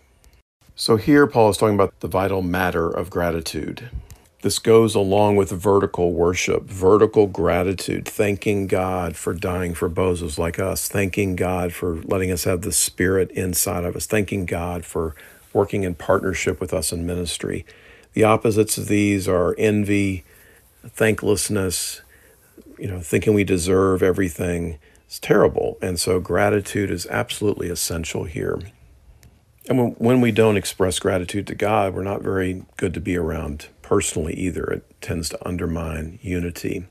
So 0.75 0.97
here, 0.97 1.27
Paul 1.27 1.49
is 1.49 1.57
talking 1.57 1.75
about 1.75 2.01
the 2.01 2.09
vital 2.09 2.43
matter 2.43 2.91
of 2.91 3.09
gratitude. 3.09 3.89
This 4.43 4.59
goes 4.59 4.97
along 4.97 5.37
with 5.37 5.53
vertical 5.53 6.13
worship, 6.13 6.65
vertical 6.65 7.29
gratitude, 7.29 8.09
thanking 8.09 8.67
God 8.67 9.17
for 9.17 9.35
dying 9.35 9.73
for 9.73 9.89
bozos 9.89 10.37
like 10.37 10.59
us, 10.59 10.89
thanking 10.89 11.37
God 11.37 11.73
for 11.73 12.03
letting 12.03 12.33
us 12.33 12.43
have 12.43 12.63
the 12.63 12.73
Spirit 12.73 13.31
inside 13.31 13.85
of 13.85 13.95
us, 13.95 14.07
thanking 14.07 14.45
God 14.45 14.85
for 14.85 15.15
working 15.53 15.85
in 15.85 15.95
partnership 15.95 16.61
with 16.61 16.75
us 16.75 16.93
in 16.93 17.07
ministry. 17.07 17.65
The 18.15 18.25
opposites 18.25 18.77
of 18.77 18.89
these 18.89 19.29
are 19.29 19.55
envy, 19.59 20.25
thanklessness, 20.85 22.01
you 22.81 22.89
know, 22.89 23.01
thinking 23.01 23.35
we 23.35 23.45
deserve 23.45 24.03
everything. 24.03 24.79
It's 25.07 25.21
terrible. 25.21 25.79
And 25.81 26.01
so 26.01 26.19
gratitude 26.19 26.91
is 26.91 27.07
absolutely 27.07 27.69
essential 27.69 28.25
here. 28.25 28.59
And 29.69 29.79
when, 29.79 29.91
when 29.93 30.21
we 30.21 30.33
don't 30.33 30.57
express 30.57 30.99
gratitude 30.99 31.47
to 31.47 31.55
God, 31.55 31.95
we're 31.95 32.03
not 32.03 32.23
very 32.23 32.65
good 32.77 32.93
to 32.95 33.01
be 33.01 33.17
around 33.17 33.69
personally 33.83 34.35
either. 34.35 34.65
It 34.65 35.01
tends 35.01 35.29
to 35.31 35.49
undermine 35.49 36.19
unity. 36.23 36.87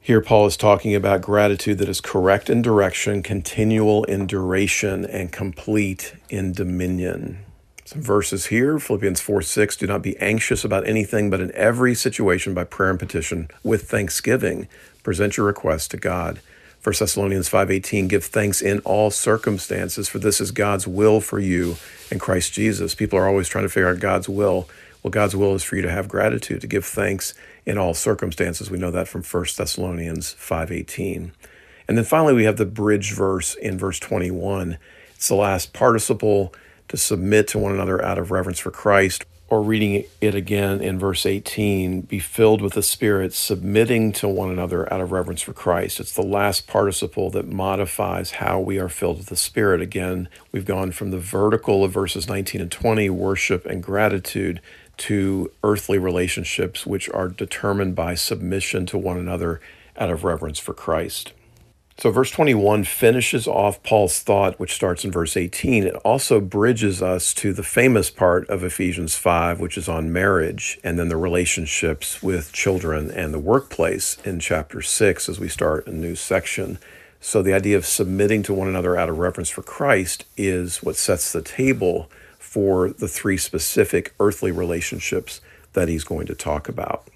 Here, 0.00 0.20
Paul 0.20 0.46
is 0.46 0.56
talking 0.56 0.94
about 0.94 1.20
gratitude 1.20 1.78
that 1.78 1.88
is 1.88 2.00
correct 2.00 2.48
in 2.48 2.62
direction, 2.62 3.24
continual 3.24 4.04
in 4.04 4.26
duration, 4.26 5.04
and 5.04 5.32
complete 5.32 6.14
in 6.28 6.52
dominion. 6.52 7.44
Some 7.84 8.02
verses 8.02 8.46
here 8.46 8.78
Philippians 8.78 9.20
4 9.20 9.42
6 9.42 9.76
Do 9.76 9.86
not 9.86 10.02
be 10.02 10.16
anxious 10.18 10.64
about 10.64 10.86
anything, 10.88 11.30
but 11.30 11.40
in 11.40 11.52
every 11.54 11.94
situation, 11.94 12.54
by 12.54 12.64
prayer 12.64 12.90
and 12.90 12.98
petition, 12.98 13.48
with 13.62 13.88
thanksgiving, 13.88 14.68
present 15.02 15.36
your 15.36 15.46
requests 15.46 15.88
to 15.88 15.96
God. 15.96 16.40
1 16.82 16.94
Thessalonians 17.00 17.48
5:18 17.48 18.06
give 18.06 18.24
thanks 18.24 18.62
in 18.62 18.78
all 18.80 19.10
circumstances 19.10 20.08
for 20.08 20.20
this 20.20 20.40
is 20.40 20.52
God's 20.52 20.86
will 20.86 21.20
for 21.20 21.40
you 21.40 21.78
in 22.12 22.20
Christ 22.20 22.52
Jesus. 22.52 22.94
People 22.94 23.18
are 23.18 23.26
always 23.26 23.48
trying 23.48 23.64
to 23.64 23.68
figure 23.68 23.88
out 23.88 23.98
God's 23.98 24.28
will. 24.28 24.68
Well, 25.06 25.12
God's 25.12 25.36
will 25.36 25.54
is 25.54 25.62
for 25.62 25.76
you 25.76 25.82
to 25.82 25.90
have 25.92 26.08
gratitude, 26.08 26.62
to 26.62 26.66
give 26.66 26.84
thanks 26.84 27.32
in 27.64 27.78
all 27.78 27.94
circumstances. 27.94 28.72
We 28.72 28.78
know 28.78 28.90
that 28.90 29.06
from 29.06 29.22
1 29.22 29.56
Thessalonians 29.56 30.34
5:18. 30.36 31.30
And 31.86 31.96
then 31.96 32.04
finally, 32.04 32.34
we 32.34 32.42
have 32.42 32.56
the 32.56 32.66
bridge 32.66 33.12
verse 33.12 33.54
in 33.54 33.78
verse 33.78 34.00
21. 34.00 34.78
It's 35.14 35.28
the 35.28 35.36
last 35.36 35.72
participle 35.72 36.52
to 36.88 36.96
submit 36.96 37.46
to 37.48 37.58
one 37.60 37.72
another 37.72 38.04
out 38.04 38.18
of 38.18 38.32
reverence 38.32 38.58
for 38.58 38.72
Christ 38.72 39.24
or 39.48 39.62
reading 39.62 40.04
it 40.20 40.34
again 40.34 40.80
in 40.80 40.98
verse 40.98 41.24
18, 41.24 42.00
be 42.00 42.18
filled 42.18 42.60
with 42.60 42.72
the 42.72 42.82
Spirit, 42.82 43.32
submitting 43.32 44.10
to 44.10 44.26
one 44.26 44.50
another 44.50 44.92
out 44.92 45.00
of 45.00 45.12
reverence 45.12 45.40
for 45.40 45.52
Christ. 45.52 46.00
It's 46.00 46.12
the 46.12 46.22
last 46.22 46.66
participle 46.66 47.30
that 47.30 47.46
modifies 47.46 48.32
how 48.32 48.58
we 48.58 48.78
are 48.80 48.88
filled 48.88 49.18
with 49.18 49.28
the 49.28 49.36
Spirit. 49.36 49.80
Again, 49.80 50.28
we've 50.50 50.64
gone 50.64 50.90
from 50.90 51.12
the 51.12 51.20
vertical 51.20 51.84
of 51.84 51.92
verses 51.92 52.28
19 52.28 52.60
and 52.60 52.72
20, 52.72 53.08
worship 53.10 53.64
and 53.66 53.82
gratitude, 53.82 54.60
to 54.98 55.50
earthly 55.62 55.98
relationships, 55.98 56.86
which 56.86 57.08
are 57.10 57.28
determined 57.28 57.94
by 57.94 58.14
submission 58.14 58.86
to 58.86 58.98
one 58.98 59.18
another 59.18 59.60
out 59.98 60.10
of 60.10 60.24
reverence 60.24 60.58
for 60.58 60.74
Christ. 60.74 61.32
So, 61.98 62.10
verse 62.10 62.30
21 62.30 62.84
finishes 62.84 63.48
off 63.48 63.82
Paul's 63.82 64.20
thought, 64.20 64.60
which 64.60 64.74
starts 64.74 65.02
in 65.02 65.10
verse 65.10 65.34
18. 65.34 65.84
It 65.84 65.94
also 65.96 66.40
bridges 66.40 67.00
us 67.00 67.32
to 67.34 67.54
the 67.54 67.62
famous 67.62 68.10
part 68.10 68.46
of 68.50 68.62
Ephesians 68.62 69.16
5, 69.16 69.60
which 69.60 69.78
is 69.78 69.88
on 69.88 70.12
marriage, 70.12 70.78
and 70.84 70.98
then 70.98 71.08
the 71.08 71.16
relationships 71.16 72.22
with 72.22 72.52
children 72.52 73.10
and 73.10 73.32
the 73.32 73.38
workplace 73.38 74.18
in 74.26 74.40
chapter 74.40 74.82
6 74.82 75.28
as 75.30 75.40
we 75.40 75.48
start 75.48 75.86
a 75.86 75.90
new 75.90 76.14
section. 76.14 76.78
So, 77.18 77.40
the 77.40 77.54
idea 77.54 77.78
of 77.78 77.86
submitting 77.86 78.42
to 78.42 78.52
one 78.52 78.68
another 78.68 78.98
out 78.98 79.08
of 79.08 79.16
reverence 79.16 79.48
for 79.48 79.62
Christ 79.62 80.26
is 80.36 80.82
what 80.82 80.96
sets 80.96 81.32
the 81.32 81.40
table 81.40 82.10
for 82.56 82.88
the 82.88 83.06
three 83.06 83.36
specific 83.36 84.14
earthly 84.18 84.50
relationships 84.50 85.42
that 85.74 85.88
he's 85.88 86.04
going 86.04 86.26
to 86.26 86.34
talk 86.34 86.70
about. 86.70 87.06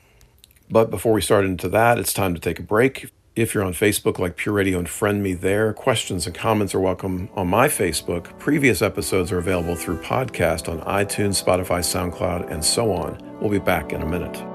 But 0.68 0.90
before 0.90 1.14
we 1.14 1.22
start 1.22 1.46
into 1.46 1.66
that, 1.70 1.98
it's 1.98 2.12
time 2.12 2.34
to 2.34 2.40
take 2.40 2.58
a 2.58 2.62
break. 2.62 3.10
If 3.34 3.54
you're 3.54 3.64
on 3.64 3.72
Facebook, 3.72 4.18
like 4.18 4.36
Pure 4.36 4.56
Radio, 4.56 4.78
and 4.78 4.86
friend 4.86 5.22
me 5.22 5.32
there. 5.32 5.72
Questions 5.72 6.26
and 6.26 6.34
comments 6.34 6.74
are 6.74 6.80
welcome 6.80 7.30
on 7.36 7.48
my 7.48 7.68
Facebook. 7.68 8.38
Previous 8.38 8.82
episodes 8.82 9.32
are 9.32 9.38
available 9.38 9.76
through 9.76 10.02
podcast 10.02 10.68
on 10.68 10.82
iTunes, 10.82 11.42
Spotify, 11.42 11.80
SoundCloud, 11.80 12.50
and 12.50 12.62
so 12.62 12.92
on. 12.92 13.16
We'll 13.40 13.48
be 13.48 13.58
back 13.58 13.94
in 13.94 14.02
a 14.02 14.06
minute. 14.06 14.49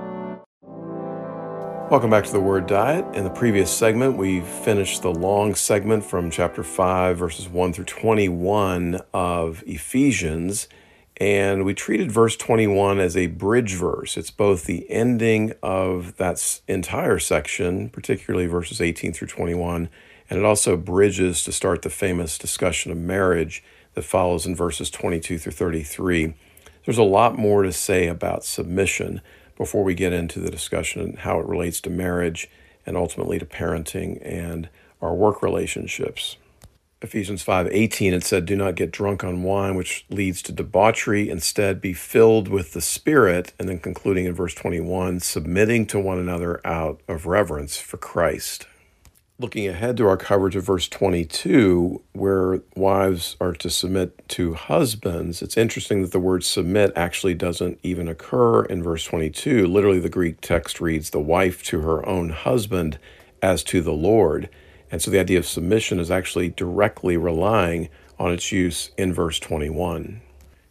Welcome 1.91 2.09
back 2.09 2.23
to 2.23 2.31
the 2.31 2.41
Word 2.41 2.65
Diet. 2.65 3.05
In 3.13 3.25
the 3.25 3.29
previous 3.29 3.69
segment, 3.69 4.17
we 4.17 4.41
finished 4.41 5.03
the 5.03 5.13
long 5.13 5.53
segment 5.53 6.03
from 6.03 6.31
chapter 6.31 6.63
5, 6.63 7.15
verses 7.15 7.47
1 7.47 7.73
through 7.73 7.85
21 7.85 9.01
of 9.13 9.63
Ephesians. 9.67 10.67
And 11.17 11.63
we 11.63 11.75
treated 11.75 12.11
verse 12.11 12.35
21 12.37 12.99
as 12.99 13.15
a 13.15 13.27
bridge 13.27 13.75
verse. 13.75 14.17
It's 14.17 14.31
both 14.31 14.65
the 14.65 14.89
ending 14.89 15.53
of 15.61 16.17
that 16.17 16.59
entire 16.67 17.19
section, 17.19 17.89
particularly 17.89 18.47
verses 18.47 18.81
18 18.81 19.13
through 19.13 19.27
21, 19.27 19.87
and 20.27 20.39
it 20.39 20.43
also 20.43 20.75
bridges 20.75 21.43
to 21.43 21.51
start 21.51 21.83
the 21.83 21.91
famous 21.91 22.39
discussion 22.39 22.91
of 22.91 22.97
marriage 22.97 23.63
that 23.93 24.01
follows 24.01 24.47
in 24.47 24.55
verses 24.55 24.89
22 24.89 25.37
through 25.37 25.51
33. 25.51 26.33
There's 26.83 26.97
a 26.97 27.03
lot 27.03 27.37
more 27.37 27.61
to 27.61 27.71
say 27.71 28.07
about 28.07 28.43
submission 28.43 29.21
before 29.57 29.83
we 29.83 29.93
get 29.93 30.13
into 30.13 30.39
the 30.39 30.51
discussion 30.51 31.01
and 31.01 31.19
how 31.19 31.39
it 31.39 31.47
relates 31.47 31.81
to 31.81 31.89
marriage 31.89 32.49
and 32.85 32.95
ultimately 32.97 33.39
to 33.39 33.45
parenting 33.45 34.19
and 34.21 34.69
our 35.01 35.13
work 35.13 35.41
relationships. 35.41 36.37
Ephesians 37.01 37.43
5:18 37.43 38.13
it 38.13 38.23
said 38.23 38.45
do 38.45 38.55
not 38.55 38.75
get 38.75 38.91
drunk 38.91 39.23
on 39.23 39.43
wine 39.43 39.75
which 39.75 40.05
leads 40.09 40.41
to 40.41 40.51
debauchery 40.51 41.29
instead 41.29 41.81
be 41.81 41.93
filled 41.93 42.47
with 42.47 42.73
the 42.73 42.81
spirit 42.81 43.53
and 43.59 43.69
then 43.69 43.79
concluding 43.79 44.25
in 44.25 44.33
verse 44.33 44.55
21 44.55 45.19
submitting 45.19 45.85
to 45.85 45.99
one 45.99 46.17
another 46.17 46.65
out 46.65 47.01
of 47.07 47.25
reverence 47.25 47.77
for 47.77 47.97
Christ. 47.97 48.65
Looking 49.37 49.67
ahead 49.67 49.97
to 49.97 50.07
our 50.07 50.15
coverage 50.15 50.55
of 50.55 50.65
verse 50.65 50.87
22 50.87 52.01
where 52.13 52.61
wives 52.75 53.35
are 53.41 53.51
to 53.53 53.69
submit 53.69 54.25
to 54.29 54.53
husbands 54.53 55.41
it's 55.41 55.57
interesting 55.57 56.01
that 56.01 56.13
the 56.13 56.19
word 56.21 56.45
submit 56.45 56.93
actually 56.95 57.33
doesn't 57.33 57.77
even 57.83 58.07
occur 58.07 58.63
in 58.63 58.81
verse 58.81 59.03
22 59.03 59.67
literally 59.67 59.99
the 59.99 60.07
Greek 60.07 60.39
text 60.39 60.79
reads 60.79 61.09
the 61.09 61.19
wife 61.19 61.61
to 61.63 61.81
her 61.81 62.05
own 62.07 62.29
husband 62.29 62.97
as 63.41 63.61
to 63.65 63.81
the 63.81 63.91
Lord 63.91 64.49
and 64.89 65.01
so 65.01 65.11
the 65.11 65.19
idea 65.19 65.39
of 65.39 65.45
submission 65.45 65.99
is 65.99 66.09
actually 66.09 66.47
directly 66.47 67.17
relying 67.17 67.89
on 68.17 68.31
its 68.31 68.51
use 68.51 68.91
in 68.97 69.13
verse 69.13 69.39
21. 69.39 70.21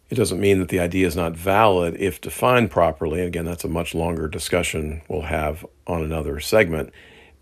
It 0.09 0.15
doesn't 0.15 0.39
mean 0.39 0.59
that 0.59 0.69
the 0.69 0.79
idea 0.79 1.07
is 1.07 1.15
not 1.15 1.35
valid 1.35 1.95
if 1.99 2.21
defined 2.21 2.71
properly. 2.71 3.21
Again, 3.21 3.45
that's 3.45 3.63
a 3.63 3.69
much 3.69 3.93
longer 3.93 4.27
discussion 4.27 5.01
we'll 5.07 5.23
have 5.23 5.65
on 5.87 6.03
another 6.03 6.39
segment. 6.39 6.91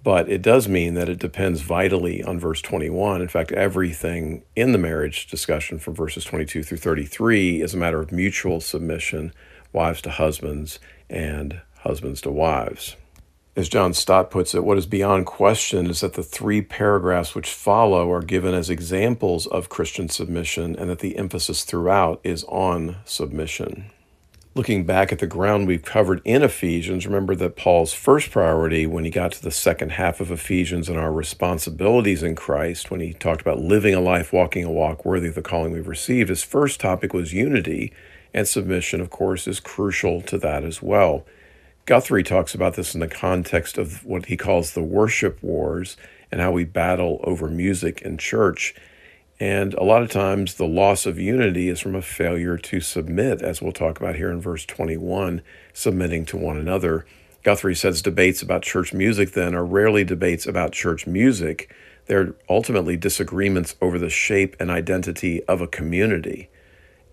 But 0.03 0.29
it 0.29 0.41
does 0.41 0.67
mean 0.67 0.95
that 0.95 1.07
it 1.07 1.19
depends 1.19 1.61
vitally 1.61 2.21
on 2.21 2.37
verse 2.37 2.61
21. 2.61 3.21
In 3.21 3.27
fact, 3.29 3.53
everything 3.53 4.43
in 4.55 4.73
the 4.73 4.77
marriage 4.77 5.27
discussion 5.27 5.79
from 5.79 5.95
verses 5.95 6.25
22 6.25 6.63
through 6.63 6.77
33 6.77 7.61
is 7.61 7.73
a 7.73 7.77
matter 7.77 8.01
of 8.01 8.11
mutual 8.11 8.59
submission, 8.59 9.31
wives 9.71 10.01
to 10.01 10.09
husbands 10.09 10.79
and 11.09 11.61
husbands 11.79 12.19
to 12.21 12.31
wives. 12.31 12.97
As 13.55 13.69
John 13.69 13.93
Stott 13.93 14.31
puts 14.31 14.55
it, 14.55 14.65
what 14.65 14.79
is 14.79 14.87
beyond 14.87 15.27
question 15.27 15.87
is 15.87 16.01
that 16.01 16.13
the 16.13 16.23
three 16.23 16.61
paragraphs 16.61 17.35
which 17.35 17.53
follow 17.53 18.11
are 18.11 18.21
given 18.21 18.53
as 18.55 18.69
examples 18.69 19.45
of 19.47 19.69
Christian 19.69 20.09
submission 20.09 20.75
and 20.75 20.89
that 20.89 20.99
the 20.99 21.17
emphasis 21.17 21.63
throughout 21.63 22.19
is 22.23 22.43
on 22.45 22.97
submission. 23.05 23.85
Looking 24.55 24.85
back 24.85 25.11
at 25.11 25.17
the 25.17 25.25
ground 25.25 25.65
we've 25.65 25.81
covered 25.81 26.21
in 26.23 26.43
Ephesians, 26.43 27.07
remember 27.07 27.33
that 27.33 27.55
Paul's 27.55 27.91
first 27.91 28.29
priority 28.29 28.85
when 28.85 29.03
he 29.03 29.09
got 29.09 29.31
to 29.31 29.41
the 29.41 29.49
second 29.49 29.93
half 29.93 30.21
of 30.21 30.29
Ephesians 30.29 30.87
and 30.87 30.97
our 30.99 31.11
responsibilities 31.11 32.21
in 32.21 32.35
Christ, 32.35 32.91
when 32.91 32.99
he 32.99 33.13
talked 33.13 33.41
about 33.41 33.57
living 33.57 33.95
a 33.95 33.99
life, 33.99 34.31
walking 34.31 34.63
a 34.63 34.71
walk 34.71 35.05
worthy 35.05 35.29
of 35.29 35.33
the 35.33 35.41
calling 35.41 35.73
we've 35.73 35.87
received, 35.87 36.29
his 36.29 36.43
first 36.43 36.79
topic 36.79 37.15
was 37.15 37.33
unity, 37.33 37.91
and 38.31 38.47
submission, 38.47 39.01
of 39.01 39.09
course, 39.09 39.47
is 39.47 39.59
crucial 39.59 40.21
to 40.21 40.37
that 40.37 40.63
as 40.63 40.83
well. 40.83 41.25
Guthrie 41.87 42.21
talks 42.21 42.53
about 42.53 42.75
this 42.75 42.93
in 42.93 42.99
the 42.99 43.07
context 43.07 43.79
of 43.79 44.05
what 44.05 44.27
he 44.27 44.37
calls 44.37 44.73
the 44.73 44.83
worship 44.83 45.41
wars 45.41 45.97
and 46.31 46.39
how 46.39 46.51
we 46.51 46.63
battle 46.63 47.19
over 47.23 47.49
music 47.49 48.03
in 48.03 48.19
church. 48.19 48.75
And 49.43 49.73
a 49.73 49.83
lot 49.83 50.01
of 50.01 50.09
times 50.09 50.53
the 50.53 50.65
loss 50.65 51.05
of 51.05 51.19
unity 51.19 51.67
is 51.67 51.81
from 51.81 51.95
a 51.95 52.01
failure 52.01 52.57
to 52.57 52.79
submit, 52.79 53.41
as 53.41 53.61
we'll 53.61 53.73
talk 53.73 53.99
about 53.99 54.15
here 54.15 54.31
in 54.31 54.39
verse 54.39 54.65
21, 54.65 55.41
submitting 55.73 56.23
to 56.27 56.37
one 56.37 56.55
another. 56.55 57.05
Guthrie 57.43 57.75
says 57.75 58.01
debates 58.01 58.41
about 58.41 58.61
church 58.61 58.93
music 58.93 59.33
then 59.33 59.53
are 59.53 59.65
rarely 59.65 60.05
debates 60.05 60.47
about 60.47 60.71
church 60.71 61.05
music. 61.05 61.69
They're 62.05 62.35
ultimately 62.47 62.95
disagreements 62.95 63.75
over 63.81 63.99
the 63.99 64.09
shape 64.09 64.55
and 64.61 64.71
identity 64.71 65.43
of 65.43 65.59
a 65.59 65.67
community. 65.67 66.49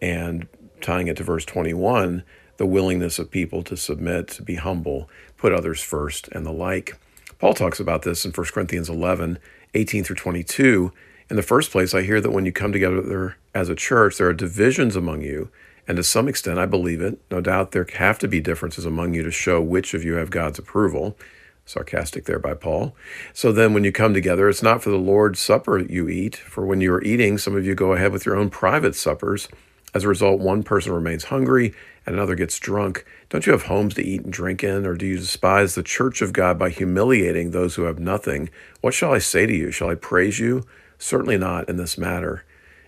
And 0.00 0.46
tying 0.80 1.08
it 1.08 1.16
to 1.16 1.24
verse 1.24 1.44
21, 1.44 2.22
the 2.58 2.66
willingness 2.66 3.18
of 3.18 3.32
people 3.32 3.64
to 3.64 3.76
submit, 3.76 4.28
to 4.28 4.42
be 4.42 4.54
humble, 4.54 5.10
put 5.36 5.52
others 5.52 5.82
first, 5.82 6.28
and 6.28 6.46
the 6.46 6.52
like. 6.52 6.96
Paul 7.40 7.54
talks 7.54 7.80
about 7.80 8.02
this 8.02 8.24
in 8.24 8.30
1 8.30 8.46
Corinthians 8.54 8.88
11, 8.88 9.40
18 9.74 10.04
through 10.04 10.14
22. 10.14 10.92
In 11.30 11.36
the 11.36 11.42
first 11.42 11.70
place, 11.70 11.94
I 11.94 12.02
hear 12.02 12.20
that 12.20 12.32
when 12.32 12.44
you 12.44 12.50
come 12.50 12.72
together 12.72 13.36
as 13.54 13.68
a 13.68 13.76
church, 13.76 14.18
there 14.18 14.26
are 14.26 14.34
divisions 14.34 14.96
among 14.96 15.22
you. 15.22 15.48
And 15.86 15.96
to 15.96 16.02
some 16.02 16.28
extent, 16.28 16.58
I 16.58 16.66
believe 16.66 17.00
it. 17.00 17.20
No 17.30 17.40
doubt 17.40 17.70
there 17.70 17.86
have 17.94 18.18
to 18.18 18.28
be 18.28 18.40
differences 18.40 18.84
among 18.84 19.14
you 19.14 19.22
to 19.22 19.30
show 19.30 19.60
which 19.60 19.94
of 19.94 20.04
you 20.04 20.14
have 20.14 20.30
God's 20.30 20.58
approval. 20.58 21.16
Sarcastic 21.64 22.24
there 22.24 22.40
by 22.40 22.54
Paul. 22.54 22.96
So 23.32 23.52
then, 23.52 23.74
when 23.74 23.84
you 23.84 23.92
come 23.92 24.12
together, 24.12 24.48
it's 24.48 24.62
not 24.62 24.82
for 24.82 24.90
the 24.90 24.96
Lord's 24.96 25.38
Supper 25.38 25.78
you 25.78 26.08
eat, 26.08 26.34
for 26.34 26.66
when 26.66 26.80
you 26.80 26.92
are 26.92 27.02
eating, 27.02 27.38
some 27.38 27.54
of 27.54 27.64
you 27.64 27.76
go 27.76 27.92
ahead 27.92 28.10
with 28.10 28.26
your 28.26 28.36
own 28.36 28.50
private 28.50 28.96
suppers. 28.96 29.46
As 29.94 30.02
a 30.02 30.08
result, 30.08 30.40
one 30.40 30.64
person 30.64 30.92
remains 30.92 31.24
hungry 31.24 31.74
and 32.06 32.16
another 32.16 32.34
gets 32.34 32.58
drunk. 32.58 33.04
Don't 33.28 33.46
you 33.46 33.52
have 33.52 33.64
homes 33.64 33.94
to 33.94 34.04
eat 34.04 34.22
and 34.22 34.32
drink 34.32 34.64
in? 34.64 34.84
Or 34.84 34.94
do 34.96 35.06
you 35.06 35.18
despise 35.18 35.76
the 35.76 35.82
church 35.84 36.22
of 36.22 36.32
God 36.32 36.58
by 36.58 36.70
humiliating 36.70 37.50
those 37.50 37.76
who 37.76 37.82
have 37.82 38.00
nothing? 38.00 38.50
What 38.80 38.94
shall 38.94 39.12
I 39.12 39.18
say 39.18 39.46
to 39.46 39.54
you? 39.54 39.70
Shall 39.70 39.90
I 39.90 39.94
praise 39.94 40.40
you? 40.40 40.66
Certainly 41.00 41.38
not 41.38 41.66
in 41.68 41.78
this 41.78 41.96
matter. 41.96 42.44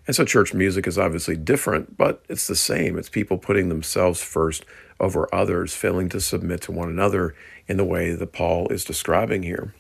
And 0.07 0.15
so, 0.15 0.25
church 0.25 0.53
music 0.53 0.87
is 0.87 0.99
obviously 0.99 1.35
different, 1.35 1.97
but 1.97 2.23
it's 2.29 2.47
the 2.47 2.55
same. 2.55 2.99
It's 2.99 3.09
people 3.09 3.39
putting 3.39 3.71
themselves 3.71 4.23
first 4.23 4.67
over 5.01 5.35
others, 5.35 5.75
failing 5.75 6.11
to 6.11 6.21
submit 6.21 6.61
to 6.63 6.73
one 6.73 6.91
another 6.91 7.35
in 7.67 7.79
the 7.79 7.85
way 7.85 8.15
that 8.15 8.33
Paul 8.33 8.69
is 8.69 8.85
describing 8.85 9.45
here. 9.45 9.75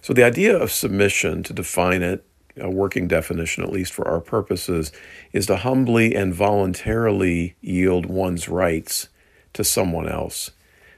So, 0.00 0.14
the 0.14 0.24
idea 0.24 0.56
of 0.56 0.72
submission, 0.72 1.42
to 1.42 1.52
define 1.52 2.02
it, 2.02 2.24
a 2.58 2.70
working 2.70 3.08
definition, 3.08 3.62
at 3.62 3.72
least 3.72 3.92
for 3.92 4.08
our 4.08 4.20
purposes, 4.20 4.90
is 5.34 5.44
to 5.46 5.56
humbly 5.56 6.14
and 6.14 6.32
voluntarily 6.32 7.56
yield 7.60 8.06
one's 8.06 8.48
rights 8.48 9.10
to 9.52 9.62
someone 9.62 10.08
else. 10.08 10.52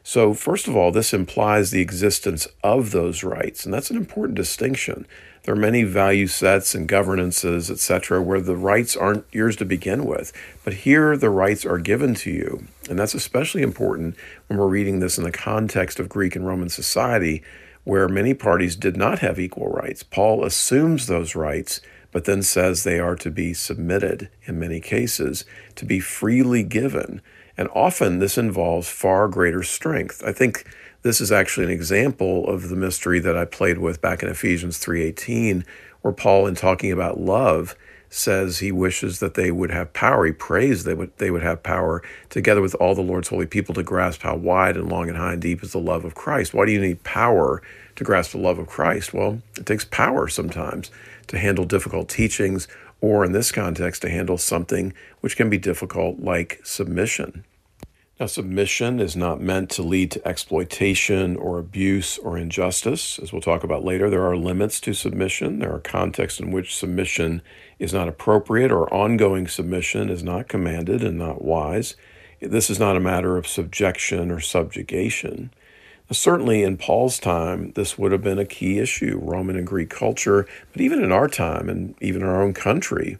So, 0.04 0.32
first 0.32 0.68
of 0.68 0.76
all, 0.76 0.92
this 0.92 1.12
implies 1.12 1.70
the 1.70 1.82
existence 1.82 2.46
of 2.62 2.92
those 2.92 3.24
rights, 3.24 3.64
and 3.64 3.74
that's 3.74 3.90
an 3.90 3.96
important 3.96 4.36
distinction. 4.36 5.06
There 5.48 5.54
are 5.54 5.58
many 5.58 5.82
value 5.82 6.26
sets 6.26 6.74
and 6.74 6.86
governances, 6.86 7.70
etc., 7.70 8.20
where 8.20 8.42
the 8.42 8.54
rights 8.54 8.94
aren't 8.94 9.24
yours 9.32 9.56
to 9.56 9.64
begin 9.64 10.04
with, 10.04 10.30
but 10.62 10.74
here 10.74 11.16
the 11.16 11.30
rights 11.30 11.64
are 11.64 11.78
given 11.78 12.14
to 12.16 12.30
you. 12.30 12.64
And 12.90 12.98
that's 12.98 13.14
especially 13.14 13.62
important 13.62 14.14
when 14.46 14.58
we're 14.58 14.66
reading 14.66 15.00
this 15.00 15.16
in 15.16 15.24
the 15.24 15.32
context 15.32 15.98
of 15.98 16.10
Greek 16.10 16.36
and 16.36 16.46
Roman 16.46 16.68
society, 16.68 17.42
where 17.84 18.08
many 18.08 18.34
parties 18.34 18.76
did 18.76 18.98
not 18.98 19.20
have 19.20 19.40
equal 19.40 19.70
rights. 19.70 20.02
Paul 20.02 20.44
assumes 20.44 21.06
those 21.06 21.34
rights, 21.34 21.80
but 22.12 22.26
then 22.26 22.42
says 22.42 22.84
they 22.84 23.00
are 23.00 23.16
to 23.16 23.30
be 23.30 23.54
submitted 23.54 24.28
in 24.44 24.58
many 24.58 24.80
cases, 24.80 25.46
to 25.76 25.86
be 25.86 25.98
freely 25.98 26.62
given. 26.62 27.22
And 27.56 27.70
often 27.74 28.18
this 28.18 28.36
involves 28.36 28.90
far 28.90 29.28
greater 29.28 29.62
strength. 29.62 30.22
I 30.22 30.32
think 30.32 30.70
this 31.08 31.22
is 31.22 31.32
actually 31.32 31.64
an 31.64 31.70
example 31.70 32.46
of 32.46 32.68
the 32.68 32.76
mystery 32.76 33.18
that 33.18 33.34
I 33.34 33.46
played 33.46 33.78
with 33.78 34.02
back 34.02 34.22
in 34.22 34.28
Ephesians 34.28 34.76
3:18 34.76 35.64
where 36.02 36.12
Paul 36.12 36.46
in 36.46 36.54
talking 36.54 36.92
about 36.92 37.18
love 37.18 37.74
says 38.10 38.58
he 38.58 38.70
wishes 38.70 39.18
that 39.18 39.32
they 39.32 39.50
would 39.50 39.70
have 39.70 39.94
power. 39.94 40.26
He 40.26 40.32
prays 40.32 40.84
that 40.84 40.98
would, 40.98 41.16
they 41.16 41.30
would 41.30 41.42
have 41.42 41.62
power 41.62 42.02
together 42.28 42.60
with 42.60 42.74
all 42.74 42.94
the 42.94 43.00
Lord's 43.00 43.28
holy 43.28 43.46
people 43.46 43.74
to 43.76 43.82
grasp 43.82 44.20
how 44.20 44.36
wide 44.36 44.76
and 44.76 44.90
long 44.90 45.08
and 45.08 45.16
high 45.16 45.32
and 45.32 45.40
deep 45.40 45.62
is 45.62 45.72
the 45.72 45.78
love 45.78 46.04
of 46.04 46.14
Christ. 46.14 46.52
Why 46.52 46.66
do 46.66 46.72
you 46.72 46.80
need 46.80 47.02
power 47.04 47.62
to 47.96 48.04
grasp 48.04 48.32
the 48.32 48.38
love 48.38 48.58
of 48.58 48.66
Christ? 48.66 49.14
Well, 49.14 49.40
it 49.56 49.64
takes 49.64 49.86
power 49.86 50.28
sometimes 50.28 50.90
to 51.28 51.38
handle 51.38 51.64
difficult 51.64 52.10
teachings, 52.10 52.68
or 53.00 53.24
in 53.24 53.32
this 53.32 53.50
context, 53.50 54.02
to 54.02 54.10
handle 54.10 54.36
something 54.36 54.92
which 55.22 55.38
can 55.38 55.48
be 55.48 55.56
difficult 55.56 56.20
like 56.20 56.60
submission. 56.64 57.46
Now, 58.20 58.26
submission 58.26 58.98
is 58.98 59.14
not 59.14 59.40
meant 59.40 59.70
to 59.70 59.82
lead 59.82 60.10
to 60.10 60.26
exploitation 60.26 61.36
or 61.36 61.60
abuse 61.60 62.18
or 62.18 62.36
injustice. 62.36 63.16
As 63.20 63.32
we'll 63.32 63.40
talk 63.40 63.62
about 63.62 63.84
later, 63.84 64.10
there 64.10 64.26
are 64.26 64.36
limits 64.36 64.80
to 64.80 64.92
submission. 64.92 65.60
There 65.60 65.72
are 65.72 65.78
contexts 65.78 66.40
in 66.40 66.50
which 66.50 66.74
submission 66.74 67.42
is 67.78 67.92
not 67.92 68.08
appropriate 68.08 68.72
or 68.72 68.92
ongoing 68.92 69.46
submission 69.46 70.10
is 70.10 70.24
not 70.24 70.48
commanded 70.48 71.04
and 71.04 71.16
not 71.16 71.42
wise. 71.42 71.94
This 72.40 72.70
is 72.70 72.80
not 72.80 72.96
a 72.96 73.00
matter 73.00 73.36
of 73.36 73.46
subjection 73.46 74.32
or 74.32 74.40
subjugation. 74.40 75.52
Certainly 76.10 76.64
in 76.64 76.76
Paul's 76.76 77.20
time, 77.20 77.70
this 77.76 77.98
would 77.98 78.10
have 78.10 78.22
been 78.22 78.40
a 78.40 78.44
key 78.44 78.80
issue, 78.80 79.20
Roman 79.22 79.54
and 79.54 79.66
Greek 79.66 79.90
culture, 79.90 80.44
but 80.72 80.82
even 80.82 81.04
in 81.04 81.12
our 81.12 81.28
time 81.28 81.68
and 81.68 81.94
even 82.00 82.22
in 82.22 82.28
our 82.28 82.42
own 82.42 82.54
country, 82.54 83.16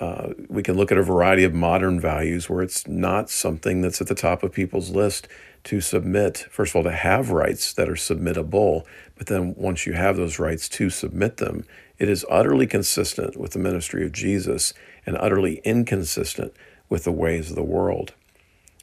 uh, 0.00 0.32
we 0.48 0.62
can 0.62 0.76
look 0.76 0.92
at 0.92 0.98
a 0.98 1.02
variety 1.02 1.44
of 1.44 1.54
modern 1.54 2.00
values 2.00 2.48
where 2.48 2.62
it's 2.62 2.86
not 2.86 3.30
something 3.30 3.82
that's 3.82 4.00
at 4.00 4.06
the 4.06 4.14
top 4.14 4.42
of 4.42 4.52
people's 4.52 4.90
list 4.90 5.28
to 5.64 5.80
submit, 5.80 6.38
first 6.50 6.72
of 6.72 6.76
all, 6.76 6.82
to 6.82 6.92
have 6.92 7.30
rights 7.30 7.72
that 7.74 7.88
are 7.88 7.94
submittable, 7.94 8.84
but 9.16 9.28
then 9.28 9.54
once 9.56 9.86
you 9.86 9.92
have 9.92 10.16
those 10.16 10.38
rights 10.38 10.68
to 10.68 10.90
submit 10.90 11.36
them, 11.36 11.64
it 11.98 12.08
is 12.08 12.26
utterly 12.28 12.66
consistent 12.66 13.36
with 13.36 13.52
the 13.52 13.58
ministry 13.58 14.04
of 14.04 14.12
Jesus 14.12 14.74
and 15.06 15.16
utterly 15.18 15.60
inconsistent 15.64 16.52
with 16.88 17.04
the 17.04 17.12
ways 17.12 17.50
of 17.50 17.56
the 17.56 17.62
world. 17.62 18.12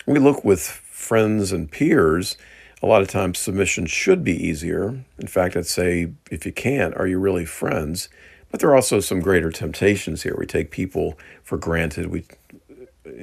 We 0.05 0.19
look 0.19 0.43
with 0.43 0.61
friends 0.61 1.51
and 1.51 1.69
peers. 1.69 2.37
A 2.81 2.85
lot 2.85 3.01
of 3.01 3.09
times, 3.09 3.39
submission 3.39 3.85
should 3.87 4.23
be 4.23 4.33
easier. 4.33 5.03
In 5.17 5.27
fact, 5.27 5.57
I'd 5.57 5.65
say 5.65 6.13
if 6.31 6.45
you 6.45 6.53
can't, 6.53 6.95
are 6.95 7.07
you 7.07 7.19
really 7.19 7.45
friends? 7.45 8.09
But 8.51 8.59
there 8.59 8.69
are 8.69 8.75
also 8.75 8.99
some 8.99 9.19
greater 9.19 9.51
temptations 9.51 10.23
here. 10.23 10.35
We 10.37 10.45
take 10.45 10.71
people 10.71 11.17
for 11.43 11.57
granted. 11.57 12.07
We 12.07 12.25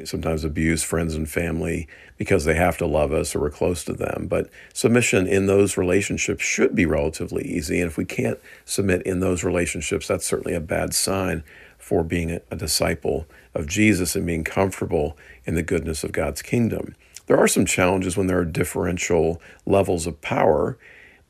sometimes 0.04 0.44
abuse 0.44 0.82
friends 0.82 1.14
and 1.14 1.28
family 1.28 1.88
because 2.16 2.44
they 2.44 2.54
have 2.54 2.78
to 2.78 2.86
love 2.86 3.12
us 3.12 3.34
or 3.34 3.40
we're 3.40 3.50
close 3.50 3.84
to 3.84 3.92
them. 3.92 4.26
But 4.28 4.48
submission 4.72 5.26
in 5.26 5.46
those 5.46 5.76
relationships 5.76 6.44
should 6.44 6.74
be 6.74 6.86
relatively 6.86 7.44
easy. 7.44 7.80
And 7.80 7.90
if 7.90 7.96
we 7.96 8.04
can't 8.04 8.38
submit 8.64 9.02
in 9.02 9.20
those 9.20 9.44
relationships, 9.44 10.08
that's 10.08 10.26
certainly 10.26 10.54
a 10.54 10.60
bad 10.60 10.94
sign 10.94 11.42
for 11.78 12.02
being 12.02 12.30
a, 12.50 12.56
disciple 12.56 13.26
of 13.54 13.66
Jesus 13.66 14.16
and 14.16 14.26
being 14.26 14.44
comfortable 14.44 15.16
in 15.44 15.54
the 15.54 15.62
goodness 15.62 16.02
of 16.02 16.12
God's 16.12 16.42
kingdom. 16.42 16.94
There 17.26 17.38
are 17.38 17.48
some 17.48 17.66
challenges 17.66 18.16
when 18.16 18.26
there 18.26 18.38
are 18.38 18.44
differential 18.44 19.40
levels 19.66 20.06
of 20.06 20.20
power, 20.20 20.78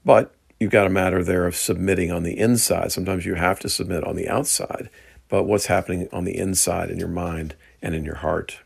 but 0.05 0.35
you've 0.59 0.71
got 0.71 0.87
a 0.87 0.91
matter 0.91 1.23
there 1.23 1.47
of 1.47 1.57
submitting 1.57 2.11
on 2.11 2.23
the 2.23 2.39
inside. 2.39 2.93
Sometimes 2.93 3.27
you 3.27 3.35
have 3.35 3.61
to 3.61 3.69
submit 3.69 4.05
on 4.05 4.17
the 4.17 4.29
outside, 4.29 4.91
but 5.29 5.45
what's 5.45 5.67
happening 5.67 6.09
on 6.13 6.25
the 6.25 6.37
inside 6.37 6.91
in 6.91 6.99
your 6.99 7.09
mind 7.09 7.55
and 7.83 7.95
in 7.95 8.05
your 8.05 8.17
heart. 8.17 8.59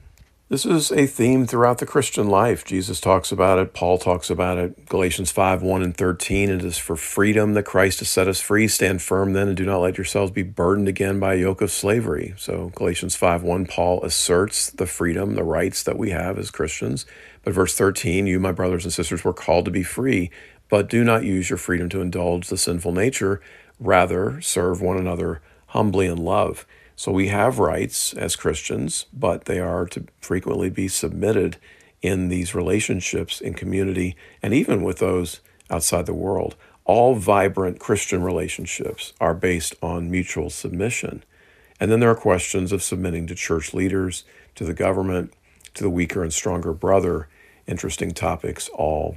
This 0.51 0.67
is 0.67 0.91
a 0.91 1.07
theme 1.07 1.47
throughout 1.47 1.79
the 1.79 1.87
Christian 1.87 2.27
life. 2.27 2.65
Jesus 2.65 3.01
talks 3.01 3.31
about 3.31 3.61
it, 3.61 3.73
Paul 3.73 3.99
talks 3.99 4.31
about 4.31 4.59
it, 4.59 4.89
Galatians 4.89 5.31
5 5.31 5.63
1 5.63 5.81
and 5.81 5.97
13. 5.97 6.51
It 6.51 6.65
is 6.65 6.77
for 6.77 6.97
freedom 6.97 7.55
that 7.55 7.63
Christ 7.63 8.01
has 8.01 8.09
set 8.09 8.27
us 8.27 8.41
free. 8.41 8.67
Stand 8.67 9.01
firm 9.01 9.33
then 9.33 9.47
and 9.47 9.57
do 9.57 9.65
not 9.65 9.79
let 9.79 9.97
yourselves 9.97 10.33
be 10.33 10.43
burdened 10.43 10.89
again 10.89 11.21
by 11.21 11.35
a 11.35 11.39
yoke 11.39 11.61
of 11.61 11.71
slavery. 11.71 12.35
So, 12.37 12.73
Galatians 12.75 13.15
5 13.15 13.45
1, 13.45 13.67
Paul 13.67 14.03
asserts 14.03 14.71
the 14.71 14.89
freedom, 14.89 15.37
the 15.37 15.45
rights 15.45 15.85
that 15.85 15.97
we 15.97 16.11
have 16.11 16.37
as 16.37 16.51
Christians. 16.51 17.07
But 17.45 17.55
verse 17.55 17.77
13, 17.77 18.27
you, 18.27 18.41
my 18.41 18.51
brothers 18.51 18.85
and 18.85 18.93
sisters, 18.93 19.23
were 19.23 19.33
called 19.33 19.67
to 19.67 19.71
be 19.71 19.85
free, 19.85 20.33
but 20.71 20.89
do 20.89 21.05
not 21.05 21.25
use 21.25 21.51
your 21.51 21.57
freedom 21.59 21.89
to 21.91 22.01
indulge 22.01 22.49
the 22.49 22.57
sinful 22.57 22.93
nature. 22.93 23.43
Rather, 23.79 24.41
serve 24.41 24.81
one 24.81 24.97
another 24.97 25.43
humbly 25.69 26.07
in 26.07 26.19
love. 26.19 26.67
So 26.97 27.13
we 27.13 27.29
have 27.29 27.59
rights 27.59 28.13
as 28.13 28.37
Christians, 28.37 29.07
but 29.13 29.47
they 29.47 29.59
are 29.59 29.87
to 29.87 30.05
frequently 30.21 30.71
be 30.71 30.87
submitted 30.87 31.57
in 32.03 32.29
these 32.29 32.55
relationships 32.55 33.41
in 33.41 33.55
community 33.55 34.17
and 34.43 34.55
even 34.55 34.83
with 34.83 34.99
those 34.99 35.41
outside 35.71 36.07
the 36.07 36.15
world. 36.15 36.57
All 36.85 37.15
vibrant 37.15 37.79
Christian 37.79 38.23
relationships 38.23 39.13
are 39.21 39.35
based 39.35 39.75
on 39.83 40.11
mutual 40.11 40.51
submission. 40.51 41.25
And 41.79 41.91
then 41.91 42.01
there 42.01 42.11
are 42.11 42.17
questions 42.17 42.73
of 42.73 42.83
submitting 42.83 43.27
to 43.29 43.35
church 43.35 43.73
leaders, 43.73 44.25
to 44.57 44.65
the 44.65 44.75
government, 44.75 45.33
to 45.75 45.83
the 45.83 45.91
weaker 45.91 46.23
and 46.23 46.33
stronger 46.33 46.73
brother. 46.73 47.29
Interesting 47.67 48.11
topics, 48.11 48.69
all. 48.71 49.17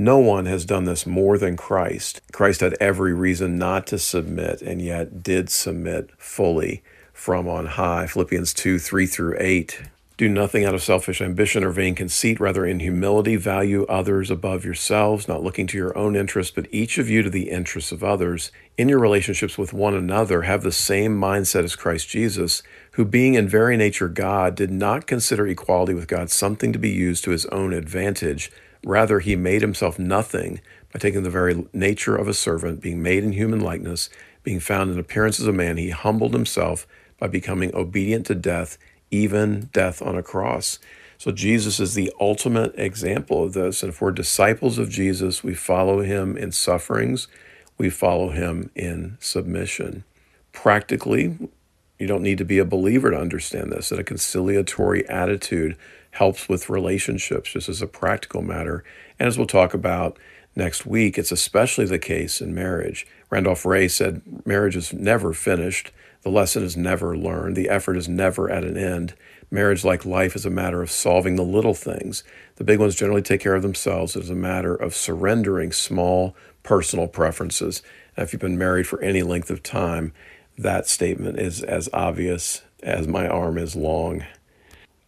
No 0.00 0.16
one 0.16 0.46
has 0.46 0.64
done 0.64 0.86
this 0.86 1.04
more 1.04 1.36
than 1.36 1.58
Christ. 1.58 2.22
Christ 2.32 2.62
had 2.62 2.74
every 2.80 3.12
reason 3.12 3.58
not 3.58 3.86
to 3.88 3.98
submit 3.98 4.62
and 4.62 4.80
yet 4.80 5.22
did 5.22 5.50
submit 5.50 6.08
fully 6.16 6.82
from 7.12 7.46
on 7.46 7.66
high. 7.66 8.06
Philippians 8.06 8.54
2 8.54 8.78
3 8.78 9.04
through 9.04 9.36
8. 9.38 9.82
Do 10.16 10.26
nothing 10.26 10.64
out 10.64 10.74
of 10.74 10.82
selfish 10.82 11.20
ambition 11.20 11.62
or 11.62 11.70
vain 11.70 11.94
conceit, 11.94 12.40
rather, 12.40 12.64
in 12.64 12.80
humility, 12.80 13.36
value 13.36 13.84
others 13.90 14.30
above 14.30 14.64
yourselves, 14.64 15.28
not 15.28 15.42
looking 15.42 15.66
to 15.66 15.76
your 15.76 15.96
own 15.98 16.16
interests, 16.16 16.54
but 16.54 16.66
each 16.70 16.96
of 16.96 17.10
you 17.10 17.22
to 17.22 17.28
the 17.28 17.50
interests 17.50 17.92
of 17.92 18.02
others. 18.02 18.50
In 18.78 18.88
your 18.88 19.00
relationships 19.00 19.58
with 19.58 19.74
one 19.74 19.94
another, 19.94 20.42
have 20.42 20.62
the 20.62 20.72
same 20.72 21.20
mindset 21.20 21.64
as 21.64 21.76
Christ 21.76 22.08
Jesus, 22.08 22.62
who, 22.92 23.04
being 23.04 23.34
in 23.34 23.46
very 23.46 23.76
nature 23.76 24.08
God, 24.08 24.54
did 24.54 24.70
not 24.70 25.06
consider 25.06 25.46
equality 25.46 25.92
with 25.92 26.08
God 26.08 26.30
something 26.30 26.72
to 26.72 26.78
be 26.78 26.88
used 26.88 27.22
to 27.24 27.32
his 27.32 27.44
own 27.46 27.74
advantage. 27.74 28.50
Rather, 28.84 29.20
he 29.20 29.36
made 29.36 29.62
himself 29.62 29.98
nothing 29.98 30.60
by 30.92 30.98
taking 30.98 31.22
the 31.22 31.30
very 31.30 31.66
nature 31.72 32.16
of 32.16 32.28
a 32.28 32.34
servant, 32.34 32.80
being 32.80 33.02
made 33.02 33.22
in 33.22 33.32
human 33.32 33.60
likeness, 33.60 34.08
being 34.42 34.60
found 34.60 34.90
in 34.90 34.98
appearance 34.98 35.38
as 35.38 35.46
a 35.46 35.52
man. 35.52 35.76
He 35.76 35.90
humbled 35.90 36.32
himself 36.32 36.86
by 37.18 37.28
becoming 37.28 37.74
obedient 37.74 38.26
to 38.26 38.34
death, 38.34 38.78
even 39.10 39.68
death 39.72 40.00
on 40.00 40.16
a 40.16 40.22
cross. 40.22 40.78
So 41.18 41.30
Jesus 41.30 41.78
is 41.78 41.94
the 41.94 42.10
ultimate 42.18 42.72
example 42.78 43.44
of 43.44 43.52
this. 43.52 43.82
And 43.82 43.92
if 43.92 44.00
we're 44.00 44.10
disciples 44.10 44.78
of 44.78 44.88
Jesus, 44.88 45.44
we 45.44 45.54
follow 45.54 46.00
him 46.00 46.36
in 46.36 46.50
sufferings, 46.50 47.28
we 47.76 47.90
follow 47.90 48.30
him 48.30 48.70
in 48.74 49.18
submission. 49.20 50.04
Practically, 50.52 51.36
you 51.98 52.06
don't 52.06 52.22
need 52.22 52.38
to 52.38 52.44
be 52.46 52.58
a 52.58 52.64
believer 52.64 53.10
to 53.10 53.20
understand 53.20 53.70
this, 53.70 53.90
that 53.90 53.98
a 53.98 54.04
conciliatory 54.04 55.06
attitude 55.10 55.76
helps 56.12 56.48
with 56.48 56.68
relationships, 56.68 57.52
just 57.52 57.68
as 57.68 57.82
a 57.82 57.86
practical 57.86 58.42
matter. 58.42 58.84
And 59.18 59.28
as 59.28 59.38
we'll 59.38 59.46
talk 59.46 59.74
about 59.74 60.18
next 60.56 60.84
week, 60.86 61.18
it's 61.18 61.32
especially 61.32 61.86
the 61.86 61.98
case 61.98 62.40
in 62.40 62.54
marriage. 62.54 63.06
Randolph 63.30 63.64
Ray 63.64 63.88
said 63.88 64.22
marriage 64.44 64.76
is 64.76 64.92
never 64.92 65.32
finished. 65.32 65.92
The 66.22 66.30
lesson 66.30 66.62
is 66.62 66.76
never 66.76 67.16
learned. 67.16 67.56
The 67.56 67.68
effort 67.68 67.96
is 67.96 68.08
never 68.08 68.50
at 68.50 68.64
an 68.64 68.76
end. 68.76 69.14
Marriage, 69.50 69.84
like 69.84 70.04
life, 70.04 70.36
is 70.36 70.46
a 70.46 70.50
matter 70.50 70.82
of 70.82 70.90
solving 70.90 71.36
the 71.36 71.42
little 71.42 71.74
things. 71.74 72.22
The 72.56 72.64
big 72.64 72.78
ones 72.78 72.94
generally 72.94 73.22
take 73.22 73.40
care 73.40 73.54
of 73.54 73.62
themselves. 73.62 74.14
It 74.14 74.24
is 74.24 74.30
a 74.30 74.34
matter 74.34 74.74
of 74.74 74.94
surrendering 74.94 75.72
small 75.72 76.36
personal 76.62 77.08
preferences. 77.08 77.82
And 78.16 78.24
if 78.24 78.32
you've 78.32 78.40
been 78.40 78.58
married 78.58 78.86
for 78.86 79.00
any 79.00 79.22
length 79.22 79.50
of 79.50 79.62
time, 79.62 80.12
that 80.58 80.86
statement 80.86 81.38
is 81.38 81.62
as 81.62 81.88
obvious 81.92 82.62
as 82.82 83.08
my 83.08 83.26
arm 83.26 83.56
is 83.58 83.74
long. 83.74 84.24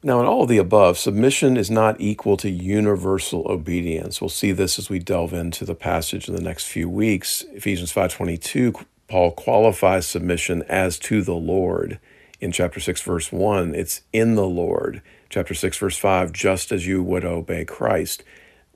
Now, 0.04 0.18
in 0.18 0.26
all 0.26 0.42
of 0.42 0.48
the 0.48 0.58
above, 0.58 0.98
submission 0.98 1.56
is 1.56 1.70
not 1.70 2.00
equal 2.00 2.36
to 2.38 2.50
universal 2.50 3.46
obedience. 3.48 4.20
We'll 4.20 4.30
see 4.30 4.50
this 4.50 4.76
as 4.76 4.90
we 4.90 4.98
delve 4.98 5.32
into 5.32 5.64
the 5.64 5.76
passage 5.76 6.28
in 6.28 6.34
the 6.34 6.42
next 6.42 6.66
few 6.66 6.88
weeks. 6.88 7.44
Ephesians 7.52 7.92
5:22 7.92 8.84
Paul 9.06 9.30
qualifies 9.30 10.06
submission 10.06 10.64
as 10.68 10.98
to 11.00 11.22
the 11.22 11.34
Lord. 11.34 12.00
In 12.40 12.50
chapter 12.50 12.80
6, 12.80 13.02
verse 13.02 13.30
1, 13.30 13.74
it's 13.74 14.00
in 14.12 14.34
the 14.34 14.46
Lord. 14.46 15.02
Chapter 15.28 15.54
6, 15.54 15.76
verse 15.76 15.96
5, 15.96 16.32
just 16.32 16.72
as 16.72 16.86
you 16.86 17.02
would 17.02 17.24
obey 17.24 17.64
Christ. 17.64 18.24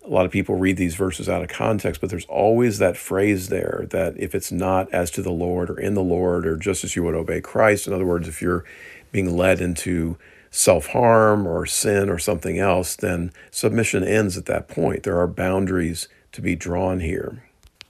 A 0.05 0.09
lot 0.09 0.27
of 0.27 0.31
people 0.31 0.55
read 0.55 0.77
these 0.77 0.95
verses 0.95 1.29
out 1.29 1.43
of 1.43 1.49
context, 1.49 2.01
but 2.01 2.11
there's 2.11 2.27
always 2.27 2.79
that 2.79 2.97
phrase 2.97 3.49
there 3.49 3.87
that 3.91 4.15
if 4.19 4.35
it's 4.35 4.53
not 4.53 4.93
as 4.93 5.11
to 5.13 5.23
the 5.23 5.33
Lord 5.33 5.71
or 5.71 5.81
in 5.81 5.95
the 5.95 6.03
Lord 6.03 6.47
or 6.47 6.57
just 6.57 6.85
as 6.85 6.95
you 6.95 7.03
would 7.03 7.17
obey 7.17 7.41
Christ, 7.41 7.89
in 7.89 7.93
other 7.93 8.07
words, 8.07 8.29
if 8.29 8.41
you're 8.41 8.65
being 9.11 9.37
led 9.37 9.61
into 9.61 10.19
self 10.57 10.87
harm 10.89 11.47
or 11.47 11.67
sin 11.67 12.09
or 12.09 12.19
something 12.19 12.59
else, 12.59 12.97
then 12.97 13.31
submission 13.51 14.03
ends 14.03 14.39
at 14.39 14.47
that 14.47 14.69
point. 14.69 15.03
There 15.03 15.21
are 15.21 15.27
boundaries 15.27 16.09
to 16.33 16.41
be 16.41 16.57
drawn 16.57 17.01
here. 17.01 17.43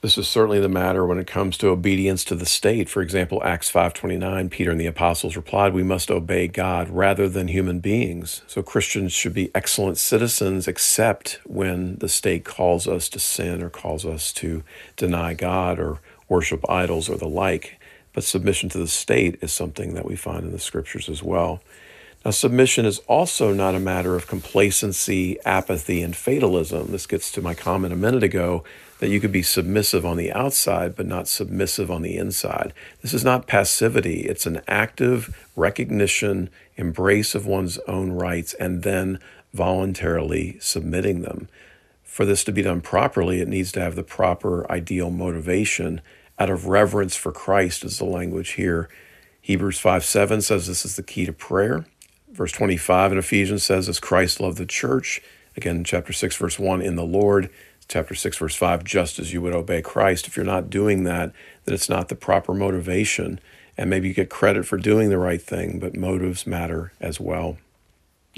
This 0.02 0.18
is 0.18 0.26
certainly 0.26 0.58
the 0.58 0.68
matter 0.68 1.06
when 1.06 1.18
it 1.18 1.28
comes 1.28 1.56
to 1.58 1.68
obedience 1.68 2.24
to 2.24 2.34
the 2.34 2.44
state. 2.44 2.88
For 2.88 3.02
example, 3.02 3.40
Acts 3.44 3.70
5:29, 3.70 4.50
Peter 4.50 4.72
and 4.72 4.80
the 4.80 4.86
apostles 4.86 5.36
replied, 5.36 5.74
"We 5.74 5.84
must 5.84 6.10
obey 6.10 6.48
God 6.48 6.90
rather 6.90 7.28
than 7.28 7.48
human 7.48 7.78
beings." 7.78 8.42
So 8.48 8.62
Christians 8.62 9.12
should 9.12 9.34
be 9.34 9.50
excellent 9.54 9.96
citizens 9.96 10.66
except 10.66 11.38
when 11.44 11.96
the 11.98 12.08
state 12.08 12.44
calls 12.44 12.88
us 12.88 13.08
to 13.10 13.20
sin 13.20 13.62
or 13.62 13.70
calls 13.70 14.04
us 14.04 14.32
to 14.34 14.64
deny 14.96 15.34
God 15.34 15.78
or 15.78 16.00
worship 16.28 16.68
idols 16.68 17.08
or 17.08 17.16
the 17.16 17.28
like. 17.28 17.78
But 18.12 18.24
submission 18.24 18.68
to 18.70 18.78
the 18.78 18.88
state 18.88 19.38
is 19.40 19.52
something 19.52 19.94
that 19.94 20.06
we 20.06 20.16
find 20.16 20.44
in 20.44 20.52
the 20.52 20.58
scriptures 20.58 21.08
as 21.08 21.22
well. 21.22 21.60
Now, 22.26 22.32
submission 22.32 22.86
is 22.86 22.98
also 23.06 23.54
not 23.54 23.76
a 23.76 23.78
matter 23.78 24.16
of 24.16 24.26
complacency, 24.26 25.38
apathy, 25.44 26.02
and 26.02 26.16
fatalism. 26.16 26.90
This 26.90 27.06
gets 27.06 27.30
to 27.30 27.40
my 27.40 27.54
comment 27.54 27.92
a 27.92 27.96
minute 27.96 28.24
ago 28.24 28.64
that 28.98 29.10
you 29.10 29.20
could 29.20 29.30
be 29.30 29.44
submissive 29.44 30.04
on 30.04 30.16
the 30.16 30.32
outside, 30.32 30.96
but 30.96 31.06
not 31.06 31.28
submissive 31.28 31.88
on 31.88 32.02
the 32.02 32.16
inside. 32.16 32.74
This 33.00 33.14
is 33.14 33.22
not 33.22 33.46
passivity, 33.46 34.22
it's 34.22 34.44
an 34.44 34.60
active 34.66 35.46
recognition, 35.54 36.50
embrace 36.74 37.36
of 37.36 37.46
one's 37.46 37.78
own 37.86 38.10
rights, 38.10 38.54
and 38.54 38.82
then 38.82 39.20
voluntarily 39.54 40.58
submitting 40.58 41.22
them. 41.22 41.48
For 42.02 42.24
this 42.24 42.42
to 42.42 42.52
be 42.52 42.62
done 42.62 42.80
properly, 42.80 43.40
it 43.40 43.46
needs 43.46 43.70
to 43.70 43.80
have 43.80 43.94
the 43.94 44.02
proper 44.02 44.68
ideal 44.68 45.12
motivation 45.12 46.00
out 46.40 46.50
of 46.50 46.66
reverence 46.66 47.14
for 47.14 47.30
Christ, 47.30 47.84
is 47.84 47.98
the 47.98 48.04
language 48.04 48.54
here. 48.54 48.88
Hebrews 49.40 49.78
5 49.78 50.04
7 50.04 50.42
says 50.42 50.66
this 50.66 50.84
is 50.84 50.96
the 50.96 51.04
key 51.04 51.24
to 51.24 51.32
prayer. 51.32 51.86
Verse 52.30 52.52
25 52.52 53.12
in 53.12 53.18
Ephesians 53.18 53.62
says, 53.62 53.88
As 53.88 54.00
Christ 54.00 54.40
loved 54.40 54.58
the 54.58 54.66
church. 54.66 55.22
Again, 55.56 55.84
chapter 55.84 56.12
6, 56.12 56.36
verse 56.36 56.58
1, 56.58 56.82
in 56.82 56.96
the 56.96 57.04
Lord 57.04 57.50
chapter 57.88 58.14
6, 58.14 58.36
verse 58.38 58.56
5, 58.56 58.84
just 58.84 59.18
as 59.18 59.32
you 59.32 59.40
would 59.40 59.54
obey 59.54 59.80
Christ. 59.80 60.26
If 60.26 60.36
you're 60.36 60.44
not 60.44 60.70
doing 60.70 61.04
that, 61.04 61.32
then 61.64 61.74
it's 61.74 61.88
not 61.88 62.08
the 62.08 62.14
proper 62.14 62.52
motivation. 62.52 63.40
And 63.78 63.88
maybe 63.88 64.08
you 64.08 64.14
get 64.14 64.30
credit 64.30 64.66
for 64.66 64.76
doing 64.76 65.08
the 65.08 65.18
right 65.18 65.40
thing, 65.40 65.78
but 65.78 65.96
motives 65.96 66.46
matter 66.46 66.92
as 67.00 67.20
well. 67.20 67.58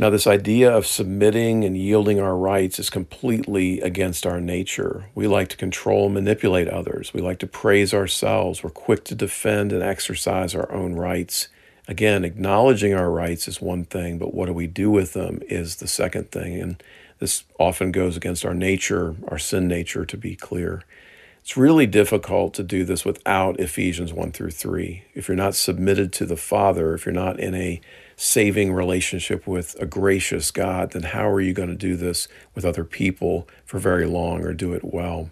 Now, 0.01 0.11
this 0.11 0.29
idea 0.29 0.71
of 0.71 0.87
submitting 0.87 1.65
and 1.65 1.77
yielding 1.77 2.21
our 2.21 2.37
rights 2.37 2.79
is 2.79 2.89
completely 2.89 3.81
against 3.81 4.25
our 4.27 4.41
nature. 4.41 5.07
We 5.13 5.27
like 5.27 5.49
to 5.49 5.57
control 5.57 6.05
and 6.05 6.15
manipulate 6.15 6.69
others. 6.69 7.13
We 7.13 7.21
like 7.21 7.41
to 7.41 7.49
praise 7.49 7.93
ourselves. 7.93 8.63
We're 8.63 8.71
quick 8.71 9.03
to 9.07 9.17
defend 9.17 9.73
and 9.73 9.83
exercise 9.83 10.55
our 10.55 10.71
own 10.71 10.95
rights. 10.95 11.49
Again, 11.89 12.23
acknowledging 12.23 12.93
our 12.93 13.11
rights 13.11 13.49
is 13.49 13.63
one 13.63 13.87
thing, 13.87 14.19
but 14.19 14.35
what 14.35 14.45
do 14.47 14.53
we 14.53 14.67
do 14.67 14.91
with 14.91 15.15
them 15.15 15.41
is 15.49 15.77
the 15.77 15.89
second 15.89 16.31
thing. 16.31 16.61
And 16.61 16.83
this 17.19 17.45
often 17.59 17.93
goes 17.93 18.15
against 18.15 18.45
our 18.45 18.53
nature, 18.53 19.17
our 19.29 19.39
sin 19.39 19.67
nature, 19.67 20.05
to 20.05 20.17
be 20.19 20.37
clear. 20.37 20.83
It's 21.41 21.57
really 21.57 21.87
difficult 21.87 22.53
to 22.55 22.63
do 22.63 22.85
this 22.85 23.07
without 23.07 23.59
Ephesians 23.59 24.13
1 24.13 24.33
through 24.33 24.51
3. 24.51 25.05
If 25.15 25.29
you're 25.29 25.37
not 25.37 25.55
submitted 25.55 26.13
to 26.13 26.27
the 26.27 26.37
Father, 26.37 26.93
if 26.93 27.07
you're 27.07 27.15
not 27.15 27.41
in 27.41 27.55
a 27.55 27.81
saving 28.17 28.75
relationship 28.75 29.47
with 29.47 29.75
a 29.81 29.87
gracious 29.87 30.51
God, 30.51 30.91
then 30.91 31.05
how 31.05 31.27
are 31.27 31.41
you 31.41 31.55
going 31.55 31.71
to 31.71 31.75
do 31.75 31.97
this 31.97 32.29
with 32.55 32.67
other 32.67 32.85
people 32.85 33.49
for 33.65 33.79
very 33.79 34.05
long 34.05 34.45
or 34.45 34.53
do 34.53 34.75
it 34.75 34.85
well? 34.85 35.31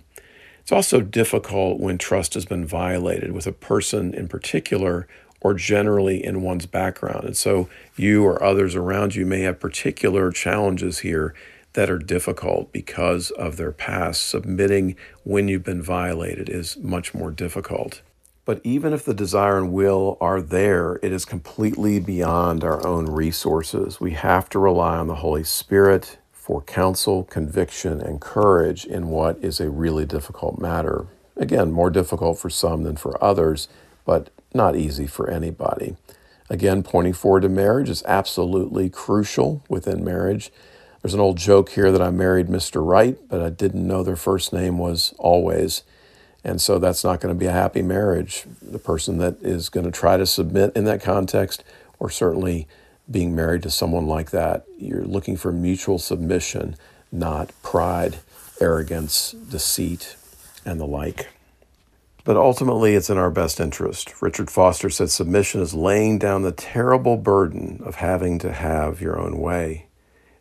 It's 0.61 0.73
also 0.73 1.03
difficult 1.03 1.81
when 1.81 1.99
trust 1.99 2.33
has 2.33 2.47
been 2.47 2.67
violated 2.67 3.33
with 3.33 3.47
a 3.47 3.53
person 3.53 4.15
in 4.15 4.27
particular 4.27 5.07
or 5.41 5.55
generally 5.55 6.25
in 6.25 6.43
one's 6.43 6.67
background. 6.67 7.25
And 7.25 7.37
so 7.37 7.69
you 7.97 8.25
or 8.25 8.43
others 8.43 8.75
around 8.75 9.15
you 9.15 9.27
may 9.27 9.41
have 9.41 9.61
particular 9.61 10.31
challenges 10.31 11.01
here 11.01 11.35
that 11.75 11.91
are 11.91 11.99
difficult 11.99 12.73
because 12.73 13.31
of 13.33 13.57
their 13.57 13.73
past. 13.73 14.27
Submitting 14.27 14.97
when 15.25 15.47
you've 15.47 15.65
been 15.65 15.83
violated 15.83 16.49
is 16.49 16.77
much 16.79 17.15
more 17.15 17.31
difficult. 17.31 18.01
But 18.47 18.61
even 18.63 18.93
if 18.93 19.05
the 19.05 19.13
desire 19.13 19.59
and 19.59 19.73
will 19.73 20.17
are 20.21 20.41
there, 20.41 21.01
it 21.03 21.13
is 21.13 21.25
completely 21.25 21.99
beyond 21.99 22.63
our 22.63 22.87
own 22.87 23.07
resources. 23.07 24.01
We 24.01 24.13
have 24.13 24.49
to 24.51 24.59
rely 24.59 24.97
on 24.97 25.09
the 25.09 25.17
Holy 25.17 25.43
Spirit 25.43 26.19
for 26.33 26.63
counsel, 26.63 27.25
conviction, 27.25 28.01
and 28.01 28.21
courage 28.21 28.85
in 28.85 29.09
what 29.09 29.37
is 29.43 29.59
a 29.59 29.69
really 29.69 30.07
difficult 30.07 30.61
matter. 30.61 31.09
Again, 31.37 31.73
more 31.73 31.91
difficult 31.91 32.39
for 32.39 32.49
some 32.49 32.85
than 32.85 32.97
for 32.97 33.23
others, 33.23 33.69
but 34.05 34.31
not 34.57 34.77
easy 34.77 35.07
for 35.07 35.31
anybody. 35.31 35.97
Again, 36.49 36.83
pointing 36.83 37.13
forward 37.13 37.43
to 37.43 37.49
marriage 37.49 37.89
is 37.89 38.03
absolutely 38.07 38.89
crucial 38.89 39.63
within 39.69 40.05
marriage. 40.05 40.51
There's 41.03 41.15
an 41.15 41.21
old 41.21 41.39
joke 41.39 41.71
here 41.71 41.93
that 41.93 42.03
I 42.03 42.11
married 42.11 42.49
Mr. 42.49 42.85
Wright, 42.85 43.17
but 43.29 43.41
I 43.41 43.51
didn't 43.51 43.87
know 43.87 44.03
their 44.03 44.17
first 44.17 44.53
name 44.53 44.79
was 44.79 45.15
always. 45.19 45.83
And 46.43 46.61
so 46.61 46.79
that's 46.79 47.05
not 47.05 47.21
going 47.21 47.35
to 47.35 47.39
be 47.39 47.47
a 47.47 47.53
happy 47.53 47.83
marriage. 47.83 48.45
The 48.63 48.79
person 48.79 49.19
that 49.19 49.43
is 49.43 49.69
going 49.69 49.87
to 49.87 49.93
try 49.93 50.17
to 50.17 50.27
submit 50.27 50.73
in 50.77 50.85
that 50.85 51.03
context, 51.03 51.65
or 51.99 52.11
certainly 52.11 52.69
being 53.11 53.35
married 53.35 53.63
to 53.63 53.71
someone 53.71 54.07
like 54.07 54.31
that, 54.31 54.65
you're 54.79 55.05
looking 55.05 55.37
for 55.37 55.53
mutual 55.53 55.99
submission, 55.99 56.77
not 57.11 57.51
pride, 57.63 58.19
arrogance, 58.61 59.33
deceit, 59.33 60.17
and 60.65 60.81
the 60.81 60.87
like. 60.87 61.29
But 62.27 62.37
ultimately, 62.37 62.97
it's 62.97 63.09
in 63.09 63.19
our 63.19 63.31
best 63.31 63.61
interest. 63.61 64.21
Richard 64.21 64.51
Foster 64.51 64.91
said 64.91 65.11
submission 65.11 65.61
is 65.61 65.75
laying 65.75 66.19
down 66.19 66.43
the 66.43 66.51
terrible 66.51 67.17
burden 67.17 67.81
of 67.85 67.95
having 67.95 68.41
to 68.41 68.53
have 68.53 69.01
your 69.01 69.17
own 69.17 69.39
way. 69.39 69.87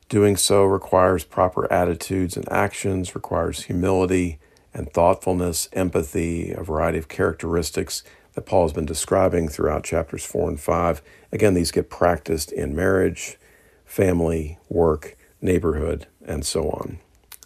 Doing 0.10 0.36
so 0.36 0.64
requires 0.64 1.24
proper 1.24 1.72
attitudes 1.72 2.36
and 2.36 2.52
actions, 2.52 3.14
requires 3.14 3.66
humility 3.66 4.40
and 4.74 4.92
thoughtfulness, 4.92 5.70
empathy, 5.74 6.54
a 6.54 6.64
variety 6.64 6.98
of 6.98 7.08
characteristics 7.08 8.02
that 8.34 8.48
Paul 8.48 8.64
has 8.64 8.74
been 8.74 8.88
describing 8.88 9.48
throughout 9.48 9.84
chapters 9.84 10.26
4 10.26 10.50
and 10.50 10.60
5. 10.60 11.04
Again, 11.32 11.54
these 11.54 11.70
get 11.70 11.92
practiced 11.92 12.52
in 12.52 12.76
marriage, 12.76 13.38
family, 13.86 14.58
work, 14.70 15.16
neighborhood, 15.40 16.08
and 16.26 16.44
so 16.44 16.68
on. 16.72 16.98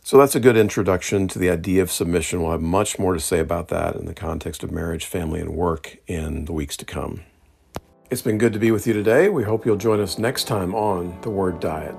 So 0.10 0.18
that's 0.18 0.34
a 0.34 0.40
good 0.40 0.58
introduction 0.58 1.28
to 1.28 1.38
the 1.38 1.52
idea 1.52 1.84
of 1.84 1.92
submission. 1.92 2.42
We'll 2.42 2.54
have 2.54 2.64
much 2.64 2.98
more 2.98 3.14
to 3.14 3.20
say 3.20 3.38
about 3.38 3.68
that 3.68 3.96
in 3.96 4.08
the 4.08 4.16
context 4.16 4.64
of 4.64 4.72
marriage, 4.72 5.06
family, 5.06 5.40
and 5.40 5.54
work 5.54 6.00
in 6.08 6.46
the 6.46 6.52
weeks 6.52 6.76
to 6.78 6.86
come. 6.86 7.26
It's 8.10 8.24
been 8.24 8.40
good 8.40 8.52
to 8.54 8.58
be 8.58 8.72
with 8.72 8.88
you 8.88 8.94
today. 8.94 9.30
We 9.30 9.44
hope 9.44 9.68
you'll 9.68 9.76
join 9.76 10.00
us 10.00 10.18
next 10.18 10.46
time 10.46 10.74
on 10.74 11.22
The 11.22 11.30
Word 11.30 11.60
Diet. 11.60 11.94